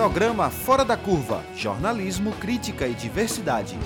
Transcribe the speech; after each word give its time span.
Programa 0.00 0.48
Fora 0.48 0.82
da 0.82 0.96
Curva 0.96 1.44
Jornalismo, 1.54 2.32
Crítica 2.32 2.88
e 2.88 2.94
Diversidade. 2.94 3.78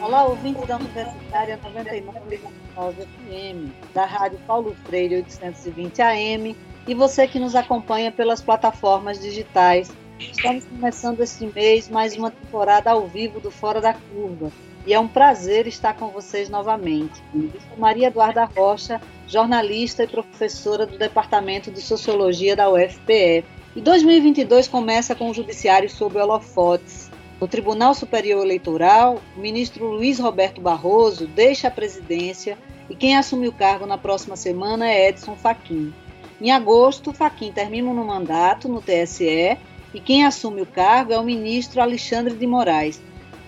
Olá, 0.00 0.26
ouvintes 0.26 0.64
da 0.64 0.76
Universitária 0.76 1.58
99,9 1.58 2.94
FM, 2.94 3.72
da 3.92 4.04
Rádio 4.04 4.38
Paulo 4.46 4.76
Freire 4.86 5.16
820 5.16 6.02
AM 6.02 6.56
e 6.86 6.94
você 6.94 7.26
que 7.26 7.40
nos 7.40 7.56
acompanha 7.56 8.12
pelas 8.12 8.40
plataformas 8.40 9.18
digitais. 9.18 9.90
Estamos 10.20 10.64
começando 10.66 11.20
este 11.20 11.46
mês 11.46 11.88
mais 11.88 12.16
uma 12.16 12.30
temporada 12.30 12.92
ao 12.92 13.08
vivo 13.08 13.40
do 13.40 13.50
Fora 13.50 13.80
da 13.80 13.92
Curva 13.92 14.52
e 14.88 14.94
é 14.94 14.98
um 14.98 15.06
prazer 15.06 15.66
estar 15.66 15.92
com 15.92 16.08
vocês 16.08 16.48
novamente. 16.48 17.22
Eu 17.34 17.60
sou 17.68 17.76
Maria 17.76 18.06
Eduarda 18.06 18.46
Rocha, 18.46 18.98
jornalista 19.26 20.04
e 20.04 20.06
professora 20.06 20.86
do 20.86 20.96
Departamento 20.96 21.70
de 21.70 21.82
Sociologia 21.82 22.56
da 22.56 22.70
UFPE. 22.70 23.44
E 23.76 23.82
2022 23.82 24.66
começa 24.66 25.14
com 25.14 25.28
o 25.28 25.34
Judiciário 25.34 25.90
sob 25.90 26.18
holofotes. 26.18 27.10
No 27.38 27.46
Tribunal 27.46 27.92
Superior 27.92 28.42
Eleitoral, 28.42 29.20
o 29.36 29.40
ministro 29.40 29.84
Luiz 29.84 30.18
Roberto 30.18 30.58
Barroso 30.62 31.26
deixa 31.26 31.68
a 31.68 31.70
presidência 31.70 32.56
e 32.88 32.96
quem 32.96 33.14
assume 33.14 33.46
o 33.46 33.52
cargo 33.52 33.84
na 33.84 33.98
próxima 33.98 34.36
semana 34.36 34.88
é 34.88 35.10
Edson 35.10 35.36
Fachin. 35.36 35.92
Em 36.40 36.50
agosto, 36.50 37.12
Fachin 37.12 37.52
termina 37.52 37.92
no 37.92 38.06
mandato 38.06 38.70
no 38.70 38.80
TSE 38.80 39.58
e 39.92 40.00
quem 40.00 40.24
assume 40.24 40.62
o 40.62 40.66
cargo 40.66 41.12
é 41.12 41.18
o 41.18 41.24
ministro 41.24 41.82
Alexandre 41.82 42.34
de 42.34 42.46
Moraes, 42.46 42.98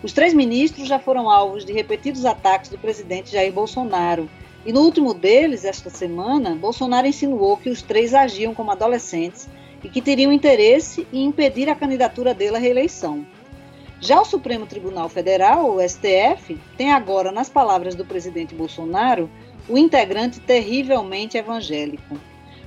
os 0.03 0.13
três 0.13 0.33
ministros 0.33 0.89
já 0.89 0.99
foram 0.99 1.31
alvos 1.31 1.65
de 1.65 1.73
repetidos 1.73 2.25
ataques 2.25 2.71
do 2.71 2.79
presidente 2.79 3.33
Jair 3.33 3.53
Bolsonaro. 3.53 4.29
E 4.65 4.73
no 4.73 4.81
último 4.81 5.13
deles, 5.13 5.65
esta 5.65 5.91
semana, 5.91 6.55
Bolsonaro 6.55 7.07
insinuou 7.07 7.57
que 7.57 7.71
os 7.71 7.83
três 7.83 8.15
agiam 8.15 8.55
como 8.55 8.71
adolescentes 8.71 9.49
e 9.83 9.89
que 9.89 10.03
teriam 10.03 10.33
interesse 10.33 11.07
em 11.13 11.25
impedir 11.25 11.69
a 11.69 11.75
candidatura 11.75 12.35
dele 12.35 12.57
à 12.57 12.59
reeleição. 12.59 13.27
Já 14.01 14.21
o 14.21 14.25
Supremo 14.25 14.67
Tribunal 14.67 15.11
Federal, 15.11 15.77
o 15.77 15.81
STF, 15.87 16.59
tem 16.77 16.91
agora, 16.91 17.31
nas 17.31 17.51
palavras 17.51 17.95
do 17.95 18.05
presidente 18.05 18.55
Bolsonaro, 18.55 19.31
o 19.69 19.77
integrante 19.77 20.41
terrivelmente 20.41 21.37
evangélico. 21.37 22.19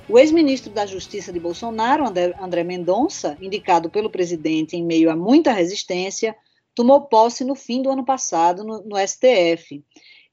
O 0.08 0.18
ex-ministro 0.18 0.72
da 0.72 0.86
Justiça 0.86 1.32
de 1.32 1.40
Bolsonaro, 1.40 2.04
André 2.40 2.62
Mendonça, 2.62 3.36
indicado 3.40 3.90
pelo 3.90 4.10
presidente 4.10 4.76
em 4.76 4.84
meio 4.84 5.10
a 5.10 5.16
muita 5.16 5.52
resistência, 5.52 6.36
tomou 6.74 7.02
posse 7.02 7.44
no 7.44 7.54
fim 7.54 7.80
do 7.80 7.90
ano 7.90 8.04
passado 8.04 8.64
no, 8.64 8.82
no 8.82 8.96
STF. 8.98 9.82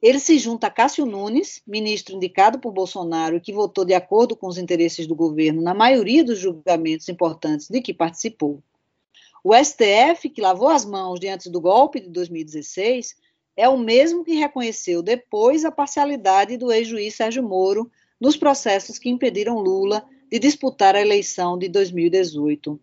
Ele 0.01 0.19
se 0.19 0.39
junta 0.39 0.67
a 0.67 0.71
Cássio 0.71 1.05
Nunes, 1.05 1.61
ministro 1.65 2.15
indicado 2.15 2.59
por 2.59 2.71
Bolsonaro 2.71 3.35
e 3.35 3.41
que 3.41 3.53
votou 3.53 3.85
de 3.85 3.93
acordo 3.93 4.35
com 4.35 4.47
os 4.47 4.57
interesses 4.57 5.05
do 5.05 5.15
governo 5.15 5.61
na 5.61 5.75
maioria 5.75 6.23
dos 6.23 6.39
julgamentos 6.39 7.07
importantes 7.07 7.69
de 7.69 7.79
que 7.81 7.93
participou. 7.93 8.63
O 9.43 9.53
STF, 9.55 10.29
que 10.29 10.41
lavou 10.41 10.69
as 10.69 10.85
mãos 10.85 11.19
diante 11.19 11.49
do 11.49 11.61
golpe 11.61 11.99
de 11.99 12.09
2016, 12.09 13.15
é 13.55 13.69
o 13.69 13.77
mesmo 13.77 14.23
que 14.23 14.33
reconheceu 14.33 15.03
depois 15.03 15.65
a 15.65 15.71
parcialidade 15.71 16.57
do 16.57 16.71
ex-juiz 16.71 17.15
Sérgio 17.15 17.43
Moro 17.43 17.91
nos 18.19 18.37
processos 18.37 18.97
que 18.97 19.09
impediram 19.09 19.59
Lula 19.59 20.03
de 20.31 20.39
disputar 20.39 20.95
a 20.95 21.01
eleição 21.01 21.57
de 21.57 21.67
2018. 21.67 22.79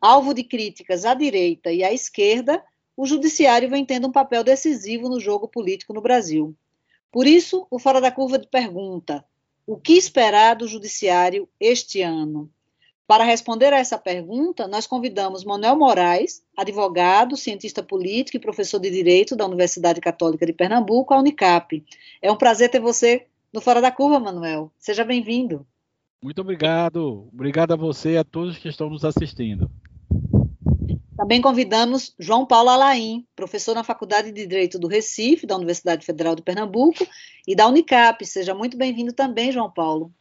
Alvo 0.00 0.32
de 0.32 0.42
críticas 0.42 1.04
à 1.04 1.14
direita 1.14 1.72
e 1.72 1.84
à 1.84 1.92
esquerda, 1.92 2.62
o 2.96 3.06
judiciário 3.06 3.68
vem 3.68 3.84
tendo 3.84 4.08
um 4.08 4.12
papel 4.12 4.42
decisivo 4.42 5.08
no 5.08 5.20
jogo 5.20 5.46
político 5.46 5.92
no 5.92 6.00
Brasil. 6.00 6.56
Por 7.12 7.26
isso, 7.26 7.66
o 7.70 7.78
Fora 7.78 8.00
da 8.00 8.10
Curva 8.10 8.38
pergunta: 8.38 9.24
o 9.66 9.76
que 9.76 9.92
esperar 9.92 10.56
do 10.56 10.66
judiciário 10.66 11.48
este 11.60 12.00
ano? 12.02 12.50
Para 13.06 13.22
responder 13.22 13.72
a 13.72 13.78
essa 13.78 13.96
pergunta, 13.96 14.66
nós 14.66 14.84
convidamos 14.86 15.44
Manuel 15.44 15.76
Moraes, 15.76 16.42
advogado, 16.56 17.36
cientista 17.36 17.80
político 17.80 18.36
e 18.36 18.40
professor 18.40 18.80
de 18.80 18.90
Direito 18.90 19.36
da 19.36 19.46
Universidade 19.46 20.00
Católica 20.00 20.44
de 20.44 20.52
Pernambuco, 20.52 21.14
a 21.14 21.18
Unicap. 21.18 21.84
É 22.20 22.32
um 22.32 22.36
prazer 22.36 22.68
ter 22.68 22.80
você 22.80 23.26
no 23.52 23.60
Fora 23.60 23.80
da 23.80 23.92
Curva, 23.92 24.18
Manuel. 24.18 24.72
Seja 24.76 25.04
bem-vindo. 25.04 25.64
Muito 26.20 26.40
obrigado. 26.40 27.28
Obrigado 27.32 27.74
a 27.74 27.76
você 27.76 28.14
e 28.14 28.18
a 28.18 28.24
todos 28.24 28.58
que 28.58 28.68
estão 28.68 28.90
nos 28.90 29.04
assistindo. 29.04 29.70
Também 31.16 31.40
convidamos 31.40 32.14
João 32.18 32.44
Paulo 32.44 32.68
Alaim, 32.68 33.26
professor 33.34 33.74
na 33.74 33.82
Faculdade 33.82 34.30
de 34.30 34.46
Direito 34.46 34.78
do 34.78 34.86
Recife, 34.86 35.46
da 35.46 35.56
Universidade 35.56 36.04
Federal 36.04 36.36
de 36.36 36.42
Pernambuco 36.42 37.06
e 37.48 37.56
da 37.56 37.66
Unicap. 37.66 38.24
Seja 38.26 38.54
muito 38.54 38.76
bem-vindo 38.76 39.14
também, 39.14 39.50
João 39.50 39.70
Paulo. 39.70 40.12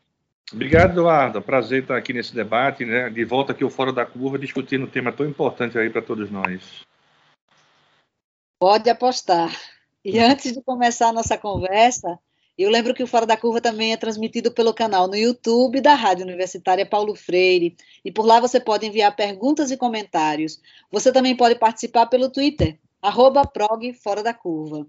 Obrigado, 0.53 0.91
Eduardo. 0.91 1.41
Prazer 1.41 1.81
estar 1.81 1.97
aqui 1.97 2.13
nesse 2.13 2.33
debate, 2.33 2.85
né? 2.85 3.09
de 3.09 3.25
volta 3.25 3.51
aqui 3.51 3.63
ao 3.63 3.69
Fora 3.69 3.91
da 3.91 4.05
Curva, 4.05 4.39
discutindo 4.39 4.85
um 4.85 4.89
tema 4.89 5.11
tão 5.11 5.27
importante 5.27 5.77
aí 5.77 5.89
para 5.89 6.01
todos 6.01 6.31
nós. 6.31 6.85
Pode 8.57 8.89
apostar. 8.89 9.51
E 10.03 10.19
antes 10.19 10.53
de 10.53 10.61
começar 10.61 11.09
a 11.09 11.13
nossa 11.13 11.37
conversa, 11.37 12.17
eu 12.63 12.69
lembro 12.69 12.93
que 12.93 13.03
o 13.03 13.07
Fora 13.07 13.25
da 13.25 13.35
Curva 13.35 13.59
também 13.59 13.91
é 13.91 13.97
transmitido 13.97 14.49
pelo 14.49 14.73
canal 14.73 15.07
no 15.07 15.15
YouTube 15.15 15.81
da 15.81 15.93
Rádio 15.93 16.23
Universitária 16.23 16.85
Paulo 16.85 17.13
Freire. 17.13 17.75
E 18.03 18.11
por 18.11 18.25
lá 18.25 18.39
você 18.39 18.59
pode 18.59 18.85
enviar 18.85 19.13
perguntas 19.15 19.71
e 19.71 19.77
comentários. 19.77 20.61
Você 20.89 21.11
também 21.11 21.35
pode 21.35 21.55
participar 21.55 22.05
pelo 22.05 22.29
Twitter, 22.29 22.79
arroba 23.01 23.45
prog 23.45 23.93
Fora 23.93 24.23
da 24.23 24.33
Curva. 24.33 24.87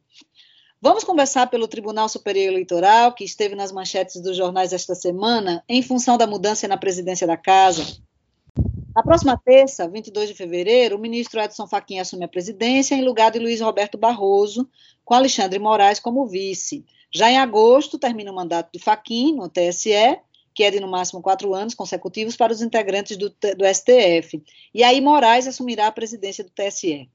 Vamos 0.81 1.03
conversar 1.03 1.49
pelo 1.49 1.67
Tribunal 1.67 2.09
Superior 2.09 2.53
Eleitoral, 2.53 3.13
que 3.13 3.25
esteve 3.25 3.57
nas 3.57 3.73
manchetes 3.73 4.21
dos 4.21 4.37
jornais 4.37 4.73
esta 4.73 4.95
semana, 4.95 5.65
em 5.69 5.83
função 5.83 6.17
da 6.17 6.27
mudança 6.27 6.69
na 6.69 6.77
presidência 6.77 7.27
da 7.27 7.37
Casa. 7.37 7.85
Na 8.95 9.03
próxima 9.03 9.37
terça, 9.37 9.89
22 9.89 10.29
de 10.29 10.35
fevereiro, 10.35 10.97
o 10.97 10.99
ministro 10.99 11.41
Edson 11.41 11.67
Fachin 11.67 11.99
assume 11.99 12.25
a 12.25 12.29
presidência 12.29 12.95
em 12.95 13.05
lugar 13.05 13.31
de 13.31 13.39
Luiz 13.39 13.61
Roberto 13.61 13.99
Barroso, 13.99 14.69
com 15.05 15.13
Alexandre 15.13 15.59
Moraes 15.59 15.99
como 15.99 16.27
vice. 16.27 16.85
Já 17.13 17.31
em 17.31 17.39
agosto, 17.39 17.99
termina 17.99 18.31
o 18.31 18.35
mandato 18.35 18.71
de 18.73 18.79
Faquim 18.79 19.35
no 19.35 19.49
TSE, 19.49 20.19
que 20.55 20.65
é 20.65 20.71
de 20.71 20.81
no 20.81 20.89
máximo 20.89 21.21
quatro 21.21 21.55
anos 21.55 21.75
consecutivos 21.75 22.37
para 22.37 22.53
os 22.53 22.63
integrantes 22.63 23.17
do, 23.17 23.29
do 23.29 23.67
STF. 23.67 24.43
E 24.75 24.83
aí 24.83 25.01
Moraes 25.01 25.47
assumirá 25.47 25.87
a 25.87 25.93
presidência 25.93 26.43
do 26.43 26.51
TSE. 26.51 27.09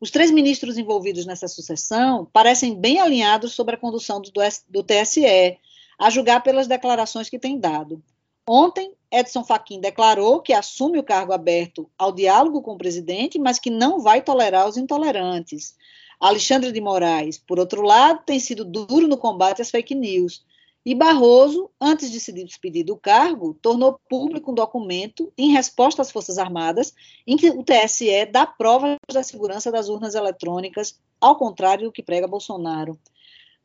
Os 0.00 0.10
três 0.10 0.30
ministros 0.30 0.78
envolvidos 0.78 1.26
nessa 1.26 1.48
sucessão 1.48 2.28
parecem 2.32 2.74
bem 2.74 3.00
alinhados 3.00 3.52
sobre 3.52 3.74
a 3.74 3.78
condução 3.78 4.20
do, 4.20 4.30
do 4.68 4.82
TSE, 4.82 5.58
a 5.98 6.10
julgar 6.10 6.42
pelas 6.42 6.66
declarações 6.66 7.28
que 7.28 7.38
têm 7.38 7.58
dado. 7.58 8.02
Ontem, 8.48 8.92
Edson 9.10 9.44
Fachin 9.44 9.80
declarou 9.80 10.40
que 10.40 10.52
assume 10.52 10.98
o 10.98 11.02
cargo 11.02 11.32
aberto 11.32 11.90
ao 11.98 12.12
diálogo 12.12 12.62
com 12.62 12.72
o 12.72 12.78
presidente, 12.78 13.38
mas 13.38 13.58
que 13.58 13.70
não 13.70 14.00
vai 14.00 14.22
tolerar 14.22 14.68
os 14.68 14.76
intolerantes. 14.76 15.76
Alexandre 16.20 16.72
de 16.72 16.80
Moraes, 16.80 17.38
por 17.38 17.58
outro 17.58 17.82
lado, 17.82 18.22
tem 18.26 18.40
sido 18.40 18.64
duro 18.64 19.06
no 19.06 19.16
combate 19.16 19.62
às 19.62 19.70
fake 19.70 19.94
news. 19.94 20.44
E 20.84 20.94
Barroso, 20.94 21.70
antes 21.80 22.10
de 22.10 22.18
se 22.18 22.32
despedir 22.32 22.84
do 22.84 22.96
cargo, 22.96 23.54
tornou 23.60 24.00
público 24.08 24.50
um 24.50 24.54
documento 24.54 25.32
em 25.36 25.52
resposta 25.52 26.02
às 26.02 26.10
Forças 26.10 26.38
Armadas, 26.38 26.94
em 27.26 27.36
que 27.36 27.50
o 27.50 27.62
TSE 27.62 28.26
dá 28.26 28.46
provas 28.46 28.96
da 29.12 29.22
segurança 29.22 29.70
das 29.70 29.88
urnas 29.88 30.14
eletrônicas, 30.14 30.98
ao 31.20 31.36
contrário 31.36 31.86
do 31.86 31.92
que 31.92 32.02
prega 32.02 32.26
Bolsonaro. 32.26 32.98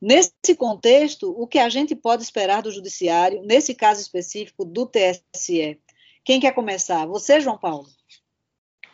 Nesse 0.01 0.53
contexto, 0.57 1.33
o 1.35 1.47
que 1.47 1.59
a 1.59 1.69
gente 1.69 1.95
pode 1.95 2.23
esperar 2.23 2.61
do 2.61 2.71
Judiciário, 2.71 3.41
nesse 3.43 3.73
caso 3.73 4.01
específico 4.01 4.65
do 4.65 4.85
TSE? 4.85 5.79
Quem 6.25 6.41
quer 6.41 6.53
começar? 6.53 7.05
Você, 7.05 7.39
João 7.39 7.57
Paulo? 7.57 7.87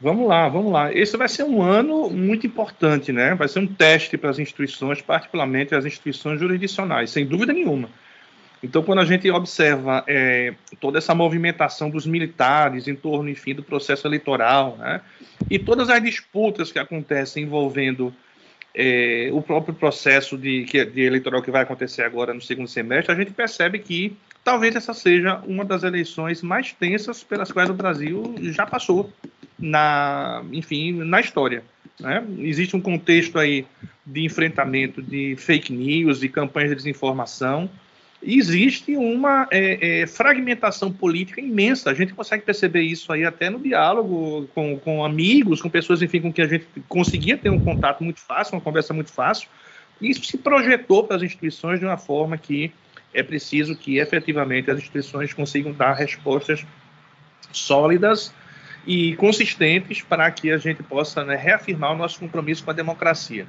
Vamos 0.02 0.30
lá, 0.30 0.48
vamos 0.48 0.72
lá. 0.72 0.94
Esse 0.94 1.18
vai 1.18 1.28
ser 1.28 1.44
um 1.44 1.62
ano 1.62 2.10
muito 2.10 2.48
importante, 2.48 3.12
né? 3.12 3.36
Vai 3.36 3.50
ser 3.50 3.60
um 3.60 3.68
teste 3.68 4.18
para 4.18 4.30
as 4.30 4.40
instituições, 4.40 5.02
particularmente 5.02 5.76
as 5.76 5.86
instituições 5.86 6.40
jurisdicionais, 6.40 7.10
sem 7.10 7.26
dúvida 7.26 7.52
nenhuma. 7.52 7.90
Então, 8.64 8.82
quando 8.82 9.00
a 9.00 9.06
gente 9.06 9.30
observa 9.30 10.04
é, 10.08 10.54
toda 10.80 10.98
essa 10.98 11.14
movimentação 11.14 11.90
dos 11.90 12.06
militares 12.06 12.88
em 12.88 12.96
torno, 12.96 13.30
enfim, 13.30 13.54
do 13.54 13.62
processo 13.64 14.08
eleitoral, 14.08 14.78
né? 14.78 15.02
E 15.50 15.60
todas 15.60 15.90
as 15.90 16.02
disputas 16.02 16.72
que 16.72 16.80
acontecem 16.80 17.44
envolvendo 17.44 18.14
é, 18.74 19.30
o 19.34 19.42
próprio 19.42 19.74
processo 19.74 20.38
de, 20.38 20.64
de 20.64 21.02
eleitoral 21.02 21.42
que 21.42 21.52
vai 21.52 21.64
acontecer 21.64 22.04
agora 22.04 22.34
no 22.34 22.42
segundo 22.42 22.70
semestre, 22.70 23.14
a 23.14 23.18
gente 23.18 23.32
percebe 23.32 23.80
que 23.80 24.16
talvez 24.46 24.76
essa 24.76 24.94
seja 24.94 25.42
uma 25.46 25.66
das 25.66 25.84
eleições 25.84 26.42
mais 26.42 26.72
tensas 26.72 27.22
pelas 27.22 27.52
quais 27.52 27.70
o 27.70 27.74
Brasil 27.74 28.36
já 28.40 28.66
passou 28.66 29.12
na, 29.60 30.44
enfim, 30.52 30.94
na 30.94 31.20
história. 31.20 31.64
Né? 32.00 32.24
Existe 32.40 32.76
um 32.76 32.82
contexto 32.82 33.38
aí 33.38 33.66
de 34.06 34.24
enfrentamento 34.24 35.02
de 35.02 35.36
fake 35.38 35.74
news, 35.74 36.20
de 36.20 36.30
campanhas 36.30 36.70
de 36.70 36.76
desinformação. 36.78 37.70
Existe 38.22 38.98
uma 38.98 39.48
é, 39.52 40.02
é, 40.02 40.08
fragmentação 40.08 40.92
política 40.92 41.40
imensa. 41.40 41.90
A 41.90 41.94
gente 41.94 42.14
consegue 42.14 42.44
perceber 42.44 42.82
isso 42.82 43.12
aí 43.14 43.24
até 43.24 43.50
no 43.50 43.60
diálogo 43.60 44.50
com, 44.54 44.78
com 44.78 45.06
amigos, 45.06 45.62
com 45.62 45.70
pessoas, 45.70 46.02
enfim, 46.02 46.20
com 46.20 46.34
quem 46.34 46.44
a 46.44 46.48
gente 46.48 46.66
conseguia 46.88 47.38
ter 47.38 47.50
um 47.50 47.60
contato 47.60 48.04
muito 48.04 48.20
fácil, 48.20 48.56
uma 48.56 48.62
conversa 48.62 48.94
muito 48.94 49.12
fácil. 49.12 49.48
Isso 50.02 50.24
se 50.26 50.38
projetou 50.38 51.04
para 51.04 51.18
as 51.18 51.24
instituições 51.24 51.80
de 51.80 51.86
uma 51.86 51.98
forma 51.98 52.38
que 52.38 52.72
é 53.14 53.24
preciso 53.24 53.76
que 53.76 53.98
efetivamente 53.98 54.70
as 54.70 54.78
instituições 54.78 55.34
consigam 55.34 55.72
dar 55.72 55.94
respostas 55.94 56.66
sólidas 57.52 58.34
e 58.86 59.16
consistentes 59.16 60.02
para 60.02 60.30
que 60.32 60.52
a 60.52 60.58
gente 60.58 60.82
possa 60.84 61.24
né, 61.24 61.36
reafirmar 61.36 61.94
o 61.94 61.98
nosso 61.98 62.20
compromisso 62.20 62.64
com 62.64 62.72
a 62.72 62.74
democracia. 62.74 63.46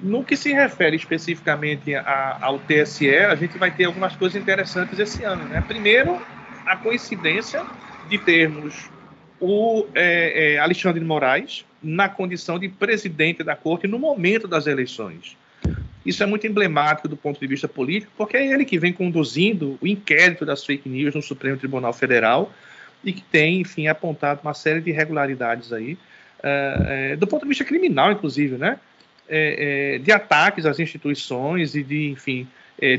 No 0.00 0.22
que 0.22 0.36
se 0.36 0.52
refere 0.52 0.96
especificamente 0.96 1.94
a, 1.94 2.38
ao 2.40 2.58
TSE, 2.58 3.16
a 3.16 3.34
gente 3.34 3.56
vai 3.56 3.70
ter 3.70 3.84
algumas 3.84 4.14
coisas 4.14 4.40
interessantes 4.40 4.98
esse 4.98 5.24
ano. 5.24 5.44
Né? 5.44 5.62
Primeiro, 5.66 6.20
a 6.66 6.76
coincidência 6.76 7.64
de 8.08 8.18
termos 8.18 8.90
o 9.40 9.86
é, 9.94 10.54
é, 10.54 10.58
Alexandre 10.58 11.00
de 11.00 11.06
Moraes 11.06 11.64
na 11.82 12.08
condição 12.08 12.58
de 12.58 12.68
presidente 12.68 13.42
da 13.42 13.54
corte 13.54 13.86
no 13.86 13.98
momento 13.98 14.48
das 14.48 14.66
eleições. 14.66 15.36
Isso 16.04 16.22
é 16.22 16.26
muito 16.26 16.46
emblemático 16.46 17.08
do 17.08 17.16
ponto 17.16 17.38
de 17.38 17.46
vista 17.46 17.66
político, 17.66 18.12
porque 18.16 18.36
é 18.36 18.46
ele 18.46 18.64
que 18.64 18.78
vem 18.78 18.92
conduzindo 18.92 19.76
o 19.80 19.86
inquérito 19.86 20.46
das 20.46 20.64
fake 20.64 20.88
news 20.88 21.14
no 21.14 21.22
Supremo 21.22 21.56
Tribunal 21.56 21.92
Federal 21.92 22.52
e 23.06 23.12
que 23.12 23.22
tem, 23.22 23.60
enfim, 23.60 23.86
apontado 23.86 24.40
uma 24.42 24.52
série 24.52 24.80
de 24.80 24.90
irregularidades 24.90 25.72
aí, 25.72 25.96
é, 26.42 27.12
é, 27.12 27.16
do 27.16 27.26
ponto 27.26 27.42
de 27.42 27.48
vista 27.48 27.64
criminal, 27.64 28.10
inclusive, 28.10 28.56
né? 28.58 28.78
É, 29.28 29.98
de 30.02 30.12
ataques 30.12 30.66
às 30.66 30.78
instituições 30.78 31.74
e 31.74 31.82
de, 31.82 32.10
enfim, 32.10 32.46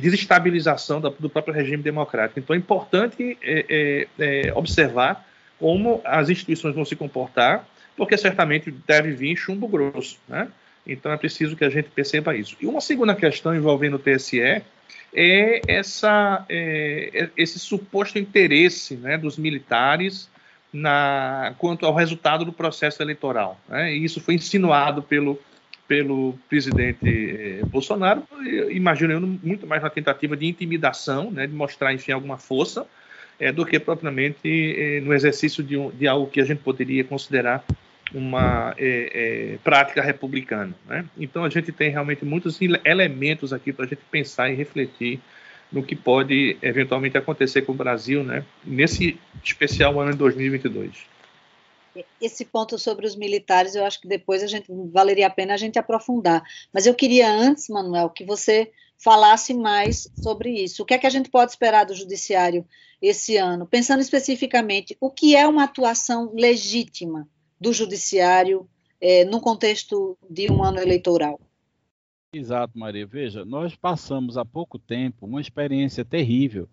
desestabilização 0.02 1.00
do 1.00 1.30
próprio 1.30 1.54
regime 1.54 1.82
democrático. 1.82 2.40
Então 2.40 2.54
é 2.54 2.60
importante 2.60 3.38
observar 4.56 5.26
como 5.58 6.02
as 6.04 6.30
instituições 6.30 6.76
vão 6.76 6.84
se 6.84 6.98
comportar, 6.98 7.66
porque 7.96 8.18
certamente 8.18 8.72
deve 8.86 9.12
vir 9.12 9.38
chumbo 9.38 9.68
grosso, 9.68 10.20
né? 10.28 10.50
Então 10.86 11.12
é 11.12 11.18
preciso 11.18 11.56
que 11.56 11.64
a 11.64 11.70
gente 11.70 11.90
perceba 11.90 12.36
isso. 12.36 12.58
E 12.60 12.66
uma 12.66 12.82
segunda 12.82 13.16
questão 13.16 13.56
envolvendo 13.56 13.96
o 13.96 14.00
TSE 14.00 14.62
é, 15.20 15.62
essa, 15.68 16.46
é, 16.48 17.10
é 17.12 17.30
esse 17.36 17.58
suposto 17.58 18.20
interesse 18.20 18.96
né, 18.96 19.18
dos 19.18 19.36
militares 19.36 20.30
na, 20.72 21.56
quanto 21.58 21.88
ao 21.88 21.96
resultado 21.96 22.46
do 22.46 22.54
processo 22.54 23.02
eleitoral. 23.02 23.60
Né? 23.68 23.96
E 23.96 24.04
isso 24.04 24.22
foi 24.22 24.36
insinuado 24.36 25.02
pelo, 25.02 25.40
pelo 25.88 26.38
presidente 26.48 27.00
eh, 27.10 27.66
Bolsonaro, 27.66 28.24
imagino 28.70 29.14
eu, 29.14 29.22
muito 29.22 29.66
mais 29.66 29.82
na 29.82 29.90
tentativa 29.90 30.38
de 30.38 30.46
intimidação, 30.46 31.32
né, 31.32 31.48
de 31.48 31.54
mostrar, 31.54 31.94
enfim, 31.94 32.12
alguma 32.12 32.38
força, 32.38 32.86
é, 33.40 33.52
do 33.52 33.66
que 33.66 33.80
propriamente 33.80 34.76
é, 34.78 35.02
no 35.02 35.14
exercício 35.14 35.64
de, 35.64 35.78
um, 35.78 35.90
de, 35.90 36.08
algo 36.08 36.30
que 36.30 36.42
a 36.42 36.46
gente 36.46 36.60
poderia 36.60 37.04
considerar 37.04 37.64
uma 38.14 38.74
é, 38.78 39.54
é, 39.54 39.58
prática 39.64 40.02
republicana. 40.02 40.74
Né? 40.86 41.06
Então 41.18 41.44
a 41.44 41.50
gente 41.50 41.72
tem 41.72 41.90
realmente 41.90 42.24
muitos 42.24 42.60
elementos 42.86 43.54
aqui 43.54 43.74
para 43.74 43.86
a 43.86 43.88
gente 43.88 44.02
pensar 44.10 44.50
e 44.50 44.56
refletir 44.56 45.20
no 45.72 45.84
que 45.84 45.96
pode 45.96 46.58
eventualmente 46.62 47.18
acontecer 47.18 47.64
com 47.64 47.74
o 47.74 47.76
Brasil, 47.76 48.24
né? 48.24 48.46
nesse 48.64 49.20
especial 49.44 50.00
ano 50.00 50.12
de 50.12 50.18
2022. 50.18 50.92
Esse 52.22 52.46
ponto 52.46 52.78
sobre 52.78 53.08
os 53.08 53.16
militares, 53.16 53.76
eu 53.76 53.84
acho 53.84 54.00
que 54.00 54.08
depois 54.08 54.44
a 54.44 54.48
gente 54.48 54.68
valeria 54.92 55.28
a 55.28 55.32
pena 55.32 55.56
a 55.56 55.58
gente 55.58 55.80
aprofundar. 55.80 56.44
Mas 56.72 56.86
eu 56.86 56.94
queria 56.94 57.30
antes, 57.30 57.68
Manuel, 57.70 58.10
que 58.12 58.24
você 58.24 58.72
falasse 58.98 59.54
mais 59.54 60.08
sobre 60.16 60.52
isso. 60.52 60.84
O 60.84 60.86
que 60.86 60.94
é 60.94 60.98
que 60.98 61.08
a 61.08 61.10
gente 61.10 61.30
pode 61.30 61.52
esperar 61.52 61.86
do 61.86 61.96
judiciário 61.96 62.66
esse 63.02 63.36
ano? 63.36 63.66
Pensando 63.66 64.00
especificamente, 64.00 64.96
o 65.02 65.10
que 65.10 65.36
é 65.36 65.48
uma 65.48 65.64
atuação 65.64 66.32
legítima 66.36 67.28
do 67.60 67.74
judiciário 67.74 68.68
é, 69.02 69.26
no 69.26 69.40
contexto 69.40 70.18
de 70.30 70.52
um 70.52 70.64
ano 70.64 70.80
eleitoral? 70.80 71.40
Exato, 72.34 72.78
Maria. 72.78 73.06
Veja, 73.06 73.46
nós 73.46 73.76
passamos 73.76 74.38
há 74.38 74.46
pouco 74.46 74.78
tempo 74.78 75.26
uma 75.26 75.42
experiência 75.42 76.04
terrível 76.04 76.68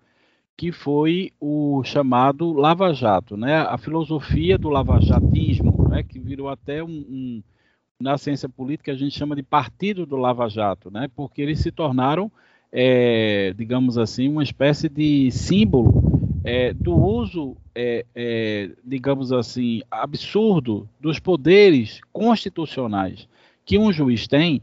que 0.56 0.70
foi 0.70 1.32
o 1.40 1.82
chamado 1.84 2.52
Lava 2.52 2.92
Jato, 2.92 3.36
né? 3.36 3.56
A 3.56 3.76
filosofia 3.76 4.56
do 4.56 4.68
lavajatismo, 4.68 5.88
né? 5.88 6.02
Que 6.02 6.18
virou 6.18 6.48
até 6.48 6.82
um, 6.82 6.88
um 6.88 7.42
na 8.00 8.18
ciência 8.18 8.48
política 8.48 8.92
a 8.92 8.96
gente 8.96 9.16
chama 9.16 9.36
de 9.36 9.42
partido 9.42 10.04
do 10.04 10.16
Lava 10.16 10.48
Jato, 10.48 10.90
né? 10.90 11.08
Porque 11.14 11.40
eles 11.42 11.60
se 11.60 11.72
tornaram, 11.72 12.30
é, 12.70 13.52
digamos 13.56 13.96
assim, 13.98 14.28
uma 14.28 14.42
espécie 14.42 14.88
de 14.88 15.30
símbolo 15.30 16.13
é, 16.44 16.74
do 16.74 16.94
uso, 16.94 17.56
é, 17.74 18.04
é, 18.14 18.70
digamos 18.84 19.32
assim, 19.32 19.80
absurdo 19.90 20.86
dos 21.00 21.18
poderes 21.18 22.00
constitucionais 22.12 23.26
que 23.64 23.78
um 23.78 23.90
juiz 23.90 24.28
tem 24.28 24.60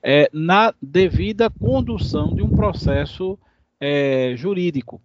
é, 0.00 0.30
na 0.32 0.72
devida 0.80 1.50
condução 1.50 2.32
de 2.32 2.40
um 2.40 2.50
processo 2.50 3.36
é, 3.80 4.34
jurídico. 4.36 5.00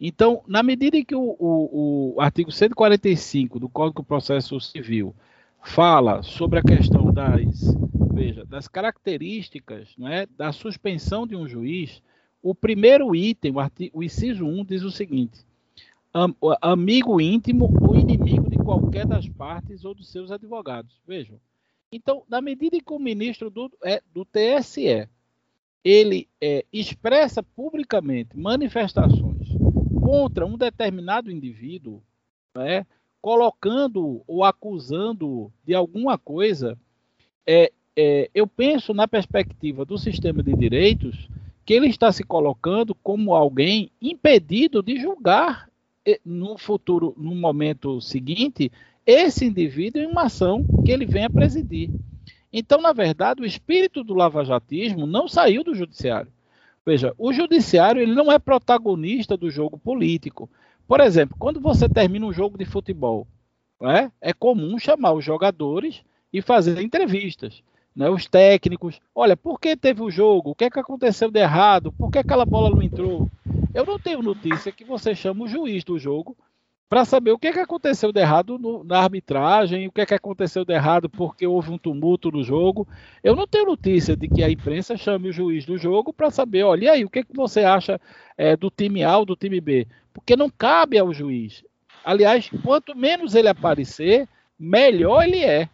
Então, 0.00 0.42
na 0.48 0.62
medida 0.62 0.96
em 0.96 1.04
que 1.04 1.14
o, 1.14 1.36
o, 1.38 2.14
o 2.16 2.20
artigo 2.20 2.50
145 2.50 3.60
do 3.60 3.68
Código 3.68 4.02
de 4.02 4.08
Processo 4.08 4.58
Civil 4.60 5.14
fala 5.62 6.22
sobre 6.22 6.58
a 6.58 6.62
questão 6.62 7.12
das, 7.12 7.74
veja, 8.12 8.44
das 8.44 8.66
características 8.66 9.88
né, 9.96 10.26
da 10.36 10.50
suspensão 10.50 11.26
de 11.26 11.36
um 11.36 11.46
juiz, 11.46 12.02
o 12.42 12.54
primeiro 12.54 13.14
item, 13.14 13.52
o, 13.52 13.60
artigo, 13.60 13.98
o 13.98 14.02
inciso 14.02 14.44
1, 14.44 14.64
diz 14.64 14.82
o 14.82 14.90
seguinte: 14.90 15.44
am, 16.12 16.34
amigo 16.60 17.20
íntimo 17.20 17.70
ou 17.80 17.96
inimigo 17.96 18.48
de 18.50 18.56
qualquer 18.56 19.06
das 19.06 19.28
partes 19.28 19.84
ou 19.84 19.94
dos 19.94 20.10
seus 20.10 20.30
advogados. 20.30 21.00
Vejam. 21.06 21.40
Então, 21.90 22.22
na 22.28 22.40
medida 22.40 22.76
em 22.76 22.80
que 22.80 22.92
o 22.92 22.98
ministro 22.98 23.50
do, 23.50 23.70
é, 23.82 24.02
do 24.12 24.24
TSE 24.24 25.08
ele 25.84 26.28
é, 26.40 26.64
expressa 26.72 27.42
publicamente 27.42 28.36
manifestações 28.36 29.48
contra 30.02 30.44
um 30.44 30.56
determinado 30.56 31.30
indivíduo, 31.30 32.02
né, 32.54 32.86
colocando 33.22 34.22
ou 34.26 34.44
acusando 34.44 35.52
de 35.64 35.74
alguma 35.74 36.18
coisa, 36.18 36.78
é, 37.46 37.72
é, 37.96 38.30
eu 38.34 38.46
penso 38.46 38.92
na 38.92 39.08
perspectiva 39.08 39.84
do 39.84 39.96
sistema 39.96 40.42
de 40.42 40.54
direitos 40.54 41.28
que 41.64 41.74
ele 41.74 41.88
está 41.88 42.12
se 42.12 42.22
colocando 42.22 42.94
como 42.94 43.34
alguém 43.34 43.90
impedido 44.00 44.82
de 44.82 45.00
julgar 45.00 45.67
no 46.24 46.56
futuro, 46.56 47.14
no 47.16 47.34
momento 47.34 48.00
seguinte, 48.00 48.70
esse 49.04 49.46
indivíduo 49.46 50.02
em 50.02 50.06
uma 50.06 50.24
ação 50.24 50.64
que 50.84 50.92
ele 50.92 51.06
venha 51.06 51.30
presidir. 51.30 51.90
Então, 52.52 52.80
na 52.80 52.92
verdade, 52.92 53.42
o 53.42 53.46
espírito 53.46 54.02
do 54.02 54.14
lavajatismo 54.14 55.06
não 55.06 55.28
saiu 55.28 55.62
do 55.62 55.74
judiciário. 55.74 56.32
Veja, 56.84 57.14
o 57.18 57.32
judiciário 57.32 58.00
ele 58.00 58.14
não 58.14 58.32
é 58.32 58.38
protagonista 58.38 59.36
do 59.36 59.50
jogo 59.50 59.78
político. 59.78 60.48
Por 60.86 61.00
exemplo, 61.00 61.36
quando 61.38 61.60
você 61.60 61.86
termina 61.88 62.24
um 62.24 62.32
jogo 62.32 62.56
de 62.56 62.64
futebol, 62.64 63.26
é, 63.82 64.10
é 64.20 64.32
comum 64.32 64.78
chamar 64.78 65.12
os 65.12 65.24
jogadores 65.24 66.02
e 66.32 66.40
fazer 66.40 66.80
entrevistas. 66.80 67.62
Né, 67.94 68.08
os 68.08 68.26
técnicos, 68.26 69.00
olha, 69.14 69.36
por 69.36 69.58
que 69.58 69.76
teve 69.76 70.02
o 70.02 70.10
jogo? 70.10 70.50
O 70.50 70.54
que, 70.54 70.64
é 70.64 70.70
que 70.70 70.78
aconteceu 70.78 71.30
de 71.30 71.40
errado? 71.40 71.92
Por 71.92 72.10
que 72.10 72.18
aquela 72.18 72.46
bola 72.46 72.70
não 72.70 72.80
entrou? 72.80 73.28
Eu 73.74 73.84
não 73.84 73.98
tenho 73.98 74.22
notícia 74.22 74.72
que 74.72 74.84
você 74.84 75.14
chama 75.14 75.44
o 75.44 75.48
juiz 75.48 75.84
do 75.84 75.98
jogo 75.98 76.36
para 76.88 77.04
saber 77.04 77.32
o 77.32 77.38
que, 77.38 77.48
é 77.48 77.52
que 77.52 77.58
aconteceu 77.58 78.10
de 78.12 78.20
errado 78.20 78.58
no, 78.58 78.82
na 78.82 79.00
arbitragem, 79.00 79.86
o 79.86 79.92
que, 79.92 80.00
é 80.00 80.06
que 80.06 80.14
aconteceu 80.14 80.64
de 80.64 80.72
errado 80.72 81.08
porque 81.10 81.46
houve 81.46 81.70
um 81.70 81.76
tumulto 81.76 82.30
no 82.30 82.42
jogo. 82.42 82.88
Eu 83.22 83.36
não 83.36 83.46
tenho 83.46 83.66
notícia 83.66 84.16
de 84.16 84.26
que 84.26 84.42
a 84.42 84.50
imprensa 84.50 84.96
chame 84.96 85.28
o 85.28 85.32
juiz 85.32 85.66
do 85.66 85.76
jogo 85.76 86.12
para 86.12 86.30
saber, 86.30 86.62
olha, 86.62 86.84
e 86.84 86.88
aí, 86.88 87.04
o 87.04 87.10
que, 87.10 87.18
é 87.18 87.22
que 87.22 87.36
você 87.36 87.62
acha 87.62 88.00
é, 88.38 88.56
do 88.56 88.70
time 88.70 89.04
A 89.04 89.18
ou 89.18 89.26
do 89.26 89.36
time 89.36 89.60
B? 89.60 89.86
porque 90.18 90.34
não 90.34 90.50
cabe 90.50 90.98
ao 90.98 91.14
juiz. 91.14 91.64
Aliás, 92.04 92.50
quanto 92.64 92.96
menos 92.96 93.34
ele 93.34 93.48
aparecer, 93.48 94.28
melhor 94.58 95.22
ele 95.22 95.44
é. 95.44 95.68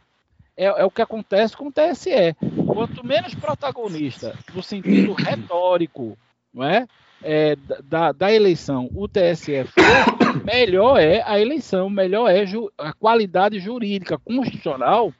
É, 0.56 0.66
é, 0.66 0.84
o 0.84 0.90
que 0.90 1.02
acontece 1.02 1.56
com 1.56 1.68
o 1.68 1.72
TSE. 1.72 2.36
Quanto 2.66 3.04
menos 3.04 3.34
protagonista, 3.34 4.38
no 4.54 4.62
sentido 4.62 5.12
retórico, 5.14 6.16
não 6.52 6.64
é? 6.64 6.86
É 7.24 7.56
da, 7.82 8.12
da, 8.12 8.32
eleição, 8.32 8.90
o 8.94 9.08
TSE 9.08 9.64
for, 9.64 10.44
melhor 10.44 11.00
é 11.00 11.22
a 11.22 11.40
eleição, 11.40 11.88
melhor 11.88 12.30
é 12.30 12.44
a 12.76 12.92
qualidade 12.92 13.58
jurídica, 13.58 14.18
constitucional 14.18 15.12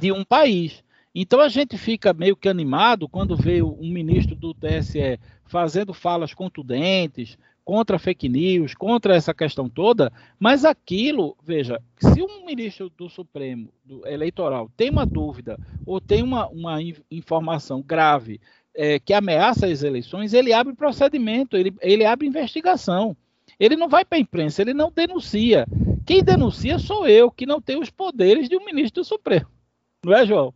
de 0.00 0.10
um 0.10 0.24
país. 0.24 0.82
Então 1.14 1.40
a 1.40 1.48
gente 1.48 1.76
fica 1.76 2.14
meio 2.14 2.34
que 2.34 2.48
animado 2.48 3.08
quando 3.08 3.36
vê 3.36 3.62
um 3.62 3.92
ministro 3.92 4.34
do 4.34 4.54
TSE 4.54 5.20
fazendo 5.44 5.92
falas 5.92 6.32
contundentes, 6.32 7.38
contra 7.66 7.98
fake 7.98 8.28
news, 8.28 8.74
contra 8.74 9.16
essa 9.16 9.34
questão 9.34 9.68
toda, 9.68 10.12
mas 10.38 10.64
aquilo, 10.64 11.36
veja, 11.42 11.82
se 11.98 12.22
um 12.22 12.46
ministro 12.46 12.88
do 12.96 13.08
Supremo 13.08 13.68
do 13.84 14.06
Eleitoral 14.06 14.70
tem 14.76 14.88
uma 14.88 15.04
dúvida 15.04 15.58
ou 15.84 16.00
tem 16.00 16.22
uma, 16.22 16.46
uma 16.46 16.78
informação 17.10 17.82
grave 17.82 18.40
é, 18.76 18.98
que 18.98 19.12
ameaça 19.12 19.66
as 19.66 19.82
eleições, 19.82 20.32
ele 20.32 20.52
abre 20.52 20.74
procedimento, 20.74 21.56
ele, 21.56 21.74
ele 21.80 22.04
abre 22.04 22.26
investigação. 22.26 23.16
Ele 23.58 23.74
não 23.74 23.88
vai 23.88 24.04
para 24.04 24.18
a 24.18 24.20
imprensa, 24.20 24.60
ele 24.60 24.74
não 24.74 24.92
denuncia. 24.92 25.66
Quem 26.06 26.22
denuncia 26.22 26.78
sou 26.78 27.08
eu, 27.08 27.30
que 27.30 27.46
não 27.46 27.60
tenho 27.60 27.80
os 27.80 27.90
poderes 27.90 28.48
de 28.48 28.56
um 28.56 28.64
ministro 28.64 29.02
do 29.02 29.04
Supremo. 29.04 29.46
Não 30.04 30.14
é, 30.14 30.26
João? 30.26 30.52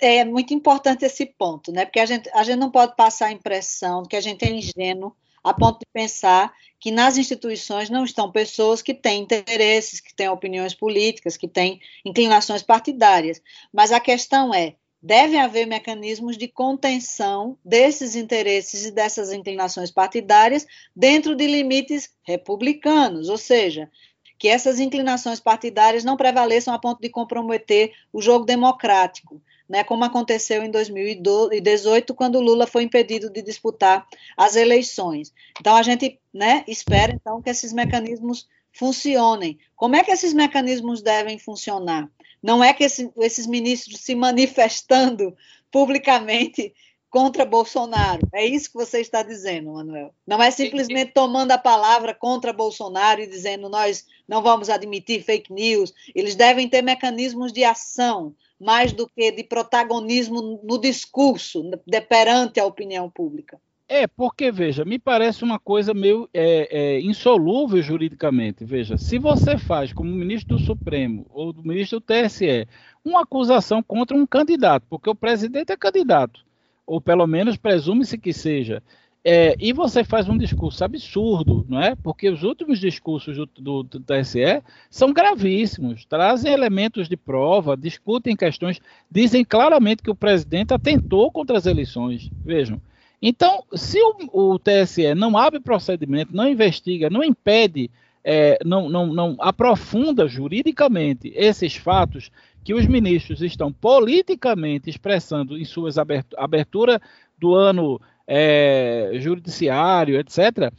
É 0.00 0.24
muito 0.24 0.54
importante 0.54 1.04
esse 1.04 1.26
ponto, 1.26 1.70
né? 1.70 1.84
Porque 1.84 2.00
a 2.00 2.06
gente, 2.06 2.30
a 2.32 2.42
gente 2.42 2.56
não 2.56 2.70
pode 2.70 2.96
passar 2.96 3.26
a 3.26 3.32
impressão 3.32 4.02
que 4.02 4.16
a 4.16 4.20
gente 4.20 4.42
é 4.42 4.50
ingênuo 4.50 5.14
a 5.42 5.52
ponto 5.52 5.80
de 5.80 5.86
pensar 5.92 6.54
que 6.80 6.90
nas 6.90 7.18
instituições 7.18 7.90
não 7.90 8.02
estão 8.02 8.32
pessoas 8.32 8.80
que 8.80 8.94
têm 8.94 9.20
interesses, 9.22 10.00
que 10.00 10.14
têm 10.14 10.28
opiniões 10.28 10.74
políticas, 10.74 11.36
que 11.36 11.46
têm 11.46 11.80
inclinações 12.02 12.62
partidárias. 12.62 13.42
Mas 13.70 13.92
a 13.92 14.00
questão 14.00 14.54
é: 14.54 14.74
deve 15.04 15.36
haver 15.36 15.66
mecanismos 15.66 16.38
de 16.38 16.48
contenção 16.48 17.58
desses 17.62 18.16
interesses 18.16 18.86
e 18.86 18.90
dessas 18.90 19.30
inclinações 19.30 19.90
partidárias 19.90 20.66
dentro 20.96 21.36
de 21.36 21.46
limites 21.46 22.08
republicanos, 22.22 23.28
ou 23.28 23.36
seja, 23.36 23.90
que 24.38 24.48
essas 24.48 24.80
inclinações 24.80 25.40
partidárias 25.40 26.04
não 26.04 26.16
prevaleçam 26.16 26.72
a 26.72 26.78
ponto 26.78 27.02
de 27.02 27.10
comprometer 27.10 27.92
o 28.10 28.22
jogo 28.22 28.46
democrático 28.46 29.42
né, 29.68 29.82
como 29.82 30.04
aconteceu 30.04 30.62
em 30.62 30.70
2018, 30.70 32.14
quando 32.14 32.40
Lula 32.40 32.66
foi 32.66 32.82
impedido 32.82 33.30
de 33.30 33.42
disputar 33.42 34.06
as 34.36 34.56
eleições. 34.56 35.32
Então, 35.58 35.74
a 35.74 35.82
gente 35.82 36.20
né, 36.32 36.64
espera, 36.68 37.14
então, 37.14 37.40
que 37.40 37.48
esses 37.48 37.72
mecanismos 37.72 38.46
funcionem. 38.72 39.58
Como 39.74 39.96
é 39.96 40.04
que 40.04 40.10
esses 40.10 40.34
mecanismos 40.34 41.00
devem 41.00 41.38
funcionar? 41.38 42.10
Não 42.44 42.62
é 42.62 42.74
que 42.74 42.84
esse, 42.84 43.10
esses 43.16 43.46
ministros 43.46 44.00
se 44.00 44.14
manifestando 44.14 45.34
publicamente 45.72 46.74
contra 47.08 47.46
Bolsonaro. 47.46 48.28
É 48.34 48.44
isso 48.44 48.70
que 48.70 48.76
você 48.76 49.00
está 49.00 49.22
dizendo, 49.22 49.72
Manuel. 49.72 50.12
Não 50.26 50.42
é 50.42 50.50
simplesmente 50.50 51.12
tomando 51.12 51.52
a 51.52 51.58
palavra 51.58 52.12
contra 52.12 52.52
Bolsonaro 52.52 53.22
e 53.22 53.26
dizendo 53.26 53.70
nós 53.70 54.04
não 54.28 54.42
vamos 54.42 54.68
admitir 54.68 55.24
fake 55.24 55.50
news. 55.50 55.94
Eles 56.14 56.34
devem 56.34 56.68
ter 56.68 56.82
mecanismos 56.82 57.50
de 57.50 57.64
ação 57.64 58.34
mais 58.60 58.92
do 58.92 59.08
que 59.08 59.32
de 59.32 59.42
protagonismo 59.42 60.60
no 60.62 60.78
discurso, 60.78 61.62
de, 61.86 62.00
perante 62.02 62.60
a 62.60 62.66
opinião 62.66 63.08
pública. 63.08 63.58
É, 63.86 64.06
porque, 64.06 64.50
veja, 64.50 64.82
me 64.84 64.98
parece 64.98 65.44
uma 65.44 65.58
coisa 65.58 65.92
meio 65.92 66.28
é, 66.32 66.68
é, 66.70 67.00
insolúvel 67.00 67.82
juridicamente. 67.82 68.64
Veja, 68.64 68.96
se 68.96 69.18
você 69.18 69.58
faz, 69.58 69.92
como 69.92 70.10
ministro 70.10 70.56
do 70.56 70.62
Supremo 70.62 71.26
ou 71.30 71.52
do 71.52 71.62
ministro 71.62 72.00
do 72.00 72.06
TSE, 72.06 72.66
uma 73.04 73.22
acusação 73.22 73.82
contra 73.82 74.16
um 74.16 74.26
candidato, 74.26 74.86
porque 74.88 75.10
o 75.10 75.14
presidente 75.14 75.70
é 75.70 75.76
candidato, 75.76 76.40
ou 76.86 76.98
pelo 76.98 77.26
menos 77.26 77.58
presume-se 77.58 78.16
que 78.16 78.32
seja, 78.32 78.82
é, 79.22 79.54
e 79.58 79.72
você 79.72 80.02
faz 80.02 80.28
um 80.28 80.36
discurso 80.36 80.82
absurdo, 80.82 81.64
não 81.68 81.80
é? 81.80 81.94
Porque 81.94 82.28
os 82.28 82.42
últimos 82.42 82.78
discursos 82.78 83.36
do, 83.36 83.46
do, 83.46 83.82
do, 83.82 84.00
TSE 84.00 84.62
são 84.90 85.12
gravíssimos, 85.12 86.04
trazem 86.04 86.52
elementos 86.52 87.08
de 87.08 87.16
prova, 87.16 87.76
discutem 87.76 88.36
questões, 88.36 88.80
dizem 89.10 89.42
claramente 89.42 90.02
que 90.02 90.10
o 90.10 90.14
presidente 90.14 90.74
atentou 90.74 91.30
contra 91.30 91.56
as 91.56 91.64
eleições. 91.64 92.30
Vejam. 92.44 92.80
Então, 93.26 93.64
se 93.72 93.98
o, 94.02 94.52
o 94.52 94.58
TSE 94.58 95.14
não 95.14 95.38
abre 95.38 95.58
procedimento, 95.58 96.36
não 96.36 96.46
investiga, 96.46 97.08
não 97.08 97.24
impede, 97.24 97.90
é, 98.22 98.58
não, 98.62 98.86
não, 98.90 99.06
não 99.06 99.34
aprofunda 99.38 100.28
juridicamente 100.28 101.32
esses 101.34 101.74
fatos 101.74 102.30
que 102.62 102.74
os 102.74 102.86
ministros 102.86 103.40
estão 103.40 103.72
politicamente 103.72 104.90
expressando 104.90 105.56
em 105.56 105.64
suas 105.64 105.96
abertura 106.36 107.00
do 107.38 107.54
ano 107.54 107.98
é, 108.26 109.12
judiciário, 109.14 110.20
etc., 110.20 110.70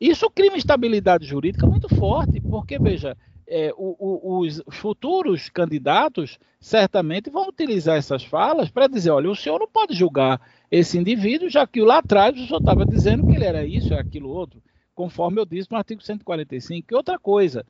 isso 0.00 0.30
cria 0.30 0.50
uma 0.50 0.56
estabilidade 0.56 1.26
jurídica 1.26 1.66
muito 1.66 1.94
forte, 1.96 2.40
porque, 2.40 2.78
veja, 2.78 3.14
é, 3.50 3.74
o, 3.76 3.96
o, 3.98 4.38
os 4.38 4.62
futuros 4.70 5.50
candidatos 5.50 6.38
certamente 6.60 7.28
vão 7.28 7.48
utilizar 7.48 7.96
essas 7.96 8.22
falas 8.22 8.70
para 8.70 8.86
dizer: 8.86 9.10
olha, 9.10 9.28
o 9.28 9.34
senhor 9.34 9.58
não 9.58 9.66
pode 9.66 9.94
julgar 9.94 10.40
esse 10.70 10.96
indivíduo, 10.96 11.50
já 11.50 11.66
que 11.66 11.80
lá 11.80 11.98
atrás 11.98 12.38
o 12.38 12.46
senhor 12.46 12.60
estava 12.60 12.86
dizendo 12.86 13.26
que 13.26 13.34
ele 13.34 13.44
era 13.44 13.66
isso, 13.66 13.92
aquilo 13.92 14.30
outro, 14.30 14.62
conforme 14.94 15.40
eu 15.40 15.44
disse 15.44 15.68
no 15.70 15.76
artigo 15.76 16.00
145. 16.00 16.86
E 16.88 16.94
outra 16.94 17.18
coisa, 17.18 17.66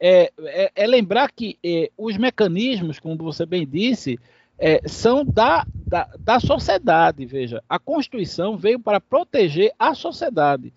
é, 0.00 0.32
é, 0.40 0.72
é 0.74 0.86
lembrar 0.86 1.30
que 1.30 1.58
é, 1.62 1.90
os 1.96 2.16
mecanismos, 2.16 2.98
como 2.98 3.16
você 3.18 3.44
bem 3.44 3.66
disse, 3.66 4.18
é, 4.58 4.80
são 4.88 5.24
da, 5.24 5.66
da, 5.86 6.08
da 6.18 6.40
sociedade. 6.40 7.26
Veja, 7.26 7.62
a 7.68 7.78
Constituição 7.78 8.56
veio 8.56 8.80
para 8.80 8.98
proteger 9.00 9.72
a 9.78 9.94
sociedade. 9.94 10.72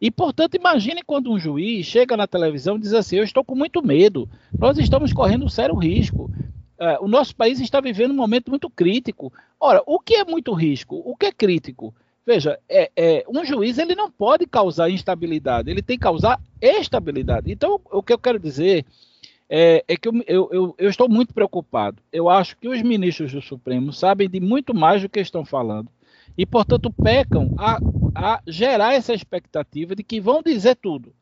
E, 0.00 0.10
portanto, 0.10 0.54
imagine 0.56 1.02
quando 1.02 1.30
um 1.30 1.38
juiz 1.38 1.86
chega 1.86 2.16
na 2.16 2.26
televisão 2.26 2.76
e 2.76 2.80
diz 2.80 2.92
assim: 2.92 3.16
Eu 3.16 3.24
estou 3.24 3.44
com 3.44 3.54
muito 3.54 3.84
medo, 3.84 4.28
nós 4.58 4.78
estamos 4.78 5.12
correndo 5.12 5.44
um 5.44 5.48
sério 5.48 5.74
risco. 5.74 6.30
Uh, 6.78 7.02
o 7.02 7.08
nosso 7.08 7.34
país 7.34 7.58
está 7.58 7.80
vivendo 7.80 8.10
um 8.10 8.16
momento 8.16 8.50
muito 8.50 8.68
crítico. 8.68 9.32
Ora, 9.58 9.82
o 9.86 9.98
que 9.98 10.14
é 10.14 10.24
muito 10.24 10.52
risco? 10.52 11.00
O 11.04 11.16
que 11.16 11.26
é 11.26 11.32
crítico? 11.32 11.94
Veja, 12.26 12.58
é, 12.68 12.90
é, 12.94 13.24
um 13.28 13.44
juiz 13.44 13.78
ele 13.78 13.94
não 13.94 14.10
pode 14.10 14.46
causar 14.46 14.90
instabilidade, 14.90 15.70
ele 15.70 15.80
tem 15.80 15.96
que 15.96 16.02
causar 16.02 16.40
estabilidade. 16.60 17.50
Então, 17.50 17.80
o 17.90 18.02
que 18.02 18.12
eu 18.12 18.18
quero 18.18 18.38
dizer 18.38 18.84
é, 19.48 19.84
é 19.86 19.96
que 19.96 20.08
eu, 20.08 20.12
eu, 20.26 20.74
eu, 20.76 20.90
estou 20.90 21.08
muito 21.08 21.32
preocupado. 21.32 22.02
Eu 22.12 22.28
acho 22.28 22.56
que 22.58 22.68
os 22.68 22.82
ministros 22.82 23.32
do 23.32 23.40
Supremo 23.40 23.92
sabem 23.92 24.28
de 24.28 24.40
muito 24.40 24.74
mais 24.74 25.00
do 25.00 25.08
que 25.08 25.20
estão 25.20 25.44
falando 25.44 25.88
e, 26.36 26.44
portanto, 26.44 26.92
pecam 26.92 27.54
a, 27.58 27.78
a 28.14 28.42
gerar 28.46 28.94
essa 28.94 29.14
expectativa 29.14 29.94
de 29.94 30.02
que 30.02 30.20
vão 30.20 30.42
dizer 30.42 30.76
tudo. 30.76 31.14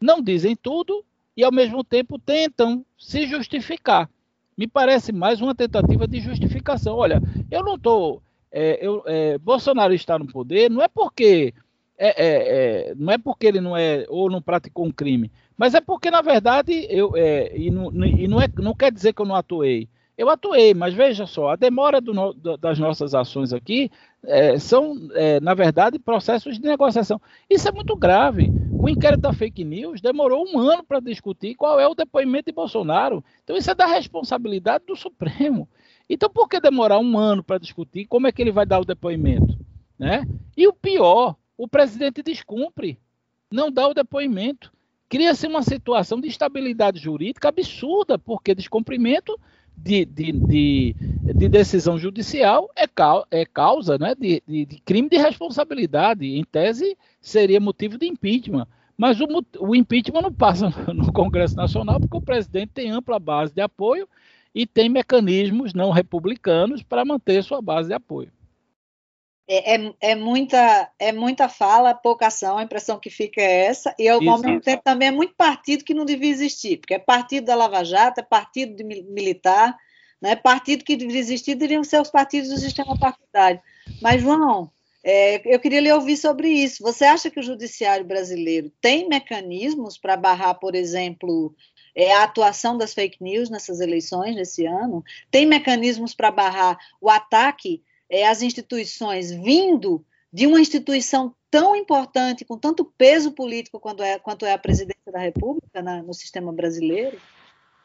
Não 0.00 0.22
dizem 0.22 0.54
tudo 0.54 1.04
e, 1.36 1.42
ao 1.42 1.52
mesmo 1.52 1.82
tempo, 1.82 2.18
tentam 2.18 2.84
se 2.96 3.26
justificar. 3.26 4.08
Me 4.56 4.66
parece 4.66 5.12
mais 5.12 5.40
uma 5.40 5.54
tentativa 5.54 6.06
de 6.06 6.20
justificação. 6.20 6.96
Olha, 6.96 7.22
eu 7.50 7.62
não 7.62 7.76
estou. 7.76 8.22
É, 8.50 8.80
é, 9.06 9.38
Bolsonaro 9.38 9.92
está 9.92 10.18
no 10.18 10.26
poder 10.26 10.70
não 10.70 10.82
é 10.82 10.88
porque 10.88 11.52
é, 11.98 12.08
é, 12.08 12.88
é, 12.90 12.94
não 12.94 13.12
é 13.12 13.18
porque 13.18 13.46
ele 13.46 13.60
não 13.60 13.76
é 13.76 14.06
ou 14.08 14.30
não 14.30 14.40
praticou 14.40 14.86
um 14.86 14.90
crime, 14.90 15.30
mas 15.58 15.74
é 15.74 15.80
porque, 15.80 16.08
na 16.08 16.22
verdade, 16.22 16.86
eu, 16.88 17.16
é, 17.16 17.52
e, 17.58 17.68
não, 17.68 17.92
e 17.92 18.28
não, 18.28 18.40
é, 18.40 18.48
não 18.56 18.72
quer 18.72 18.92
dizer 18.92 19.12
que 19.12 19.20
eu 19.20 19.26
não 19.26 19.34
atuei. 19.34 19.88
Eu 20.18 20.28
atuei, 20.28 20.74
mas 20.74 20.92
veja 20.94 21.26
só, 21.26 21.50
a 21.50 21.56
demora 21.56 22.00
do, 22.00 22.34
das 22.56 22.76
nossas 22.76 23.14
ações 23.14 23.52
aqui 23.52 23.88
é, 24.24 24.58
são, 24.58 25.08
é, 25.14 25.38
na 25.38 25.54
verdade, 25.54 25.96
processos 25.96 26.58
de 26.58 26.64
negociação. 26.66 27.22
Isso 27.48 27.68
é 27.68 27.70
muito 27.70 27.94
grave. 27.94 28.50
O 28.72 28.88
inquérito 28.88 29.20
da 29.20 29.32
fake 29.32 29.62
news 29.62 30.00
demorou 30.00 30.44
um 30.44 30.58
ano 30.58 30.82
para 30.82 30.98
discutir 30.98 31.54
qual 31.54 31.78
é 31.78 31.86
o 31.86 31.94
depoimento 31.94 32.46
de 32.46 32.52
Bolsonaro. 32.52 33.22
Então, 33.44 33.56
isso 33.56 33.70
é 33.70 33.76
da 33.76 33.86
responsabilidade 33.86 34.86
do 34.86 34.96
Supremo. 34.96 35.68
Então, 36.10 36.28
por 36.28 36.48
que 36.48 36.58
demorar 36.58 36.98
um 36.98 37.16
ano 37.16 37.44
para 37.44 37.58
discutir 37.58 38.04
como 38.06 38.26
é 38.26 38.32
que 38.32 38.42
ele 38.42 38.50
vai 38.50 38.66
dar 38.66 38.80
o 38.80 38.84
depoimento? 38.84 39.56
Né? 39.96 40.26
E 40.56 40.66
o 40.66 40.72
pior, 40.72 41.36
o 41.56 41.68
presidente 41.68 42.24
descumpre, 42.24 42.98
não 43.48 43.70
dá 43.70 43.86
o 43.86 43.94
depoimento 43.94 44.72
cria-se 45.08 45.46
uma 45.46 45.62
situação 45.62 46.20
de 46.20 46.28
estabilidade 46.28 47.00
jurídica 47.00 47.48
absurda, 47.48 48.18
porque 48.18 48.54
descumprimento 48.54 49.38
de, 49.82 50.04
de, 50.04 50.32
de, 50.32 50.96
de 51.34 51.48
decisão 51.48 51.98
judicial 51.98 52.70
é, 52.76 52.84
é 53.30 53.44
causa 53.46 53.96
né, 53.98 54.14
de, 54.14 54.42
de, 54.46 54.80
crime 54.84 55.08
de 55.08 55.16
responsabilidade. 55.16 56.26
Em 56.26 56.44
tese, 56.44 56.96
seria 57.20 57.60
motivo 57.60 57.96
de 57.96 58.06
impeachment. 58.06 58.66
Mas 58.96 59.20
o, 59.20 59.26
o 59.60 59.74
impeachment 59.74 60.22
não 60.22 60.32
passa 60.32 60.72
no 60.92 61.12
Congresso 61.12 61.56
Nacional, 61.56 62.00
porque 62.00 62.16
o 62.16 62.22
presidente 62.22 62.72
tem 62.74 62.90
ampla 62.90 63.18
base 63.18 63.54
de 63.54 63.60
apoio 63.60 64.08
e 64.54 64.66
tem 64.66 64.88
mecanismos 64.88 65.72
não 65.72 65.90
republicanos 65.90 66.82
para 66.82 67.04
manter 67.04 67.42
sua 67.44 67.62
base 67.62 67.88
de 67.88 67.94
apoio. 67.94 68.32
É, 69.50 69.76
é, 69.76 69.94
é, 70.00 70.14
muita, 70.14 70.90
é 70.98 71.10
muita 71.10 71.48
fala, 71.48 71.94
pouca 71.94 72.26
ação, 72.26 72.58
a 72.58 72.62
impressão 72.62 73.00
que 73.00 73.08
fica 73.08 73.40
é 73.40 73.64
essa, 73.64 73.94
e 73.98 74.06
ao, 74.06 74.20
mesmo 74.20 74.60
tempo 74.60 74.82
também 74.84 75.08
é 75.08 75.10
muito 75.10 75.34
partido 75.34 75.84
que 75.84 75.94
não 75.94 76.04
devia 76.04 76.30
existir, 76.30 76.76
porque 76.76 76.92
é 76.92 76.98
partido 76.98 77.46
da 77.46 77.54
Lava 77.54 77.82
Jato, 77.82 78.20
é 78.20 78.22
partido 78.22 78.76
de 78.76 78.84
militar, 78.84 79.74
né, 80.20 80.36
partido 80.36 80.84
que 80.84 80.96
devia 80.96 81.18
existir 81.18 81.54
deveriam 81.54 81.82
ser 81.82 81.98
os 81.98 82.10
partidos 82.10 82.50
do 82.50 82.58
sistema 82.58 82.98
partidário. 82.98 83.58
Mas, 84.02 84.20
João, 84.20 84.70
é, 85.02 85.40
eu 85.54 85.58
queria 85.58 85.80
lhe 85.80 85.92
ouvir 85.92 86.18
sobre 86.18 86.48
isso. 86.48 86.82
Você 86.82 87.06
acha 87.06 87.30
que 87.30 87.40
o 87.40 87.42
judiciário 87.42 88.04
brasileiro 88.04 88.70
tem 88.82 89.08
mecanismos 89.08 89.96
para 89.96 90.16
barrar, 90.16 90.54
por 90.56 90.74
exemplo, 90.74 91.54
é, 91.94 92.12
a 92.12 92.24
atuação 92.24 92.76
das 92.76 92.92
fake 92.92 93.22
news 93.22 93.48
nessas 93.48 93.80
eleições 93.80 94.36
desse 94.36 94.66
ano? 94.66 95.02
Tem 95.30 95.46
mecanismos 95.46 96.14
para 96.14 96.30
barrar 96.30 96.76
o 97.00 97.08
ataque 97.08 97.82
é, 98.10 98.26
as 98.26 98.42
instituições 98.42 99.30
vindo 99.30 100.04
de 100.32 100.46
uma 100.46 100.60
instituição 100.60 101.34
tão 101.50 101.74
importante, 101.74 102.44
com 102.44 102.58
tanto 102.58 102.84
peso 102.84 103.32
político 103.32 103.80
quanto 103.80 104.02
é, 104.02 104.18
quanto 104.18 104.44
é 104.44 104.52
a 104.52 104.58
presidência 104.58 105.10
da 105.10 105.18
República 105.18 105.82
na, 105.82 106.02
no 106.02 106.12
sistema 106.12 106.52
brasileiro? 106.52 107.18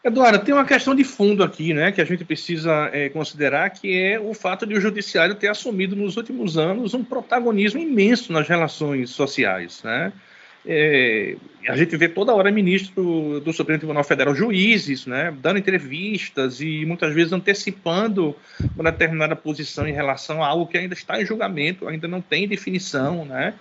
Eduardo, 0.03 0.44
tem 0.44 0.53
uma 0.53 0.65
questão 0.65 0.94
de 0.94 1.06
fundo 1.06 1.44
aqui, 1.44 1.74
né, 1.74 1.89
que 1.94 2.01
a 2.01 2.06
gente 2.06 2.25
precisa 2.25 2.89
é, 2.92 3.08
considerar, 3.08 3.70
que 3.70 3.98
é 3.98 4.20
o 4.20 4.34
fato 4.34 4.65
de 4.65 4.75
o 4.75 4.82
judiciário 4.82 5.36
ter 5.36 5.48
assumido 5.48 5.96
nos 5.96 6.18
últimos 6.18 6.58
anos 6.58 6.94
um 6.94 7.06
protagonismo 7.06 7.80
imenso 7.80 8.34
nas 8.34 8.46
relações 8.46 9.12
sociais, 9.12 9.82
né? 9.82 10.12
É, 10.65 11.36
a 11.67 11.75
gente 11.75 11.96
vê 11.98 12.08
toda 12.08 12.34
hora 12.34 12.51
ministro 12.51 13.39
do 13.39 13.53
Supremo 13.53 13.79
Tribunal 13.79 14.03
Federal, 14.03 14.34
juízes, 14.36 15.05
né, 15.05 15.34
dando 15.41 15.60
entrevistas 15.60 16.62
e 16.62 16.86
muitas 16.86 17.13
vezes 17.13 17.34
antecipando 17.34 18.36
uma 18.75 18.91
determinada 18.91 19.36
posição 19.36 19.88
em 19.88 19.93
relação 19.93 20.43
a 20.43 20.48
algo 20.48 20.67
que 20.67 20.77
ainda 20.77 20.93
está 20.93 21.22
em 21.22 21.25
julgamento, 21.25 21.88
ainda 21.88 22.08
não 22.08 22.22
tem 22.22 22.48
definição, 22.48 23.25
né? 23.25 23.53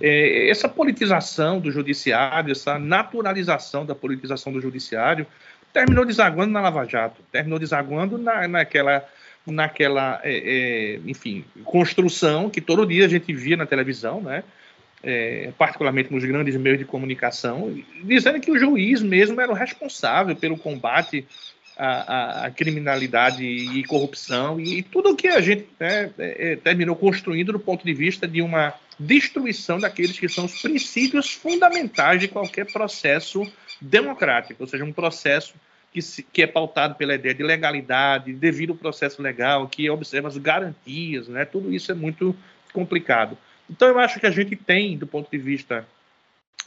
É, 0.00 0.50
essa 0.50 0.68
politização 0.68 1.58
do 1.58 1.70
judiciário, 1.70 2.52
essa 2.52 2.78
naturalização 2.78 3.86
da 3.86 3.94
politização 3.94 4.52
do 4.52 4.60
judiciário, 4.60 5.26
terminou 5.72 6.04
desaguando 6.04 6.52
na 6.52 6.60
Lava 6.60 6.84
Jato, 6.84 7.22
terminou 7.32 7.58
desaguando 7.58 8.18
na, 8.18 8.46
naquela, 8.46 9.02
naquela 9.46 10.20
é, 10.22 10.36
é, 10.36 11.00
enfim, 11.06 11.44
construção 11.64 12.50
que 12.50 12.60
todo 12.60 12.86
dia 12.86 13.06
a 13.06 13.08
gente 13.08 13.32
via 13.32 13.56
na 13.56 13.64
televisão, 13.64 14.20
né? 14.20 14.44
É, 15.06 15.52
particularmente 15.56 16.12
nos 16.12 16.24
grandes 16.24 16.56
meios 16.56 16.80
de 16.80 16.84
comunicação, 16.84 17.72
dizendo 18.02 18.40
que 18.40 18.50
o 18.50 18.58
juiz 18.58 19.00
mesmo 19.00 19.40
era 19.40 19.52
o 19.52 19.54
responsável 19.54 20.34
pelo 20.34 20.58
combate 20.58 21.24
à, 21.78 22.46
à 22.46 22.50
criminalidade 22.50 23.44
e 23.44 23.84
corrupção 23.84 24.58
e, 24.58 24.78
e 24.78 24.82
tudo 24.82 25.10
o 25.10 25.16
que 25.16 25.28
a 25.28 25.40
gente 25.40 25.68
né, 25.78 26.10
é, 26.18 26.52
é, 26.52 26.56
terminou 26.56 26.96
construindo 26.96 27.52
do 27.52 27.60
ponto 27.60 27.86
de 27.86 27.94
vista 27.94 28.26
de 28.26 28.42
uma 28.42 28.74
destruição 28.98 29.78
daqueles 29.78 30.18
que 30.18 30.28
são 30.28 30.46
os 30.46 30.60
princípios 30.60 31.30
fundamentais 31.30 32.20
de 32.20 32.26
qualquer 32.26 32.66
processo 32.72 33.46
democrático, 33.80 34.64
ou 34.64 34.66
seja, 34.66 34.84
um 34.84 34.92
processo 34.92 35.54
que, 35.92 36.02
se, 36.02 36.22
que, 36.24 36.42
é 36.42 36.46
pautado 36.48 36.96
pela 36.96 37.14
ideia 37.14 37.34
de 37.34 37.44
legalidade, 37.44 38.32
devido 38.32 38.70
ao 38.70 38.76
processo 38.76 39.22
legal, 39.22 39.68
que 39.68 39.88
observa 39.88 40.26
as 40.26 40.36
garantias, 40.36 41.28
né? 41.28 41.44
tudo 41.44 41.72
isso 41.72 41.92
é 41.92 41.94
muito 41.94 42.34
complicado. 42.72 43.38
Então, 43.70 43.88
eu 43.88 43.98
acho 43.98 44.20
que 44.20 44.26
a 44.26 44.30
gente 44.30 44.54
tem, 44.56 44.96
do 44.96 45.06
ponto 45.06 45.30
de 45.30 45.38
vista 45.38 45.86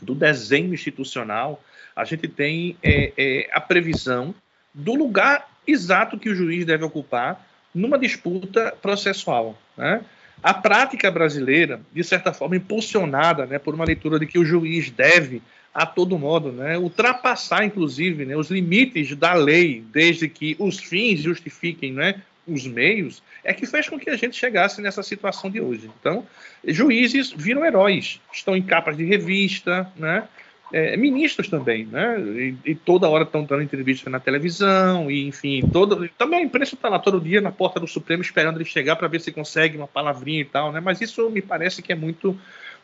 do 0.01 0.15
desenho 0.15 0.73
institucional, 0.73 1.63
a 1.95 2.03
gente 2.05 2.27
tem 2.27 2.77
é, 2.81 3.13
é, 3.17 3.49
a 3.53 3.59
previsão 3.59 4.33
do 4.73 4.93
lugar 4.93 5.49
exato 5.65 6.17
que 6.17 6.29
o 6.29 6.35
juiz 6.35 6.65
deve 6.65 6.83
ocupar 6.83 7.45
numa 7.73 7.97
disputa 7.97 8.73
processual. 8.81 9.57
Né? 9.77 10.01
A 10.41 10.53
prática 10.53 11.11
brasileira, 11.11 11.81
de 11.93 12.03
certa 12.03 12.33
forma, 12.33 12.55
impulsionada 12.55 13.45
né, 13.45 13.59
por 13.59 13.75
uma 13.75 13.85
leitura 13.85 14.17
de 14.17 14.25
que 14.25 14.39
o 14.39 14.45
juiz 14.45 14.89
deve, 14.89 15.41
a 15.73 15.85
todo 15.85 16.17
modo, 16.17 16.51
né, 16.51 16.77
ultrapassar, 16.77 17.65
inclusive, 17.65 18.25
né, 18.25 18.35
os 18.35 18.49
limites 18.49 19.15
da 19.15 19.33
lei, 19.33 19.83
desde 19.91 20.27
que 20.29 20.55
os 20.57 20.79
fins 20.79 21.19
justifiquem 21.19 21.93
né, 21.93 22.21
os 22.49 22.65
meios, 22.67 23.21
é 23.43 23.53
que 23.53 23.65
fez 23.65 23.87
com 23.87 23.99
que 23.99 24.09
a 24.09 24.15
gente 24.15 24.35
chegasse 24.35 24.81
nessa 24.81 25.03
situação 25.03 25.49
de 25.49 25.61
hoje. 25.61 25.89
Então, 25.99 26.25
juízes 26.65 27.31
viram 27.31 27.65
heróis, 27.65 28.19
estão 28.33 28.55
em 28.55 28.61
capas 28.61 28.97
de 28.97 29.05
revista, 29.05 29.91
né? 29.95 30.27
É, 30.71 30.95
ministros 30.95 31.47
também, 31.47 31.85
né? 31.85 32.19
E, 32.19 32.55
e, 32.63 32.75
toda 32.75 33.09
hora 33.09 33.23
estão 33.23 33.43
dando 33.43 33.63
entrevista 33.63 34.07
na 34.07 34.19
televisão, 34.19 35.09
e 35.09 35.27
enfim, 35.27 35.67
todo, 35.73 36.07
também 36.09 36.41
a 36.41 36.43
imprensa 36.43 36.75
está 36.75 36.89
lá 36.89 36.99
todo 36.99 37.19
dia 37.19 37.41
na 37.41 37.51
porta 37.51 37.79
do 37.79 37.87
Supremo 37.87 38.21
esperando 38.21 38.57
ele 38.57 38.65
chegar 38.65 38.95
para 38.95 39.07
ver 39.07 39.19
se 39.19 39.31
consegue 39.31 39.77
uma 39.77 39.87
palavrinha 39.87 40.41
e 40.41 40.45
tal, 40.45 40.71
né? 40.71 40.79
Mas 40.79 41.01
isso 41.01 41.27
me 41.31 41.41
parece 41.41 41.81
que 41.81 41.91
é 41.91 41.95
muito 41.95 42.37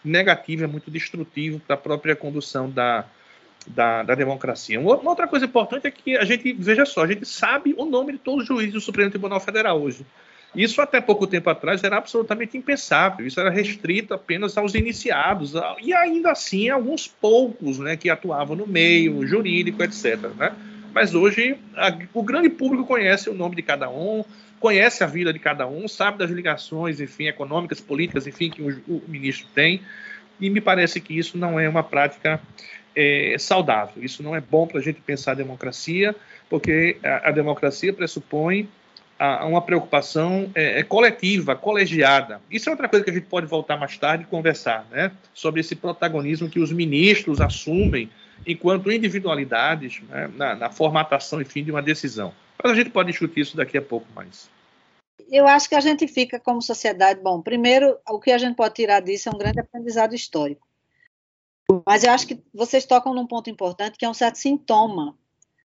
negativo, 0.04 0.64
é 0.64 0.68
muito 0.68 0.90
destrutivo 0.90 1.60
para 1.60 1.76
a 1.76 1.78
própria 1.78 2.16
condução 2.16 2.70
da, 2.70 3.06
da, 3.68 4.04
da, 4.04 4.16
democracia. 4.16 4.80
Uma 4.80 5.10
outra 5.10 5.28
coisa 5.28 5.46
importante 5.46 5.88
é 5.88 5.92
que 5.92 6.18
a 6.18 6.26
gente, 6.26 6.54
veja 6.54 6.86
só, 6.86 7.04
a 7.04 7.08
gente 7.08 7.26
sabe 7.26 7.74
o 7.78 7.86
nome 7.86 8.14
de 8.14 8.18
todos 8.20 8.42
os 8.42 8.48
juízes 8.48 8.74
do 8.74 8.82
Supremo 8.82 9.10
Tribunal 9.10 9.40
Federal 9.40 9.82
hoje. 9.82 10.06
Isso 10.56 10.82
até 10.82 11.02
pouco 11.02 11.28
tempo 11.28 11.50
atrás 11.50 11.84
era 11.84 11.98
absolutamente 11.98 12.58
impensável. 12.58 13.28
Isso 13.28 13.40
era 13.40 13.50
restrito 13.50 14.14
apenas 14.14 14.58
aos 14.58 14.74
iniciados 14.74 15.54
e 15.82 15.94
ainda 15.94 16.32
assim 16.32 16.70
alguns 16.70 17.08
poucos, 17.08 17.78
né, 17.78 17.98
que 17.98 18.10
atuavam 18.10 18.56
no 18.56 18.66
meio 18.66 19.28
jurídico, 19.28 19.84
etc. 19.84 20.18
Né? 20.38 20.56
Mas 20.94 21.14
hoje 21.14 21.58
a, 21.76 21.94
o 22.14 22.24
grande 22.24 22.50
público 22.50 22.86
conhece 22.86 23.30
o 23.30 23.34
nome 23.34 23.56
de 23.56 23.62
cada 23.62 23.90
um, 23.90 24.24
conhece 24.60 25.04
a 25.04 25.08
vida 25.08 25.34
de 25.34 25.40
cada 25.40 25.68
um, 25.68 25.90
sabe 25.90 26.18
das 26.18 26.32
ligações, 26.32 27.02
enfim, 27.02 27.28
econômicas, 27.28 27.82
políticas, 27.82 28.26
enfim, 28.26 28.50
que 28.50 28.62
o, 28.62 28.82
o 28.88 29.04
ministro 29.08 29.48
tem. 29.54 29.82
E 30.40 30.50
me 30.50 30.62
parece 30.62 31.02
que 31.02 31.18
isso 31.18 31.38
não 31.38 31.60
é 31.60 31.68
uma 31.68 31.84
prática 31.84 32.42
é, 32.96 33.36
saudável. 33.38 34.04
Isso 34.04 34.24
não 34.24 34.36
é 34.36 34.42
bom 34.42 34.66
para 34.66 34.80
a 34.80 34.82
gente 34.82 35.02
pensar 35.02 35.32
a 35.32 35.36
democracia, 35.36 36.16
porque 36.50 36.98
a, 37.04 37.30
a 37.30 37.32
democracia 37.32 37.92
pressupõe 37.92 38.70
a, 39.18 39.46
uma 39.46 39.62
preocupação 39.62 40.50
é, 40.54 40.80
é, 40.80 40.84
coletiva, 40.84 41.56
colegiada. 41.56 42.42
Isso 42.50 42.70
é 42.70 42.72
outra 42.72 42.88
coisa 42.88 43.04
que 43.04 43.12
a 43.12 43.14
gente 43.14 43.28
pode 43.28 43.48
voltar 43.48 43.78
mais 43.78 43.98
tarde 43.98 44.24
e 44.24 44.28
conversar, 44.28 44.86
né? 44.92 45.12
Sobre 45.34 45.62
esse 45.62 45.76
protagonismo 45.76 46.50
que 46.50 46.60
os 46.60 46.72
ministros 46.72 47.42
assumem 47.42 48.10
enquanto 48.46 48.92
individualidades 48.92 50.02
né? 50.10 50.30
na, 50.36 50.56
na, 50.56 50.70
formatação, 50.70 51.42
enfim, 51.42 51.64
de 51.64 51.72
uma 51.72 51.82
decisão. 51.82 52.34
Mas 52.62 52.72
a 52.72 52.76
gente 52.76 52.90
pode 52.90 53.12
discutir 53.12 53.42
isso 53.42 53.58
daqui 53.58 53.78
a 53.78 53.82
pouco 53.82 54.08
mais. 54.14 54.50
Eu 55.32 55.48
acho 55.48 55.68
que 55.68 55.76
a 55.76 55.80
gente 55.80 56.08
fica 56.08 56.40
como 56.40 56.62
sociedade. 56.62 57.20
Bom, 57.22 57.42
primeiro, 57.42 57.98
o 58.08 58.20
que 58.20 58.32
a 58.32 58.38
gente 58.38 58.56
pode 58.56 58.76
tirar 58.76 59.00
disso 59.02 59.30
é 59.30 59.32
um 59.32 59.38
grande 59.38 59.60
aprendizado 59.60 60.14
histórico. 60.14 60.65
Mas 61.86 62.04
eu 62.04 62.12
acho 62.12 62.28
que 62.28 62.42
vocês 62.54 62.86
tocam 62.86 63.14
num 63.14 63.28
ponto 63.28 63.50
importante 63.50 63.98
que 63.98 64.06
é 64.06 64.10
um 64.10 64.14
certo 64.14 64.38
sintoma 64.38 65.18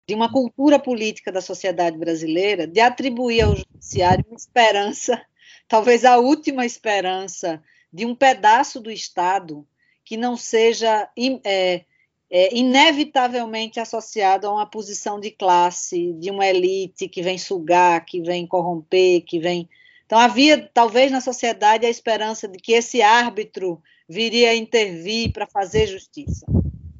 de 0.06 0.14
uma 0.14 0.32
cultura 0.32 0.78
política 0.78 1.30
da 1.30 1.40
sociedade 1.40 1.96
brasileira 1.96 2.66
de 2.66 2.80
atribuir 2.80 3.42
ao 3.42 3.54
judiciário 3.54 4.24
uma 4.28 4.36
esperança, 4.36 5.22
talvez 5.68 6.04
a 6.04 6.18
última 6.18 6.66
esperança 6.66 7.62
de 7.92 8.06
um 8.06 8.14
pedaço 8.14 8.80
do 8.80 8.90
Estado 8.90 9.66
que 10.04 10.16
não 10.16 10.36
seja 10.36 11.08
é, 11.44 11.84
é, 12.30 12.56
inevitavelmente 12.56 13.78
associado 13.78 14.46
a 14.46 14.52
uma 14.52 14.66
posição 14.66 15.20
de 15.20 15.30
classe, 15.30 16.12
de 16.14 16.30
uma 16.30 16.46
elite 16.46 17.08
que 17.08 17.22
vem 17.22 17.38
sugar, 17.38 18.04
que 18.04 18.20
vem 18.20 18.46
corromper, 18.46 19.22
que 19.22 19.38
vem. 19.38 19.68
Então 20.06 20.18
havia 20.18 20.68
talvez 20.74 21.12
na 21.12 21.20
sociedade 21.20 21.86
a 21.86 21.90
esperança 21.90 22.48
de 22.48 22.58
que 22.58 22.72
esse 22.72 23.02
árbitro 23.02 23.80
viria 24.10 24.50
a 24.50 24.56
intervir 24.56 25.32
para 25.32 25.46
fazer 25.46 25.86
justiça, 25.86 26.44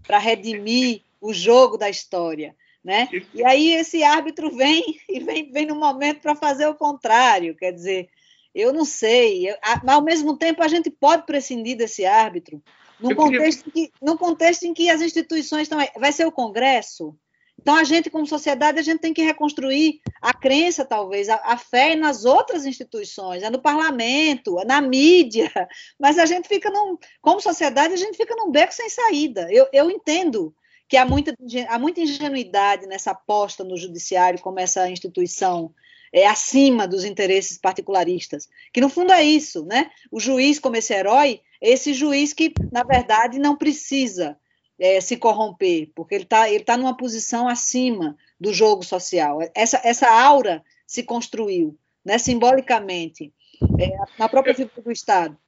para 0.07 0.17
redimir 0.17 1.03
o 1.21 1.35
jogo 1.35 1.77
da 1.77 1.91
história. 1.91 2.55
Né? 2.83 3.09
E 3.35 3.45
aí 3.45 3.73
esse 3.73 4.05
árbitro 4.05 4.57
vem 4.57 4.97
e 5.09 5.19
vem, 5.19 5.51
vem 5.51 5.67
no 5.67 5.75
momento 5.75 6.21
para 6.21 6.37
fazer 6.37 6.69
o 6.69 6.75
contrário, 6.75 7.57
quer 7.57 7.73
dizer, 7.73 8.09
eu 8.55 8.73
não 8.73 8.85
sei, 8.85 9.51
eu, 9.51 9.57
mas 9.85 9.97
ao 9.97 10.03
mesmo 10.03 10.37
tempo 10.37 10.63
a 10.63 10.69
gente 10.69 10.89
pode 10.89 11.27
prescindir 11.27 11.77
desse 11.77 12.07
árbitro 12.07 12.63
num 13.01 13.15
contexto, 13.15 13.65
queria... 13.65 13.89
que, 13.89 13.93
num 14.01 14.17
contexto 14.17 14.63
em 14.65 14.75
que 14.75 14.89
as 14.89 15.01
instituições 15.01 15.63
estão. 15.63 15.79
Vai 15.99 16.13
ser 16.13 16.27
o 16.27 16.33
Congresso? 16.33 17.17
Então 17.61 17.77
a 17.77 17.85
gente, 17.85 18.11
como 18.11 18.27
sociedade, 18.27 18.79
a 18.79 18.83
gente 18.83 19.01
tem 19.01 19.13
que 19.13 19.23
reconstruir 19.23 20.01
a 20.21 20.33
crença, 20.33 20.85
talvez, 20.85 21.29
a, 21.29 21.37
a 21.45 21.57
fé 21.57 21.95
nas 21.95 22.25
outras 22.25 22.65
instituições, 22.65 23.43
é 23.43 23.51
no 23.51 23.61
parlamento, 23.61 24.59
é 24.59 24.65
na 24.65 24.81
mídia, 24.81 25.51
mas 25.99 26.19
a 26.19 26.27
gente 26.27 26.49
fica 26.49 26.71
num, 26.71 26.97
como 27.21 27.41
sociedade, 27.41 27.95
a 27.95 27.99
gente 27.99 28.17
fica 28.17 28.35
num 28.35 28.51
beco 28.51 28.73
sem 28.73 28.89
saída. 28.89 29.47
Eu, 29.51 29.67
eu 29.73 29.91
entendo 29.91 30.55
que 30.89 30.97
há 30.97 31.05
muita, 31.05 31.35
há 31.69 31.79
muita 31.79 32.01
ingenuidade 32.01 32.87
nessa 32.87 33.13
aposta 33.13 33.63
no 33.63 33.77
judiciário 33.77 34.41
como 34.41 34.59
essa 34.59 34.89
instituição 34.91 35.73
é 36.13 36.27
acima 36.27 36.89
dos 36.89 37.05
interesses 37.05 37.57
particularistas, 37.57 38.49
que 38.73 38.81
no 38.81 38.89
fundo 38.89 39.13
é 39.13 39.23
isso, 39.23 39.65
né? 39.65 39.91
O 40.11 40.19
juiz 40.19 40.59
como 40.59 40.77
esse 40.77 40.93
herói, 40.93 41.41
esse 41.61 41.95
juiz 41.95 42.33
que 42.33 42.53
na 42.73 42.83
verdade 42.83 43.39
não 43.39 43.57
precisa 43.57 44.37
é, 44.81 45.01
se 45.01 45.17
corromper, 45.17 45.91
porque 45.95 46.15
ele 46.15 46.25
está 46.25 46.51
ele 46.51 46.65
tá 46.65 46.77
numa 46.77 46.97
posição 46.97 47.47
acima 47.47 48.17
do 48.41 48.53
jogo 48.53 48.83
social. 48.83 49.39
Essa, 49.55 49.81
essa 49.85 50.11
aura 50.11 50.65
se 50.87 51.03
construiu, 51.03 51.79
né? 52.05 52.19
Simbolicamente 52.19 53.33
é, 53.79 53.91
na 54.19 54.29
própria 54.29 54.55
figura 54.55 54.83
do 54.83 54.91
Estado. 54.91 55.39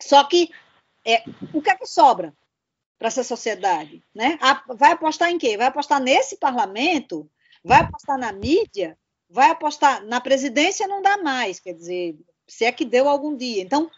Só 0.00 0.24
que 0.24 0.50
é, 1.06 1.22
o 1.52 1.60
que 1.60 1.70
é 1.70 1.76
que 1.76 1.86
sobra? 1.86 2.34
para 3.00 3.08
essa 3.08 3.24
sociedade, 3.24 4.04
né? 4.14 4.38
Vai 4.76 4.92
apostar 4.92 5.30
em 5.30 5.38
quê? 5.38 5.56
Vai 5.56 5.68
apostar 5.68 5.98
nesse 5.98 6.36
parlamento? 6.36 7.30
Vai 7.64 7.80
apostar 7.80 8.18
na 8.18 8.30
mídia? 8.30 8.96
Vai 9.26 9.48
apostar 9.48 10.04
na 10.04 10.20
presidência? 10.20 10.86
Não 10.86 11.00
dá 11.00 11.16
mais, 11.16 11.58
quer 11.58 11.72
dizer, 11.72 12.18
se 12.46 12.66
é 12.66 12.70
que 12.70 12.84
deu 12.84 13.08
algum 13.08 13.34
dia. 13.34 13.62
Então, 13.62 13.90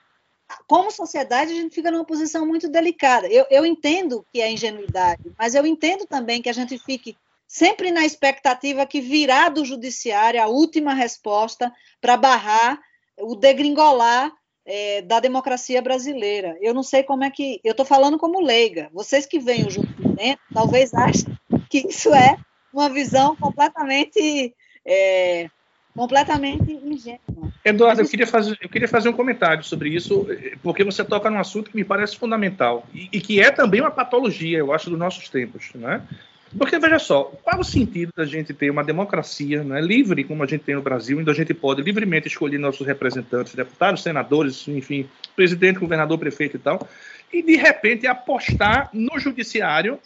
como 0.67 0.91
sociedade, 0.91 1.53
a 1.53 1.55
gente 1.55 1.75
fica 1.75 1.91
numa 1.91 2.05
posição 2.05 2.47
muito 2.47 2.69
delicada. 2.69 3.27
Eu, 3.29 3.47
eu 3.51 3.67
entendo 3.67 4.25
que 4.33 4.41
é 4.41 4.51
ingenuidade, 4.51 5.23
mas 5.39 5.55
eu 5.55 5.67
entendo 5.67 6.07
também 6.07 6.43
que 6.43 6.49
a 6.49 6.53
gente 6.53 6.79
fique 6.79 7.17
sempre 7.47 7.91
na 7.91 8.05
expectativa 8.05 8.87
que 8.87 9.01
virá 9.01 9.49
do 9.49 9.65
judiciário 9.65 10.43
a 10.43 10.47
última 10.47 10.95
resposta 10.95 11.73
para 12.01 12.17
barrar 12.17 12.81
o 13.21 13.35
degringolar 13.35 14.33
é, 14.65 15.03
da 15.03 15.21
democracia 15.21 15.83
brasileira. 15.83 16.57
Eu 16.61 16.73
não 16.73 16.83
sei 16.83 17.03
como 17.03 17.25
é 17.25 17.31
que. 17.31 17.61
Eu 17.63 17.73
estou 17.73 17.85
falando 17.85 18.19
como 18.19 18.41
leiga. 18.41 18.89
Vocês 18.93 19.27
que 19.27 19.39
veem 19.39 19.67
o 19.67 19.71
junto 19.71 19.93
de 19.93 20.09
dentro, 20.15 20.43
talvez 20.53 20.95
achem 20.95 21.37
que 21.69 21.87
isso 21.89 22.15
é 22.15 22.37
uma 22.73 22.89
visão 22.89 23.37
completamente, 23.37 24.55
é, 24.87 25.49
completamente 25.95 26.73
ingênua. 26.73 27.52
Eduardo, 27.65 28.03
eu 28.03 28.09
queria, 28.09 28.27
fazer, 28.27 28.59
eu 28.61 28.69
queria 28.69 28.89
fazer 28.89 29.09
um 29.09 29.13
comentário 29.13 29.63
sobre 29.63 29.89
isso, 29.91 30.27
porque 30.63 30.83
você 30.83 31.05
toca 31.05 31.31
num 31.31 31.39
assunto 31.39 31.71
que 31.71 31.77
me 31.77 31.85
parece 31.85 32.17
fundamental 32.17 32.85
e, 32.93 33.09
e 33.13 33.21
que 33.21 33.41
é 33.41 33.53
também 33.53 33.81
uma 33.81 33.91
patologia, 33.91 34.59
eu 34.59 34.73
acho, 34.73 34.91
dos 34.91 34.99
nossos 34.99 35.29
tempos. 35.29 35.71
Né? 35.75 36.03
Porque, 36.59 36.79
veja 36.79 36.99
só, 36.99 37.25
qual 37.43 37.61
o 37.61 37.65
sentido 37.65 38.13
da 38.15 38.25
gente 38.25 38.53
ter 38.53 38.69
uma 38.69 38.83
democracia 38.83 39.63
né, 39.63 39.81
livre, 39.81 40.25
como 40.25 40.43
a 40.43 40.47
gente 40.47 40.65
tem 40.65 40.75
no 40.75 40.83
Brasil, 40.83 41.19
onde 41.19 41.31
a 41.31 41.35
gente 41.35 41.55
pode 41.55 41.83
livremente 41.83 42.27
escolher 42.27 42.59
nossos 42.59 42.87
representantes, 42.87 43.55
deputados, 43.55 44.03
senadores, 44.03 44.67
enfim, 44.67 45.09
presidente, 45.35 45.79
governador, 45.79 46.19
prefeito 46.19 46.57
e 46.57 46.61
tal, 46.61 46.87
e 47.33 47.43
de 47.43 47.57
repente 47.57 48.07
apostar 48.07 48.91
no 48.93 49.19
judiciário 49.19 49.99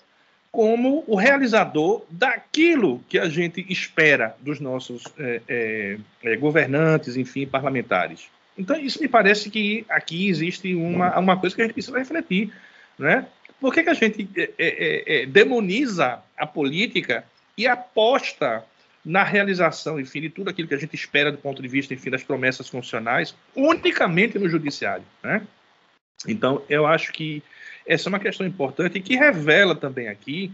como 0.51 1.05
o 1.07 1.17
realizador 1.17 2.05
daquilo 2.11 3.03
que 3.09 3.19
a 3.19 3.29
gente 3.29 3.65
espera 3.71 4.35
dos 4.41 4.61
nossos 4.61 5.05
é, 5.19 5.43
é, 5.49 5.99
é, 6.23 6.37
governantes, 6.37 7.17
enfim, 7.17 7.47
parlamentares. 7.47 8.29
Então, 8.57 8.79
isso 8.79 9.01
me 9.01 9.09
parece 9.09 9.51
que 9.51 9.85
aqui 9.89 10.29
existe 10.29 10.75
uma, 10.75 11.19
uma 11.19 11.37
coisa 11.39 11.55
que 11.55 11.63
a 11.63 11.65
gente 11.67 11.75
precisa 11.75 11.99
refletir. 11.99 12.53
Né? 12.99 13.27
Por 13.61 13.73
que, 13.73 13.83
que 13.83 13.91
a 13.91 13.95
gente 13.95 14.29
é, 14.37 14.51
é, 14.59 15.23
é, 15.23 15.27
demoniza 15.27 16.23
a 16.37 16.47
política 16.47 17.25
e 17.57 17.67
aposta 17.67 18.65
na 19.05 19.23
realização, 19.23 20.01
enfim, 20.01 20.23
de 20.23 20.31
tudo 20.31 20.51
aquilo 20.51 20.67
que 20.67 20.75
a 20.75 20.79
gente 20.79 20.95
espera 20.95 21.31
do 21.31 21.39
ponto 21.39 21.63
de 21.63 21.69
vista, 21.69 21.95
enfim, 21.95 22.11
das 22.11 22.25
promessas 22.25 22.69
funcionais, 22.69 23.37
unicamente 23.55 24.39
no 24.39 24.49
judiciário, 24.49 25.05
né? 25.23 25.47
Então, 26.27 26.63
eu 26.69 26.87
acho 26.87 27.13
que 27.13 27.43
essa 27.87 28.09
é 28.09 28.11
uma 28.11 28.19
questão 28.19 28.47
importante 28.47 28.99
e 28.99 29.03
que 29.03 29.17
revela 29.17 29.75
também 29.75 30.09
aqui 30.09 30.53